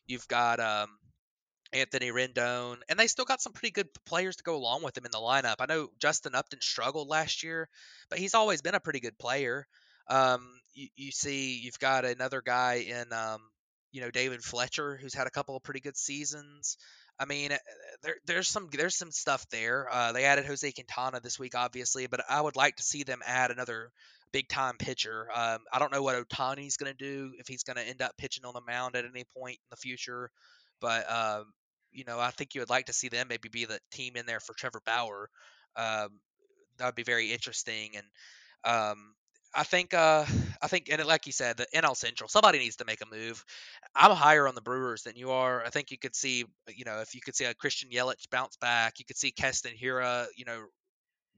You've 0.06 0.28
got 0.28 0.60
um, 0.60 0.90
Anthony 1.74 2.12
Rendon, 2.12 2.76
and 2.88 3.00
they 3.00 3.08
still 3.08 3.26
got 3.26 3.42
some 3.42 3.52
pretty 3.52 3.72
good 3.72 3.88
players 4.06 4.36
to 4.36 4.44
go 4.44 4.56
along 4.56 4.84
with 4.84 4.94
them 4.94 5.06
in 5.06 5.12
the 5.12 5.18
lineup. 5.18 5.56
I 5.60 5.66
know 5.66 5.88
Justin 6.00 6.36
Upton 6.36 6.62
struggled 6.62 7.08
last 7.08 7.42
year, 7.44 7.68
but 8.12 8.20
he's 8.20 8.36
always 8.36 8.62
been 8.62 8.76
a 8.76 8.80
pretty 8.80 9.00
good 9.00 9.18
player. 9.18 9.66
Um, 10.08 10.48
you, 10.76 10.90
you 10.96 11.12
see, 11.12 11.60
you've 11.64 11.80
got 11.80 12.06
another 12.06 12.44
guy 12.46 12.86
in, 12.88 13.12
um, 13.12 13.40
you 13.92 14.02
know, 14.02 14.12
David 14.12 14.44
Fletcher, 14.44 14.98
who's 15.02 15.16
had 15.16 15.26
a 15.26 15.32
couple 15.32 15.56
of 15.56 15.64
pretty 15.64 15.80
good 15.80 15.98
seasons. 15.98 16.78
I 17.20 17.26
mean, 17.26 17.52
uh, 17.52 17.58
there, 18.02 18.16
there's 18.26 18.48
some 18.48 18.70
there's 18.72 18.98
some 18.98 19.12
stuff 19.12 19.46
there. 19.50 19.88
Uh, 19.92 20.12
they 20.12 20.26
added 20.26 20.46
Jose 20.46 20.72
Quintana 20.72 21.20
this 21.22 21.40
week, 21.40 21.56
obviously, 21.56 22.08
but 22.08 22.22
I 22.30 22.42
would 22.42 22.56
like 22.56 22.76
to 22.78 22.84
see 22.84 23.04
them 23.04 23.20
add 23.26 23.52
another 23.52 23.92
big 24.32 24.48
time 24.50 24.76
pitcher. 24.78 25.28
Um, 25.34 25.60
I 25.72 25.80
don't 25.80 25.92
know 25.92 26.02
what 26.02 26.16
Ohtani's 26.28 26.78
going 26.78 26.92
to 26.92 26.98
do 26.98 27.34
if 27.38 27.48
he's 27.48 27.64
going 27.64 27.78
to 27.78 27.88
end 27.88 28.02
up 28.02 28.18
pitching 28.18 28.46
on 28.46 28.54
the 28.54 28.62
mound 28.62 28.96
at 28.96 29.06
any 29.06 29.26
point 29.38 29.56
in 29.56 29.70
the 29.70 29.78
future, 29.78 30.30
but 30.82 31.10
um, 31.12 31.46
you 31.92 32.04
know, 32.06 32.20
I 32.20 32.32
think 32.32 32.56
you 32.56 32.62
would 32.62 32.70
like 32.70 32.88
to 32.88 32.94
see 32.94 33.10
them 33.10 33.28
maybe 33.30 33.50
be 33.50 33.66
the 33.66 33.80
team 33.92 34.16
in 34.16 34.26
there 34.26 34.40
for 34.40 34.54
Trevor 34.54 34.82
Bauer. 34.86 35.30
Um, 35.76 36.20
that 36.78 36.86
would 36.86 36.96
be 36.96 37.04
very 37.04 37.32
interesting. 37.32 37.92
And 37.96 38.06
um, 38.66 39.14
I 39.56 39.64
think, 39.64 39.94
uh, 39.94 40.26
I 40.62 40.68
think, 40.68 40.90
and 40.92 41.04
like 41.06 41.28
you 41.28 41.32
said, 41.32 41.58
the 41.58 41.68
NL 41.76 41.96
Central, 41.96 42.28
somebody 42.28 42.60
needs 42.60 42.78
to 42.78 42.86
make 42.86 43.02
a 43.02 43.16
move. 43.16 43.44
I'm 43.96 44.12
higher 44.12 44.48
on 44.48 44.56
the 44.56 44.62
Brewers 44.62 45.04
than 45.04 45.16
you 45.16 45.32
are. 45.32 45.64
I 45.64 45.70
think 45.70 45.92
you 45.92 45.98
could 45.98 46.16
see, 46.16 46.46
you 46.68 46.86
know, 46.86 47.00
if 47.02 47.14
you 47.14 47.22
could 47.22 47.36
see 47.36 47.46
a 47.46 47.54
Christian 47.54 47.90
Yelich 47.90 48.30
bounce 48.32 48.58
back, 48.58 49.00
you 49.00 49.06
could 49.06 49.18
see 49.18 49.32
Keston 49.32 49.74
Hiura, 49.80 50.26
you 50.36 50.46
know, 50.46 50.64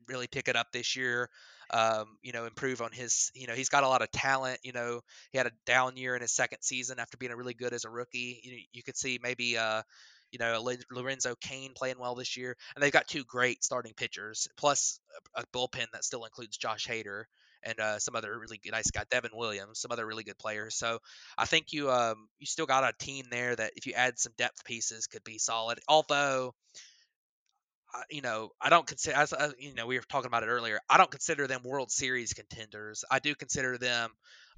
really 0.07 0.28
pick 0.28 0.47
it 0.47 0.55
up 0.55 0.72
this 0.72 0.95
year. 0.95 1.30
Um, 1.72 2.18
you 2.22 2.32
know, 2.32 2.45
improve 2.45 2.82
on 2.82 2.91
his. 2.91 3.32
You 3.34 3.47
know, 3.47 3.53
he's 3.53 3.70
got 3.70 3.84
a 3.84 3.88
lot 3.88 4.03
of 4.03 4.11
talent. 4.11 4.59
You 4.63 4.72
know, 4.72 5.01
he 5.32 5.38
had 5.38 5.47
a 5.47 5.51
down 5.66 5.97
year 5.97 6.16
in 6.16 6.22
his 6.22 6.32
second 6.32 6.59
season 6.61 6.99
after 6.99 7.18
being 7.18 7.32
really 7.34 7.55
good 7.55 7.74
as 7.74 7.86
a 7.86 7.89
rookie. 7.89 8.39
You, 8.43 8.57
you 8.74 8.84
could 8.84 8.97
see 8.97 9.20
maybe. 9.22 9.57
Uh, 9.57 9.82
you 10.32 10.39
know, 10.39 10.70
Lorenzo 10.91 11.36
Cain 11.39 11.72
playing 11.74 11.97
well 11.97 12.13
this 12.13 12.36
year, 12.36 12.57
and 12.76 12.84
they've 12.84 12.91
got 12.91 13.07
two 13.07 13.24
great 13.24 13.63
starting 13.63 13.93
pitchers, 13.95 14.49
plus 14.57 14.99
a 15.34 15.45
bullpen 15.53 15.86
that 15.93 16.03
still 16.03 16.26
includes 16.26 16.57
Josh 16.57 16.88
Hader 16.88 17.26
and 17.66 17.80
uh, 17.80 17.99
some 17.99 18.16
other 18.16 18.38
really 18.38 18.59
nice 18.72 18.91
guy, 18.91 19.03
Devin 19.09 19.32
Williams, 19.34 19.80
some 19.80 19.91
other 19.91 20.05
really 20.05 20.24
good 20.24 20.38
players. 20.38 20.76
So 20.76 20.99
I 21.38 21.45
think 21.45 21.74
you 21.74 21.91
um, 21.91 22.28
you 22.39 22.45
still 22.45 22.66
got 22.66 22.84
a 22.84 22.93
team 22.97 23.26
there 23.32 23.55
that 23.55 23.72
if 23.76 23.88
you 23.88 23.93
add 23.93 24.20
some 24.20 24.34
depth 24.38 24.63
pieces 24.66 25.07
could 25.07 25.24
be 25.24 25.38
solid. 25.38 25.80
Although 25.88 26.53
you 28.09 28.22
know, 28.22 28.49
I 28.61 28.70
don't 28.70 28.86
consider 28.86 29.16
as 29.16 29.34
uh, 29.34 29.51
you 29.59 29.74
know 29.74 29.88
we 29.88 29.97
were 29.97 30.03
talking 30.09 30.28
about 30.28 30.43
it 30.43 30.47
earlier. 30.47 30.80
I 30.89 30.97
don't 30.97 31.11
consider 31.11 31.47
them 31.47 31.61
World 31.63 31.91
Series 31.91 32.34
contenders. 32.34 33.03
I 33.09 33.20
do 33.20 33.36
consider 33.36 33.78
them 33.78 34.11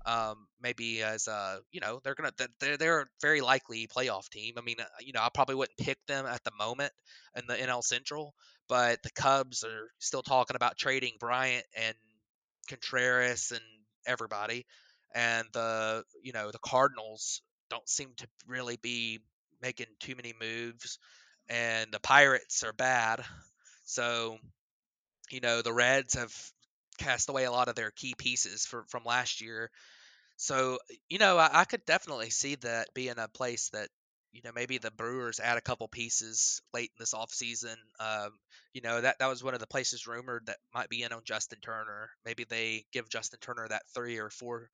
um, 0.05 0.47
maybe 0.61 1.03
as 1.03 1.27
uh, 1.27 1.57
you 1.71 1.81
know 1.81 1.99
they're 2.03 2.15
gonna 2.15 2.31
they're 2.59 2.77
they're 2.77 3.01
a 3.01 3.05
very 3.21 3.41
likely 3.41 3.87
playoff 3.87 4.29
team. 4.29 4.55
I 4.57 4.61
mean, 4.61 4.77
uh, 4.79 4.85
you 5.01 5.13
know, 5.13 5.21
I 5.21 5.29
probably 5.33 5.55
wouldn't 5.55 5.77
pick 5.77 5.97
them 6.07 6.25
at 6.25 6.43
the 6.43 6.51
moment 6.57 6.93
in 7.35 7.43
the 7.47 7.55
NL 7.55 7.83
Central, 7.83 8.33
but 8.67 9.01
the 9.03 9.11
Cubs 9.11 9.63
are 9.63 9.89
still 9.99 10.23
talking 10.23 10.55
about 10.55 10.77
trading 10.77 11.13
Bryant 11.19 11.65
and 11.75 11.95
Contreras 12.67 13.51
and 13.51 13.63
everybody, 14.05 14.65
and 15.13 15.47
the 15.53 16.03
you 16.23 16.33
know 16.33 16.51
the 16.51 16.59
Cardinals 16.59 17.41
don't 17.69 17.87
seem 17.89 18.11
to 18.17 18.27
really 18.47 18.77
be 18.77 19.19
making 19.61 19.87
too 19.99 20.15
many 20.15 20.33
moves 20.39 20.99
and 21.49 21.91
the 21.91 21.99
Pirates 21.99 22.63
are 22.63 22.73
bad. 22.73 23.23
So, 23.85 24.37
you 25.29 25.39
know, 25.41 25.61
the 25.61 25.73
Reds 25.73 26.15
have 26.15 26.33
cast 26.97 27.29
away 27.29 27.45
a 27.45 27.51
lot 27.51 27.67
of 27.67 27.75
their 27.75 27.91
key 27.91 28.15
pieces 28.17 28.65
for, 28.65 28.85
from 28.89 29.03
last 29.05 29.41
year. 29.41 29.69
So, 30.37 30.79
you 31.09 31.19
know, 31.19 31.37
I, 31.37 31.49
I 31.61 31.65
could 31.65 31.85
definitely 31.85 32.29
see 32.31 32.55
that 32.57 32.93
being 32.93 33.19
a 33.19 33.27
place 33.27 33.69
that, 33.71 33.89
you 34.37 34.43
know, 34.43 34.51
maybe 34.53 34.77
the 34.77 34.91
Brewers 34.91 35.39
add 35.39 35.57
a 35.57 35.61
couple 35.61 35.87
pieces 35.87 36.61
late 36.71 36.91
in 36.91 36.99
this 36.99 37.15
offseason. 37.15 37.73
Um, 37.99 38.29
you 38.71 38.81
know, 38.81 39.01
that, 39.01 39.17
that 39.17 39.29
was 39.29 39.43
one 39.43 39.55
of 39.55 39.59
the 39.59 39.65
places 39.65 40.05
rumored 40.05 40.45
that 40.45 40.57
might 40.75 40.89
be 40.89 41.01
in 41.01 41.11
on 41.11 41.21
Justin 41.25 41.57
Turner. 41.59 42.11
Maybe 42.23 42.43
they 42.43 42.85
give 42.93 43.09
Justin 43.09 43.39
Turner 43.41 43.67
that 43.67 43.81
three 43.95 44.19
or 44.19 44.29
four 44.29 44.69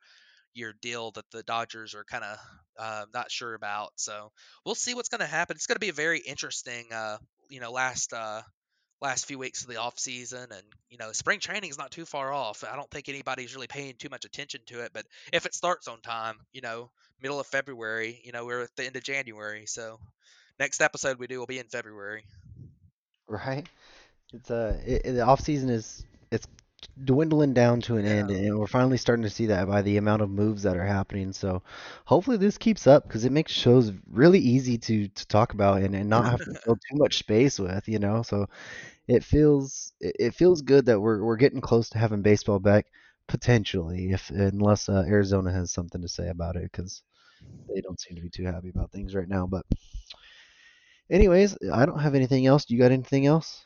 year 0.54 0.74
deal 0.82 1.12
that 1.12 1.32
the 1.32 1.44
Dodgers 1.44 1.96
are 1.96 2.04
kind 2.04 2.26
of 2.26 2.38
uh, 2.78 3.06
not 3.14 3.32
sure 3.32 3.54
about. 3.54 3.92
So 3.96 4.34
we'll 4.66 4.76
see 4.76 4.96
what's 4.96 5.08
going 5.08 5.22
to 5.22 5.28
happen. 5.28 5.56
It's 5.56 5.66
going 5.66 5.78
to 5.78 5.80
be 5.80 5.90
a 5.90 5.94
very 5.94 6.20
interesting, 6.20 6.84
uh, 6.94 7.20
you 7.50 7.62
know, 7.62 7.72
last 7.72 8.12
uh, 8.12 8.42
last 9.04 9.26
few 9.26 9.38
weeks 9.38 9.62
of 9.62 9.68
the 9.68 9.76
off 9.76 10.00
season, 10.00 10.48
and 10.50 10.64
you 10.90 10.98
know, 10.98 11.12
spring 11.12 11.40
training 11.40 11.70
is 11.70 11.78
not 11.78 11.92
too 11.92 12.06
far 12.06 12.34
off. 12.34 12.64
I 12.64 12.76
don't 12.76 12.90
think 12.90 13.10
anybody's 13.10 13.54
really 13.54 13.68
paying 13.68 13.96
too 14.00 14.10
much 14.10 14.26
attention 14.26 14.62
to 14.68 14.80
it, 14.84 14.92
but 14.94 15.06
if 15.32 15.46
it 15.46 15.54
starts 15.54 15.88
on 15.88 16.00
time, 16.02 16.38
you 16.54 16.62
know, 16.62 16.90
middle 17.22 17.40
of 17.40 17.46
February, 17.46 18.22
you 18.24 18.32
know, 18.32 18.46
we're 18.46 18.62
at 18.62 18.76
the 18.76 18.86
end 18.86 18.96
of 18.96 19.04
January, 19.04 19.66
so 19.68 20.00
next 20.60 20.82
episode 20.82 21.20
we 21.20 21.28
do 21.28 21.38
will 21.38 21.46
be 21.46 21.60
in 21.60 21.68
February. 21.68 22.24
Right. 23.28 23.68
It's 24.34 24.50
uh, 24.50 24.80
it, 24.86 25.04
the 25.04 25.22
off 25.22 25.42
season 25.42 25.70
is 25.70 26.06
it's 26.32 26.48
dwindling 27.04 27.54
down 27.54 27.82
to 27.82 27.98
an 27.98 28.06
yeah. 28.06 28.12
end, 28.12 28.32
and 28.32 28.58
we're 28.58 28.68
finally 28.68 28.98
starting 28.98 29.24
to 29.24 29.30
see 29.30 29.48
that 29.48 29.68
by 29.68 29.82
the 29.82 29.98
amount 29.98 30.22
of 30.22 30.30
moves 30.30 30.64
that 30.64 30.78
are 30.78 30.86
happening. 30.86 31.34
So 31.34 31.62
hopefully 32.06 32.38
this 32.38 32.58
keeps 32.58 32.88
up 32.88 33.08
because 33.08 33.26
it 33.26 33.32
makes 33.32 33.52
shows 33.52 33.92
really 34.12 34.40
easy 34.40 34.78
to 34.78 35.08
to 35.08 35.28
talk 35.28 35.54
about 35.54 35.82
and, 35.82 35.96
and 35.96 36.10
not 36.10 36.26
have 36.26 36.44
to 36.44 36.54
fill 36.54 36.76
too 36.92 36.98
much 36.98 37.20
space 37.20 37.60
with, 37.60 37.88
you 37.88 38.00
know. 38.00 38.22
So 38.24 38.48
it 39.08 39.24
feels 39.24 39.94
it, 40.00 40.34
feels 40.34 40.62
good 40.62 40.86
that 40.86 41.00
we're 41.00 41.24
we're 41.24 41.38
getting 41.38 41.62
close 41.62 41.90
to 41.90 41.98
having 41.98 42.22
baseball 42.22 42.60
back 42.60 42.86
potentially, 43.28 44.12
if 44.12 44.30
unless 44.30 44.90
uh, 44.90 45.04
Arizona 45.08 45.52
has 45.52 45.72
something 45.72 46.02
to 46.02 46.08
say 46.08 46.30
about 46.30 46.56
it 46.56 46.64
because 46.72 47.04
they 47.74 47.82
don't 47.82 48.00
seem 48.00 48.16
to 48.16 48.22
be 48.22 48.30
too 48.30 48.46
happy 48.46 48.70
about 48.70 48.92
things 48.92 49.16
right 49.16 49.28
now. 49.30 49.48
But 49.48 49.66
anyways, 51.10 51.58
I 51.74 51.86
don't 51.86 52.00
have 52.00 52.16
anything 52.16 52.46
else. 52.46 52.66
Do 52.66 52.74
you 52.76 52.80
got 52.82 52.92
anything 52.92 53.26
else? 53.26 53.66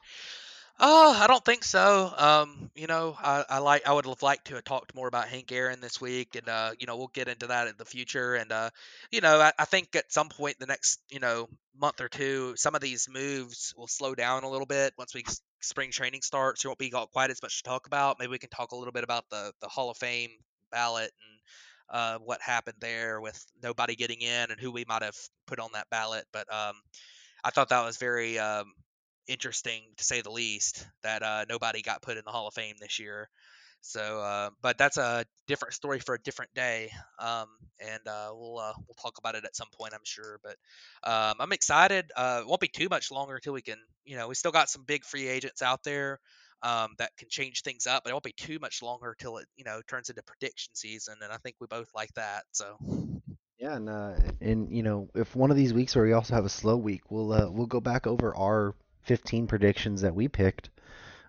Uh, 0.79 1.17
I 1.23 1.25
don't 1.25 1.43
think 1.43 1.63
so. 1.63 2.13
Um, 2.15 2.69
you 2.75 2.85
know, 2.85 3.15
I, 3.19 3.43
I 3.49 3.57
like 3.59 3.87
I 3.87 3.93
would 3.93 4.05
have 4.05 4.21
liked 4.21 4.45
to 4.47 4.55
have 4.55 4.63
talked 4.63 4.93
more 4.93 5.07
about 5.07 5.27
Hank 5.27 5.51
Aaron 5.51 5.79
this 5.81 5.99
week, 5.99 6.35
and 6.35 6.47
uh, 6.47 6.71
you 6.77 6.85
know, 6.85 6.97
we'll 6.97 7.07
get 7.07 7.27
into 7.27 7.47
that 7.47 7.67
in 7.67 7.73
the 7.79 7.85
future. 7.85 8.35
And 8.35 8.51
uh, 8.51 8.69
you 9.11 9.21
know, 9.21 9.39
I, 9.41 9.51
I 9.57 9.65
think 9.65 9.95
at 9.95 10.11
some 10.11 10.29
point 10.29 10.57
in 10.59 10.67
the 10.67 10.71
next 10.71 10.99
you 11.09 11.19
know 11.19 11.49
month 11.75 11.99
or 11.99 12.07
two, 12.09 12.53
some 12.57 12.75
of 12.75 12.81
these 12.81 13.07
moves 13.09 13.73
will 13.75 13.87
slow 13.87 14.13
down 14.13 14.43
a 14.43 14.49
little 14.49 14.67
bit 14.67 14.93
once 14.99 15.15
we 15.15 15.23
spring 15.61 15.89
training 15.89 16.21
starts. 16.21 16.61
There 16.61 16.69
won't 16.69 16.77
be 16.77 16.91
quite 16.91 17.31
as 17.31 17.41
much 17.41 17.63
to 17.63 17.69
talk 17.69 17.87
about. 17.87 18.17
Maybe 18.19 18.29
we 18.31 18.37
can 18.39 18.49
talk 18.51 18.71
a 18.71 18.75
little 18.75 18.93
bit 18.93 19.03
about 19.03 19.25
the 19.31 19.53
the 19.61 19.67
Hall 19.67 19.89
of 19.89 19.97
Fame 19.97 20.29
ballot 20.71 21.09
and 21.89 21.99
uh, 21.99 22.19
what 22.19 22.39
happened 22.39 22.77
there 22.79 23.19
with 23.19 23.43
nobody 23.63 23.95
getting 23.95 24.21
in 24.21 24.51
and 24.51 24.59
who 24.59 24.71
we 24.71 24.85
might 24.87 25.01
have 25.01 25.17
put 25.47 25.59
on 25.59 25.69
that 25.73 25.89
ballot. 25.89 26.25
But 26.31 26.53
um, 26.53 26.75
I 27.43 27.49
thought 27.49 27.69
that 27.69 27.83
was 27.83 27.97
very 27.97 28.37
um, 28.37 28.73
interesting 29.27 29.81
to 29.97 30.03
say 30.03 30.21
the 30.21 30.31
least 30.31 30.87
that 31.03 31.23
uh, 31.23 31.45
nobody 31.49 31.81
got 31.81 32.01
put 32.01 32.17
in 32.17 32.23
the 32.25 32.31
Hall 32.31 32.47
of 32.47 32.53
Fame 32.53 32.75
this 32.79 32.99
year. 32.99 33.29
So, 33.81 34.21
uh, 34.21 34.49
but 34.61 34.77
that's 34.77 34.97
a 34.97 35.25
different 35.47 35.73
story 35.73 35.99
for 35.99 36.15
a 36.15 36.19
different 36.19 36.53
day, 36.53 36.91
um, 37.19 37.47
and 37.79 38.05
uh, 38.07 38.31
we'll 38.33 38.57
uh, 38.57 38.73
we'll 38.87 38.95
talk 39.01 39.17
about 39.17 39.35
it 39.35 39.45
at 39.45 39.55
some 39.55 39.67
point, 39.79 39.93
I'm 39.93 39.99
sure. 40.03 40.39
But 40.43 40.57
um, 41.09 41.35
I'm 41.39 41.53
excited. 41.53 42.11
Uh, 42.15 42.39
it 42.41 42.47
won't 42.47 42.59
be 42.59 42.67
too 42.67 42.87
much 42.89 43.11
longer 43.11 43.35
until 43.35 43.53
we 43.53 43.61
can, 43.61 43.77
you 44.03 44.17
know, 44.17 44.27
we 44.27 44.35
still 44.35 44.51
got 44.51 44.69
some 44.69 44.83
big 44.83 45.05
free 45.05 45.27
agents 45.27 45.61
out 45.61 45.83
there 45.83 46.19
um, 46.63 46.95
that 46.97 47.11
can 47.17 47.29
change 47.29 47.61
things 47.61 47.87
up, 47.87 48.03
but 48.03 48.09
it 48.09 48.13
won't 48.13 48.23
be 48.23 48.33
too 48.33 48.57
much 48.59 48.81
longer 48.81 49.11
until 49.11 49.37
it, 49.37 49.45
you 49.55 49.63
know, 49.63 49.81
turns 49.87 50.09
into 50.09 50.23
prediction 50.23 50.73
season, 50.73 51.15
and 51.21 51.31
I 51.31 51.37
think 51.37 51.55
we 51.61 51.67
both 51.67 51.89
like 51.95 52.13
that. 52.15 52.43
So. 52.51 52.77
Yeah, 53.59 53.75
and 53.75 53.89
uh, 53.89 54.13
and 54.39 54.71
you 54.71 54.83
know, 54.83 55.09
if 55.15 55.35
one 55.35 55.49
of 55.49 55.57
these 55.57 55.73
weeks 55.73 55.95
where 55.95 56.05
we 56.05 56.13
also 56.13 56.35
have 56.35 56.45
a 56.45 56.49
slow 56.49 56.77
week, 56.77 57.09
we'll 57.09 57.31
uh, 57.31 57.49
we'll 57.49 57.67
go 57.67 57.79
back 57.79 58.05
over 58.05 58.35
our 58.35 58.75
15 59.07 59.47
predictions 59.47 60.01
that 60.01 60.13
we 60.13 60.27
picked, 60.27 60.69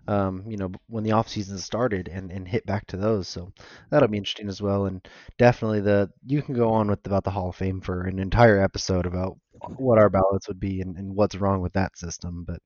um, 0.07 0.43
you 0.47 0.57
know, 0.57 0.71
when 0.87 1.03
the 1.03 1.13
off 1.13 1.29
season 1.29 1.57
started 1.57 2.07
and, 2.07 2.31
and 2.31 2.47
hit 2.47 2.65
back 2.65 2.85
to 2.87 2.97
those. 2.97 3.27
So 3.27 3.51
that'll 3.89 4.09
be 4.09 4.17
interesting 4.17 4.49
as 4.49 4.61
well. 4.61 4.85
And 4.85 5.07
definitely 5.37 5.81
the 5.81 6.11
you 6.25 6.41
can 6.41 6.55
go 6.55 6.71
on 6.71 6.89
with 6.89 7.05
about 7.05 7.23
the 7.23 7.31
Hall 7.31 7.49
of 7.49 7.55
Fame 7.55 7.81
for 7.81 8.03
an 8.03 8.19
entire 8.19 8.61
episode 8.61 9.05
about 9.05 9.37
what 9.77 9.97
our 9.97 10.09
ballots 10.09 10.47
would 10.47 10.59
be 10.59 10.81
and, 10.81 10.97
and 10.97 11.15
what's 11.15 11.35
wrong 11.35 11.61
with 11.61 11.73
that 11.73 11.97
system. 11.97 12.43
But 12.45 12.61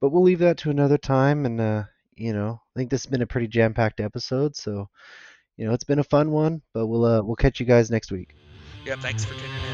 but 0.00 0.10
we'll 0.10 0.22
leave 0.22 0.40
that 0.40 0.58
to 0.58 0.70
another 0.70 0.98
time. 0.98 1.46
And 1.46 1.60
uh, 1.60 1.84
you 2.16 2.32
know, 2.32 2.60
I 2.74 2.78
think 2.78 2.90
this 2.90 3.04
has 3.04 3.10
been 3.10 3.22
a 3.22 3.26
pretty 3.26 3.48
jam 3.48 3.74
packed 3.74 4.00
episode. 4.00 4.56
So 4.56 4.88
you 5.56 5.66
know, 5.66 5.74
it's 5.74 5.84
been 5.84 5.98
a 5.98 6.04
fun 6.04 6.30
one. 6.30 6.62
But 6.72 6.86
we'll 6.86 7.04
uh, 7.04 7.22
we'll 7.22 7.36
catch 7.36 7.60
you 7.60 7.66
guys 7.66 7.90
next 7.90 8.10
week. 8.10 8.34
Yeah, 8.84 8.96
thanks 8.96 9.24
for 9.24 9.34
tuning 9.34 9.50
in. 9.50 9.71